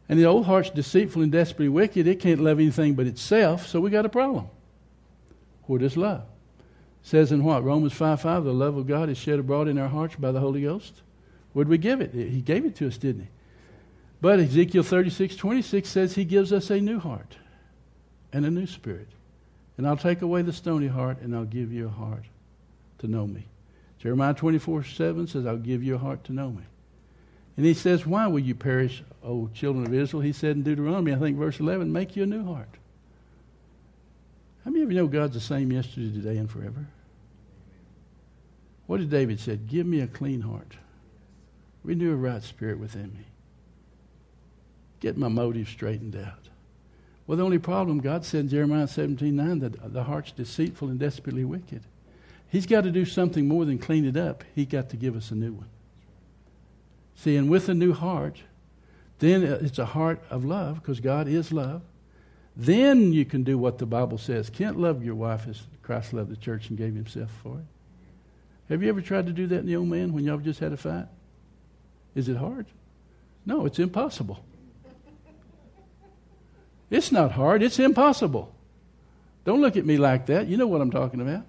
And 0.09 0.19
the 0.19 0.25
old 0.25 0.47
heart's 0.47 0.71
deceitful 0.71 1.23
and 1.23 1.31
desperately 1.31 1.69
wicked. 1.69 2.07
It 2.07 2.21
can't 2.21 2.41
love 2.41 2.59
anything 2.59 2.95
but 2.95 3.07
itself, 3.07 3.67
so 3.67 3.81
we 3.81 3.91
got 3.91 4.07
a 4.07 4.09
problem. 4.09 4.49
Where 5.67 5.79
does 5.79 5.97
love? 5.97 6.23
It 7.03 7.07
says 7.09 7.31
in 7.31 7.45
what? 7.45 7.63
Romans 7.63 7.93
5 7.93 8.21
5, 8.21 8.45
the 8.45 8.53
love 8.53 8.77
of 8.77 8.89
God 8.89 9.09
is 9.09 9.17
shed 9.17 9.39
abroad 9.39 9.69
in 9.69 9.79
our 9.79 9.89
hearts 9.89 10.17
by 10.17 10.33
the 10.33 10.41
Holy 10.41 10.63
Ghost. 10.63 11.03
Would 11.55 11.69
we 11.69 11.79
give 11.79 12.01
it? 12.01 12.13
He 12.13 12.41
gave 12.41 12.65
it 12.65 12.77
to 12.77 12.89
us, 12.89 12.99
didn't 12.99 13.23
he? 13.23 13.29
But 14.21 14.41
Ezekiel 14.41 14.83
36 14.83 15.37
26 15.37 15.89
says 15.89 16.15
he 16.15 16.25
gives 16.25 16.53
us 16.53 16.71
a 16.71 16.81
new 16.81 16.99
heart 16.99 17.37
and 18.33 18.45
a 18.45 18.51
new 18.51 18.67
spirit. 18.67 19.09
And 19.79 19.87
I'll 19.87 19.97
take 19.97 20.23
away 20.23 20.43
the 20.43 20.53
stony 20.53 20.89
heart 20.89 21.21
and 21.23 21.35
I'll 21.35 21.45
give 21.45 21.73
you 21.73 21.87
a 21.87 21.91
heart 21.91 22.25
to 22.99 23.07
know 23.07 23.27
me. 23.27 23.47
Jeremiah 24.01 24.35
24 24.35 24.85
7 24.85 25.27
says, 25.27 25.47
I'll 25.47 25.57
give 25.57 25.85
you 25.85 25.95
a 25.95 25.99
heart 25.99 26.25
to 26.25 26.33
know 26.33 26.51
me. 26.51 26.63
And 27.57 27.67
he 27.67 27.75
says, 27.75 28.07
Why 28.07 28.27
will 28.27 28.39
you 28.39 28.55
perish, 28.55 29.03
O 29.23 29.49
children 29.53 29.87
of 29.87 29.95
Israel? 29.95 30.23
He 30.23 30.33
said 30.33 30.57
in 30.57 30.63
Deuteronomy, 30.63 31.13
I 31.13 31.19
think 31.19 31.37
verse 31.37 31.61
11, 31.61 31.93
make 31.93 32.17
you 32.17 32.23
a 32.23 32.27
new 32.27 32.45
heart. 32.45 32.71
How 34.65 34.71
many 34.71 34.83
of 34.83 34.91
you 34.91 34.97
know 34.97 35.07
God's 35.07 35.35
the 35.35 35.41
same 35.41 35.71
yesterday, 35.71 36.13
today, 36.13 36.37
and 36.39 36.51
forever? 36.51 36.87
What 38.87 38.99
did 38.99 39.11
David 39.11 39.39
say? 39.39 39.57
Give 39.57 39.87
me 39.87 40.01
a 40.01 40.07
clean 40.07 40.41
heart. 40.41 40.77
Renew 41.85 42.13
a 42.13 42.17
right 42.17 42.43
spirit 42.43 42.79
within 42.79 43.13
me. 43.13 43.25
Get 45.01 45.17
my 45.17 45.29
motives 45.29 45.71
straightened 45.71 46.17
out. 46.17 46.49
Well, 47.27 47.39
the 47.39 47.45
only 47.45 47.59
problem, 47.59 48.01
God 48.01 48.25
said 48.25 48.41
in 48.41 48.49
Jeremiah 48.49 48.89
17 48.89 49.37
9, 49.37 49.59
that 49.61 49.93
the 49.93 50.05
heart's 50.05 50.33
deceitful 50.33 50.89
and 50.89 50.99
desperately 50.99 51.45
wicked. 51.45 51.83
He's 52.51 52.67
got 52.67 52.83
to 52.83 52.91
do 52.91 53.05
something 53.05 53.47
more 53.47 53.65
than 53.65 53.79
clean 53.79 54.05
it 54.05 54.17
up. 54.17 54.45
He's 54.55 54.67
got 54.67 54.91
to 54.91 54.97
give 54.97 55.17
us 55.17 55.31
a 55.31 55.35
new 55.35 55.53
one. 55.53 55.69
See, 57.15 57.37
and 57.37 57.49
with 57.49 57.69
a 57.69 57.75
new 57.75 57.93
heart, 57.93 58.39
then 59.21 59.43
it's 59.43 59.79
a 59.79 59.87
heart 59.87 60.23
of 60.31 60.45
love 60.45 60.77
because 60.77 61.01
God 61.01 61.29
is 61.29 61.53
love. 61.53 61.83
Then 62.57 63.13
you 63.13 63.25
can 63.25 63.45
do 63.45 63.57
what 63.57 63.79
the 63.79 63.87
Bible 63.87 64.19
says. 64.19 64.51
Can't 64.51 64.79
love 64.79 65.05
your 65.05 65.15
wife 65.15 65.47
as 65.49 65.63
Christ 65.83 66.13
loved 66.13 66.31
the 66.31 66.37
church 66.37 66.69
and 66.69 66.77
gave 66.77 66.95
himself 66.95 67.31
for 67.43 67.59
it. 67.59 67.65
Have 68.69 68.83
you 68.83 68.89
ever 68.89 69.01
tried 69.01 69.27
to 69.27 69.33
do 69.33 69.47
that 69.49 69.61
in 69.61 69.67
the 69.67 69.77
old 69.77 69.89
man 69.89 70.13
when 70.13 70.25
y'all 70.25 70.39
just 70.39 70.61
had 70.61 70.73
a 70.73 70.77
fight? 70.77 71.07
Is 72.15 72.29
it 72.29 72.37
hard? 72.37 72.67
No, 73.47 73.67
it's 73.67 73.79
impossible. 73.79 74.45
It's 76.91 77.13
not 77.13 77.33
hard, 77.33 77.63
it's 77.63 77.79
impossible. 77.79 78.53
Don't 79.45 79.61
look 79.61 79.77
at 79.77 79.87
me 79.87 79.97
like 79.97 80.27
that. 80.27 80.49
You 80.49 80.57
know 80.57 80.67
what 80.67 80.81
I'm 80.81 80.91
talking 80.91 81.21
about. 81.21 81.45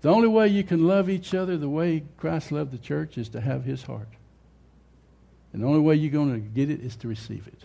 The 0.00 0.10
only 0.10 0.28
way 0.28 0.48
you 0.48 0.62
can 0.62 0.86
love 0.86 1.10
each 1.10 1.34
other 1.34 1.56
the 1.56 1.68
way 1.68 2.04
Christ 2.16 2.52
loved 2.52 2.72
the 2.72 2.78
church 2.78 3.18
is 3.18 3.28
to 3.30 3.40
have 3.40 3.64
his 3.64 3.82
heart. 3.82 4.08
And 5.52 5.62
the 5.62 5.66
only 5.66 5.80
way 5.80 5.96
you're 5.96 6.12
going 6.12 6.32
to 6.32 6.38
get 6.38 6.70
it 6.70 6.80
is 6.80 6.94
to 6.96 7.08
receive 7.08 7.46
it. 7.46 7.62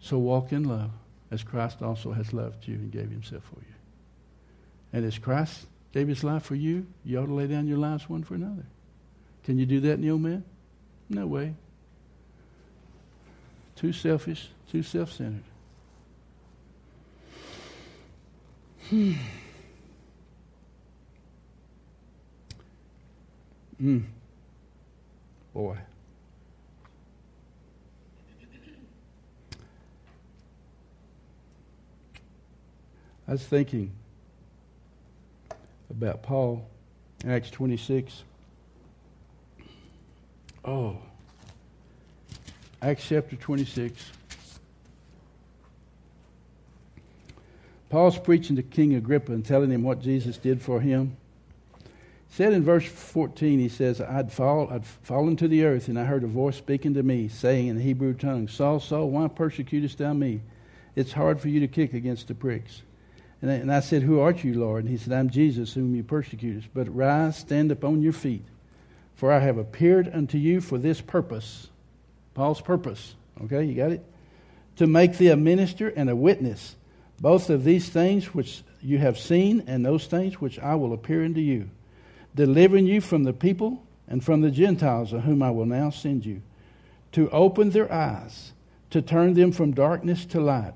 So 0.00 0.18
walk 0.18 0.52
in 0.52 0.64
love 0.64 0.90
as 1.30 1.42
Christ 1.42 1.82
also 1.82 2.12
has 2.12 2.32
loved 2.32 2.66
you 2.66 2.74
and 2.74 2.90
gave 2.90 3.10
himself 3.10 3.42
for 3.44 3.60
you. 3.60 3.74
And 4.92 5.04
as 5.04 5.18
Christ 5.18 5.66
gave 5.92 6.08
his 6.08 6.22
life 6.22 6.44
for 6.44 6.54
you, 6.54 6.86
you 7.04 7.18
ought 7.18 7.26
to 7.26 7.34
lay 7.34 7.46
down 7.46 7.66
your 7.66 7.78
lives 7.78 8.08
one 8.08 8.22
for 8.22 8.34
another. 8.34 8.64
Can 9.44 9.58
you 9.58 9.66
do 9.66 9.80
that 9.80 9.92
in 9.92 10.02
the 10.02 10.10
old 10.10 10.22
man? 10.22 10.44
No 11.08 11.26
way. 11.26 11.54
Too 13.76 13.92
selfish, 13.92 14.48
too 14.70 14.82
self 14.82 15.12
centered. 15.12 15.42
Hmm. 18.90 19.12
Mm. 23.82 24.04
Boy. 25.52 25.76
I 33.28 33.32
was 33.32 33.44
thinking 33.44 33.90
about 35.90 36.22
Paul, 36.22 36.64
Acts 37.26 37.50
26. 37.50 38.22
Oh, 40.64 40.96
Acts 42.80 43.04
chapter 43.08 43.34
26. 43.34 44.12
Paul's 47.88 48.18
preaching 48.18 48.56
to 48.56 48.62
King 48.62 48.94
Agrippa 48.94 49.32
and 49.32 49.44
telling 49.44 49.70
him 49.70 49.82
what 49.82 50.00
Jesus 50.00 50.36
did 50.38 50.60
for 50.60 50.80
him. 50.80 51.16
said 52.28 52.52
in 52.52 52.64
verse 52.64 52.86
14, 52.86 53.60
he 53.60 53.68
says, 53.68 54.00
I'd, 54.00 54.32
fall, 54.32 54.68
I'd 54.70 54.84
fallen 54.84 55.36
to 55.36 55.48
the 55.48 55.64
earth, 55.64 55.88
and 55.88 55.98
I 55.98 56.04
heard 56.04 56.24
a 56.24 56.28
voice 56.28 56.56
speaking 56.56 56.94
to 56.94 57.02
me, 57.02 57.28
saying 57.28 57.68
in 57.68 57.76
the 57.76 57.82
Hebrew 57.82 58.14
tongue, 58.14 58.48
Saul, 58.48 58.80
Saul, 58.80 59.10
why 59.10 59.28
persecutest 59.28 59.98
thou 59.98 60.12
me? 60.12 60.40
It's 60.96 61.12
hard 61.12 61.40
for 61.40 61.48
you 61.48 61.60
to 61.60 61.68
kick 61.68 61.94
against 61.94 62.26
the 62.26 62.34
pricks. 62.34 62.82
And 63.42 63.50
I, 63.50 63.54
and 63.54 63.72
I 63.72 63.80
said, 63.80 64.02
Who 64.02 64.18
art 64.18 64.42
you, 64.42 64.58
Lord? 64.58 64.84
And 64.84 64.90
he 64.90 64.96
said, 64.96 65.12
I'm 65.12 65.30
Jesus, 65.30 65.74
whom 65.74 65.94
you 65.94 66.02
persecutest. 66.02 66.68
But 66.74 66.94
rise, 66.94 67.36
stand 67.36 67.70
upon 67.70 68.02
your 68.02 68.14
feet, 68.14 68.44
for 69.14 69.30
I 69.30 69.40
have 69.40 69.58
appeared 69.58 70.10
unto 70.12 70.38
you 70.38 70.60
for 70.60 70.78
this 70.78 71.00
purpose. 71.00 71.68
Paul's 72.34 72.60
purpose. 72.60 73.14
Okay, 73.44 73.64
you 73.64 73.74
got 73.74 73.92
it? 73.92 74.04
To 74.76 74.86
make 74.86 75.18
thee 75.18 75.28
a 75.28 75.36
minister 75.36 75.88
and 75.88 76.10
a 76.10 76.16
witness 76.16 76.76
both 77.20 77.50
of 77.50 77.64
these 77.64 77.88
things 77.88 78.34
which 78.34 78.62
you 78.80 78.98
have 78.98 79.18
seen 79.18 79.64
and 79.66 79.84
those 79.84 80.06
things 80.06 80.40
which 80.40 80.58
I 80.58 80.74
will 80.74 80.92
appear 80.92 81.24
unto 81.24 81.40
you, 81.40 81.70
delivering 82.34 82.86
you 82.86 83.00
from 83.00 83.24
the 83.24 83.32
people 83.32 83.82
and 84.08 84.22
from 84.22 84.42
the 84.42 84.50
Gentiles 84.50 85.12
of 85.12 85.22
whom 85.22 85.42
I 85.42 85.50
will 85.50 85.66
now 85.66 85.90
send 85.90 86.26
you, 86.26 86.42
to 87.12 87.30
open 87.30 87.70
their 87.70 87.90
eyes, 87.92 88.52
to 88.90 89.02
turn 89.02 89.34
them 89.34 89.52
from 89.52 89.72
darkness 89.72 90.24
to 90.26 90.40
light, 90.40 90.74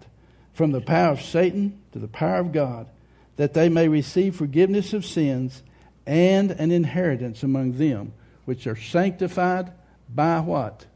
from 0.52 0.72
the 0.72 0.80
power 0.80 1.12
of 1.12 1.22
Satan 1.22 1.80
to 1.92 1.98
the 1.98 2.08
power 2.08 2.38
of 2.38 2.52
God, 2.52 2.88
that 3.36 3.54
they 3.54 3.68
may 3.68 3.88
receive 3.88 4.36
forgiveness 4.36 4.92
of 4.92 5.04
sins 5.04 5.62
and 6.06 6.50
an 6.52 6.70
inheritance 6.70 7.42
among 7.42 7.72
them 7.72 8.12
which 8.44 8.66
are 8.66 8.76
sanctified 8.76 9.72
by 10.12 10.40
what? 10.40 10.86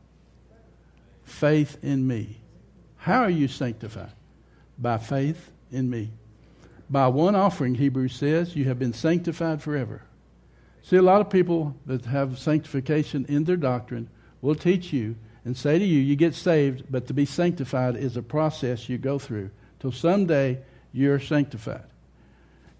Faith 1.24 1.78
in 1.82 2.07
me. 2.07 2.38
How 2.97 3.22
are 3.22 3.30
you 3.30 3.49
sanctified? 3.49 4.12
By 4.79 4.99
faith 4.99 5.51
in 5.70 5.91
me. 5.91 6.11
By 6.91 7.09
one 7.09 7.35
offering, 7.35 7.75
Hebrews 7.75 8.14
says, 8.14 8.55
you 8.55 8.64
have 8.66 8.79
been 8.79 8.93
sanctified 8.93 9.62
forever. 9.62 10.03
See, 10.83 10.97
a 10.97 11.03
lot 11.03 11.20
of 11.20 11.31
people 11.31 11.75
that 11.87 12.05
have 12.05 12.39
sanctification 12.39 13.25
in 13.29 13.45
their 13.45 13.57
doctrine 13.57 14.09
will 14.43 14.55
teach 14.55 14.93
you 14.93 15.16
and 15.45 15.57
say 15.57 15.79
to 15.79 15.85
you, 15.85 16.01
you 16.01 16.16
get 16.16 16.35
saved, 16.35 16.85
but 16.91 17.07
to 17.07 17.14
be 17.14 17.25
sanctified 17.25 17.97
is 17.97 18.16
a 18.16 18.22
process 18.22 18.89
you 18.89 18.99
go 18.99 19.18
through 19.18 19.51
till 19.81 19.93
someday 19.93 20.59
you're 20.93 21.20
sanctified. 21.20 21.85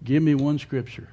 Give 0.03 0.21
me 0.21 0.35
one 0.35 0.59
scripture. 0.59 1.09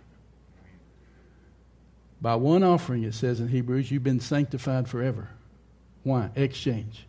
By 2.21 2.37
one 2.37 2.63
offering, 2.63 3.05
it 3.05 3.15
says 3.15 3.41
in 3.41 3.49
Hebrews, 3.49 3.91
you've 3.91 4.05
been 4.05 4.21
sanctified 4.21 4.89
forever. 4.89 5.29
Why? 6.05 6.31
Exchange. 6.37 7.07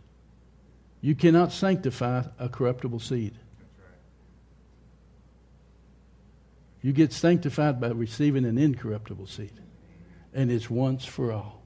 You 1.00 1.14
cannot 1.14 1.52
sanctify 1.52 2.24
a 2.38 2.48
corruptible 2.48 3.00
seed. 3.00 3.34
You 6.84 6.92
get 6.92 7.14
sanctified 7.14 7.80
by 7.80 7.88
receiving 7.88 8.44
an 8.44 8.58
incorruptible 8.58 9.26
seed, 9.26 9.58
and 10.34 10.52
it's 10.52 10.68
once 10.68 11.06
for 11.06 11.32
all. 11.32 11.62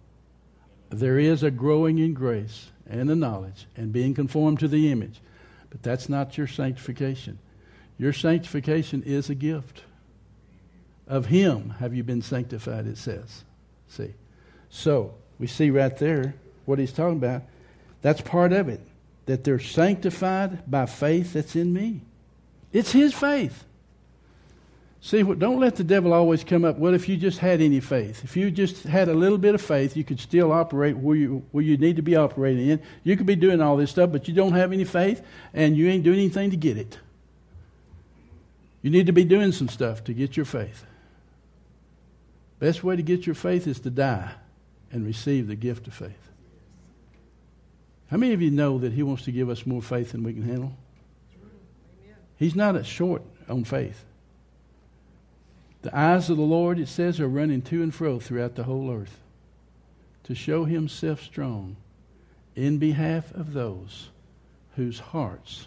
There 0.91 1.19
is 1.19 1.43
a 1.43 1.51
growing 1.51 1.99
in 1.99 2.14
grace 2.14 2.71
and 2.89 3.09
the 3.09 3.16
knowledge 3.16 3.66
and 3.75 3.93
being 3.93 4.14
conformed 4.14 4.61
to 4.61 4.69
the 4.69 4.93
image, 4.93 5.21
but 5.71 5.83
that's 5.83 6.09
not 6.09 6.39
your 6.39 6.47
sanctification. 6.47 7.41
Your 7.99 8.12
sanctification 8.12 9.03
is 9.03 9.29
a 9.29 9.35
gift. 9.35 9.83
Of 11.09 11.27
Him 11.27 11.71
have 11.81 11.93
you 11.93 12.05
been 12.05 12.23
sanctified, 12.23 12.87
it 12.87 12.97
says. 12.97 13.43
See? 13.89 14.14
So, 14.71 15.16
we 15.41 15.49
see 15.49 15.71
right 15.71 15.97
there 15.97 16.37
what 16.64 16.79
he's 16.79 16.93
talking 16.93 17.16
about. 17.16 17.43
That's 18.03 18.21
part 18.21 18.53
of 18.53 18.69
it. 18.69 18.83
That 19.27 19.43
they're 19.43 19.59
sanctified 19.59 20.71
by 20.71 20.87
faith 20.87 21.33
that's 21.33 21.57
in 21.57 21.73
me. 21.73 22.03
It's 22.73 22.93
His 22.93 23.12
faith. 23.12 23.64
See, 25.01 25.22
don't 25.22 25.61
let 25.61 25.76
the 25.76 25.84
devil 25.84 26.12
always 26.12 26.42
come 26.42 26.64
up. 26.64 26.76
Well, 26.76 26.92
if 26.92 27.09
you 27.09 27.16
just 27.16 27.38
had 27.38 27.61
any 27.61 27.78
faith, 27.78 28.24
if 28.24 28.36
you 28.36 28.51
just 28.51 28.82
had 28.82 29.09
a 29.09 29.14
little 29.14 29.38
bit 29.38 29.55
of 29.55 29.62
faith, 29.62 29.96
you 29.96 30.03
could 30.03 30.18
still 30.18 30.51
operate 30.51 30.96
where 30.96 31.16
you, 31.16 31.44
where 31.53 31.62
you 31.62 31.76
need 31.76 31.96
to 31.96 32.03
be 32.03 32.16
operating 32.16 32.68
in. 32.68 32.80
You 33.05 33.16
could 33.16 33.26
be 33.26 33.36
doing 33.36 33.61
all 33.61 33.76
this 33.76 33.90
stuff, 33.90 34.11
but 34.11 34.26
you 34.26 34.34
don't 34.34 34.55
have 34.55 34.72
any 34.72 34.84
faith 34.84 35.22
and 35.55 35.76
you 35.76 35.88
ain't 35.88 36.03
doing 36.03 36.18
anything 36.18 36.51
to 36.51 36.57
get 36.57 36.76
it. 36.76 36.99
You 38.82 38.90
need 38.90 39.07
to 39.07 39.12
be 39.12 39.24
doing 39.24 39.53
some 39.53 39.68
stuff 39.68 40.03
to 40.05 40.12
get 40.12 40.36
your 40.36 40.46
faith. 40.46 40.84
Best 42.59 42.82
way 42.82 42.96
to 42.96 43.03
get 43.03 43.24
your 43.24 43.36
faith 43.36 43.68
is 43.68 43.78
to 43.80 43.90
die 43.90 44.32
and 44.90 45.07
receive 45.07 45.46
the 45.46 45.55
gift 45.55 45.86
of 45.86 45.94
faith. 45.94 46.28
How 48.11 48.16
many 48.16 48.32
of 48.32 48.42
you 48.42 48.51
know 48.51 48.78
that 48.78 48.92
He 48.92 49.03
wants 49.05 49.24
to 49.24 49.32
give 49.32 49.49
us 49.49 49.64
more 49.64 49.82
faith 49.82 50.12
than 50.12 50.24
we 50.24 50.32
can 50.32 50.42
handle? 50.42 50.76
He's 52.36 52.57
not 52.57 52.84
short 52.84 53.22
on 53.49 53.64
faith. 53.64 54.05
The 55.89 55.99
eyes 55.99 56.28
of 56.28 56.36
the 56.36 56.43
Lord, 56.43 56.78
it 56.78 56.86
says, 56.86 57.18
are 57.18 57.26
running 57.26 57.62
to 57.62 57.82
and 57.82 57.95
fro 57.95 58.20
throughout 58.20 58.57
the 58.57 58.64
whole 58.64 58.93
earth 58.93 59.20
to 60.24 60.34
show 60.34 60.66
himself 60.66 61.22
strong 61.22 61.76
in 62.55 62.76
behalf 62.76 63.32
of 63.34 63.55
those 63.55 64.11
whose 64.76 64.99
hearts 64.99 65.66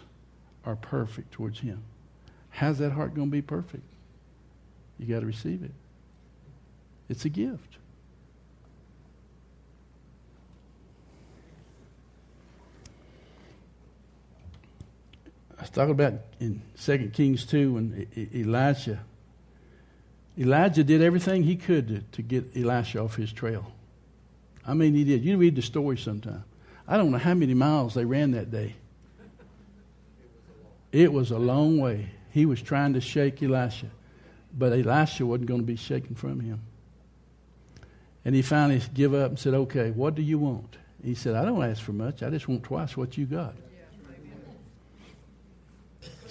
are 0.64 0.76
perfect 0.76 1.32
towards 1.32 1.58
him. 1.58 1.82
How's 2.50 2.78
that 2.78 2.92
heart 2.92 3.16
going 3.16 3.30
to 3.30 3.32
be 3.32 3.42
perfect? 3.42 3.82
You 4.96 5.12
got 5.12 5.20
to 5.20 5.26
receive 5.26 5.64
it. 5.64 5.72
It's 7.08 7.24
a 7.24 7.28
gift. 7.28 7.78
I 15.58 15.62
was 15.62 15.70
talking 15.70 15.90
about 15.90 16.14
in 16.38 16.62
2 16.80 17.10
Kings 17.12 17.44
2 17.44 17.72
when 17.72 18.06
Elijah 18.32 19.00
Elijah 20.38 20.82
did 20.84 21.02
everything 21.02 21.42
he 21.42 21.56
could 21.56 21.88
to, 21.88 22.00
to 22.12 22.22
get 22.22 22.56
Elisha 22.56 23.00
off 23.00 23.16
his 23.16 23.32
trail. 23.32 23.72
I 24.66 24.74
mean, 24.74 24.94
he 24.94 25.04
did. 25.04 25.24
You 25.24 25.36
read 25.36 25.56
the 25.56 25.62
story 25.62 25.98
sometime. 25.98 26.44
I 26.86 26.96
don't 26.96 27.10
know 27.10 27.18
how 27.18 27.34
many 27.34 27.54
miles 27.54 27.94
they 27.94 28.04
ran 28.04 28.32
that 28.32 28.50
day. 28.50 28.76
It 30.90 31.12
was 31.12 31.30
a 31.30 31.38
long 31.38 31.78
way. 31.78 32.10
He 32.30 32.46
was 32.46 32.62
trying 32.62 32.94
to 32.94 33.00
shake 33.00 33.42
Elisha, 33.42 33.90
but 34.56 34.72
Elisha 34.72 35.26
wasn't 35.26 35.46
going 35.46 35.60
to 35.60 35.66
be 35.66 35.76
shaken 35.76 36.14
from 36.14 36.40
him. 36.40 36.60
And 38.24 38.34
he 38.34 38.42
finally 38.42 38.80
gave 38.94 39.14
up 39.14 39.30
and 39.30 39.38
said, 39.38 39.54
Okay, 39.54 39.90
what 39.90 40.14
do 40.14 40.22
you 40.22 40.38
want? 40.38 40.76
He 41.02 41.14
said, 41.14 41.34
I 41.34 41.44
don't 41.44 41.62
ask 41.62 41.82
for 41.82 41.92
much. 41.92 42.22
I 42.22 42.30
just 42.30 42.46
want 42.46 42.62
twice 42.62 42.96
what 42.96 43.18
you 43.18 43.26
got. 43.26 43.54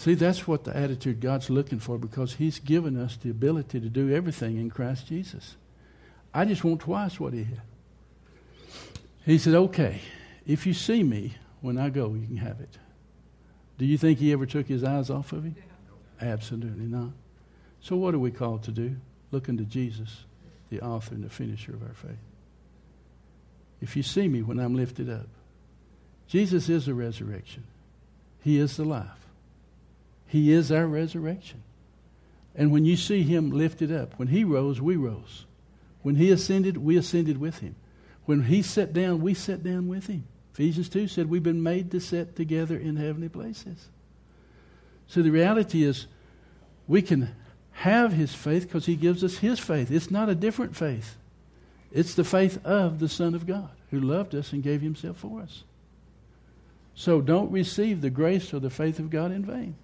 See, 0.01 0.15
that's 0.15 0.47
what 0.47 0.63
the 0.63 0.75
attitude 0.75 1.19
God's 1.19 1.51
looking 1.51 1.77
for 1.77 1.99
because 1.99 2.33
He's 2.33 2.57
given 2.57 2.99
us 2.99 3.17
the 3.17 3.29
ability 3.29 3.79
to 3.79 3.87
do 3.87 4.11
everything 4.11 4.57
in 4.57 4.71
Christ 4.71 5.05
Jesus. 5.05 5.57
I 6.33 6.43
just 6.45 6.63
want 6.63 6.81
twice 6.81 7.19
what 7.19 7.33
He 7.33 7.43
had. 7.43 7.61
He 9.27 9.37
said, 9.37 9.53
Okay, 9.53 10.01
if 10.47 10.65
you 10.65 10.73
see 10.73 11.03
me 11.03 11.35
when 11.61 11.77
I 11.77 11.91
go, 11.91 12.15
you 12.15 12.25
can 12.25 12.37
have 12.37 12.59
it. 12.61 12.79
Do 13.77 13.85
you 13.85 13.95
think 13.95 14.17
He 14.17 14.33
ever 14.33 14.47
took 14.47 14.65
His 14.65 14.83
eyes 14.83 15.11
off 15.11 15.33
of 15.33 15.43
Him? 15.43 15.55
Absolutely 16.19 16.87
not. 16.87 17.11
So, 17.79 17.95
what 17.95 18.15
are 18.15 18.19
we 18.19 18.31
called 18.31 18.63
to 18.63 18.71
do? 18.71 18.95
Look 19.29 19.49
unto 19.49 19.65
Jesus, 19.65 20.23
the 20.71 20.81
author 20.81 21.13
and 21.13 21.23
the 21.23 21.29
finisher 21.29 21.75
of 21.75 21.83
our 21.83 21.93
faith. 21.93 22.17
If 23.79 23.95
you 23.95 24.01
see 24.01 24.27
me 24.27 24.41
when 24.41 24.59
I'm 24.59 24.73
lifted 24.73 25.11
up, 25.11 25.27
Jesus 26.27 26.69
is 26.69 26.87
the 26.87 26.95
resurrection, 26.95 27.65
He 28.41 28.57
is 28.57 28.77
the 28.77 28.83
life. 28.83 29.20
He 30.31 30.53
is 30.53 30.71
our 30.71 30.87
resurrection. 30.87 31.61
And 32.55 32.71
when 32.71 32.85
you 32.85 32.95
see 32.95 33.23
him 33.23 33.51
lifted 33.51 33.91
up, 33.91 34.17
when 34.17 34.29
he 34.29 34.45
rose, 34.45 34.79
we 34.79 34.95
rose. 34.95 35.45
When 36.03 36.15
he 36.15 36.31
ascended, 36.31 36.77
we 36.77 36.95
ascended 36.95 37.37
with 37.37 37.59
him. 37.59 37.75
When 38.23 38.43
he 38.43 38.61
sat 38.61 38.93
down, 38.93 39.19
we 39.19 39.33
sat 39.33 39.61
down 39.61 39.89
with 39.89 40.07
him. 40.07 40.23
Ephesians 40.53 40.87
2 40.87 41.09
said 41.09 41.29
we've 41.29 41.43
been 41.43 41.61
made 41.61 41.91
to 41.91 41.99
sit 41.99 42.37
together 42.37 42.77
in 42.77 42.95
heavenly 42.95 43.27
places. 43.27 43.89
So 45.05 45.21
the 45.21 45.31
reality 45.31 45.83
is 45.83 46.07
we 46.87 47.01
can 47.01 47.35
have 47.73 48.13
his 48.13 48.33
faith 48.33 48.63
because 48.63 48.85
he 48.85 48.95
gives 48.95 49.25
us 49.25 49.39
his 49.39 49.59
faith. 49.59 49.91
It's 49.91 50.09
not 50.09 50.29
a 50.29 50.35
different 50.35 50.77
faith. 50.77 51.17
It's 51.91 52.13
the 52.13 52.23
faith 52.23 52.65
of 52.65 52.99
the 52.99 53.09
Son 53.09 53.35
of 53.35 53.45
God 53.45 53.71
who 53.89 53.99
loved 53.99 54.33
us 54.33 54.53
and 54.53 54.63
gave 54.63 54.79
himself 54.79 55.17
for 55.17 55.41
us. 55.41 55.65
So 56.95 57.19
don't 57.19 57.51
receive 57.51 57.99
the 57.99 58.09
grace 58.09 58.53
or 58.53 58.61
the 58.61 58.69
faith 58.69 58.97
of 58.97 59.09
God 59.09 59.33
in 59.33 59.43
vain. 59.43 59.75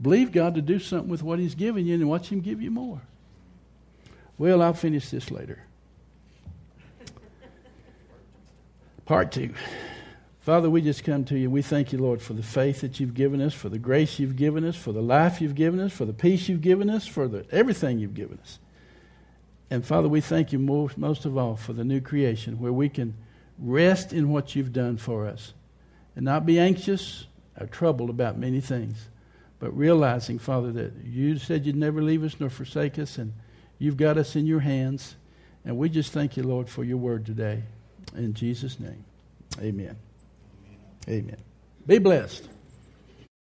Believe 0.00 0.32
God 0.32 0.54
to 0.56 0.62
do 0.62 0.78
something 0.78 1.08
with 1.08 1.22
what 1.22 1.38
He's 1.38 1.54
given 1.54 1.86
you 1.86 1.94
and 1.94 2.08
watch 2.08 2.28
Him 2.28 2.40
give 2.40 2.60
you 2.60 2.70
more. 2.70 3.00
Well, 4.36 4.62
I'll 4.62 4.74
finish 4.74 5.10
this 5.10 5.30
later. 5.30 5.62
Part 9.04 9.32
two. 9.32 9.54
Father, 10.40 10.68
we 10.68 10.82
just 10.82 11.04
come 11.04 11.24
to 11.26 11.38
you. 11.38 11.48
We 11.48 11.62
thank 11.62 11.92
you, 11.92 11.98
Lord, 11.98 12.20
for 12.20 12.34
the 12.34 12.42
faith 12.42 12.82
that 12.82 13.00
you've 13.00 13.14
given 13.14 13.40
us, 13.40 13.54
for 13.54 13.68
the 13.68 13.78
grace 13.78 14.18
you've 14.18 14.36
given 14.36 14.64
us, 14.64 14.76
for 14.76 14.92
the 14.92 15.00
life 15.00 15.40
you've 15.40 15.54
given 15.54 15.80
us, 15.80 15.92
for 15.92 16.04
the 16.04 16.12
peace 16.12 16.48
you've 16.48 16.60
given 16.60 16.90
us, 16.90 17.06
for 17.06 17.28
the, 17.28 17.46
everything 17.50 17.98
you've 17.98 18.14
given 18.14 18.38
us. 18.42 18.58
And 19.70 19.86
Father, 19.86 20.08
we 20.08 20.20
thank 20.20 20.52
you 20.52 20.58
most, 20.58 20.98
most 20.98 21.24
of 21.24 21.38
all 21.38 21.56
for 21.56 21.72
the 21.72 21.84
new 21.84 22.00
creation 22.00 22.60
where 22.60 22.72
we 22.72 22.88
can 22.88 23.14
rest 23.58 24.12
in 24.12 24.28
what 24.28 24.54
you've 24.54 24.72
done 24.72 24.96
for 24.98 25.26
us 25.26 25.54
and 26.14 26.24
not 26.24 26.44
be 26.44 26.58
anxious 26.58 27.26
or 27.58 27.66
troubled 27.66 28.10
about 28.10 28.38
many 28.38 28.60
things, 28.60 29.08
but 29.64 29.74
realizing, 29.74 30.38
Father, 30.38 30.70
that 30.72 30.92
you 31.06 31.38
said 31.38 31.64
you'd 31.64 31.74
never 31.74 32.02
leave 32.02 32.22
us 32.22 32.36
nor 32.38 32.50
forsake 32.50 32.98
us, 32.98 33.16
and 33.16 33.32
you've 33.78 33.96
got 33.96 34.18
us 34.18 34.36
in 34.36 34.44
your 34.44 34.60
hands. 34.60 35.16
And 35.64 35.78
we 35.78 35.88
just 35.88 36.12
thank 36.12 36.36
you, 36.36 36.42
Lord, 36.42 36.68
for 36.68 36.84
your 36.84 36.98
word 36.98 37.24
today. 37.24 37.62
In 38.14 38.34
Jesus' 38.34 38.78
name, 38.78 39.06
amen. 39.58 39.96
Amen. 41.08 41.38
Be 41.86 41.96
blessed. 41.96 42.46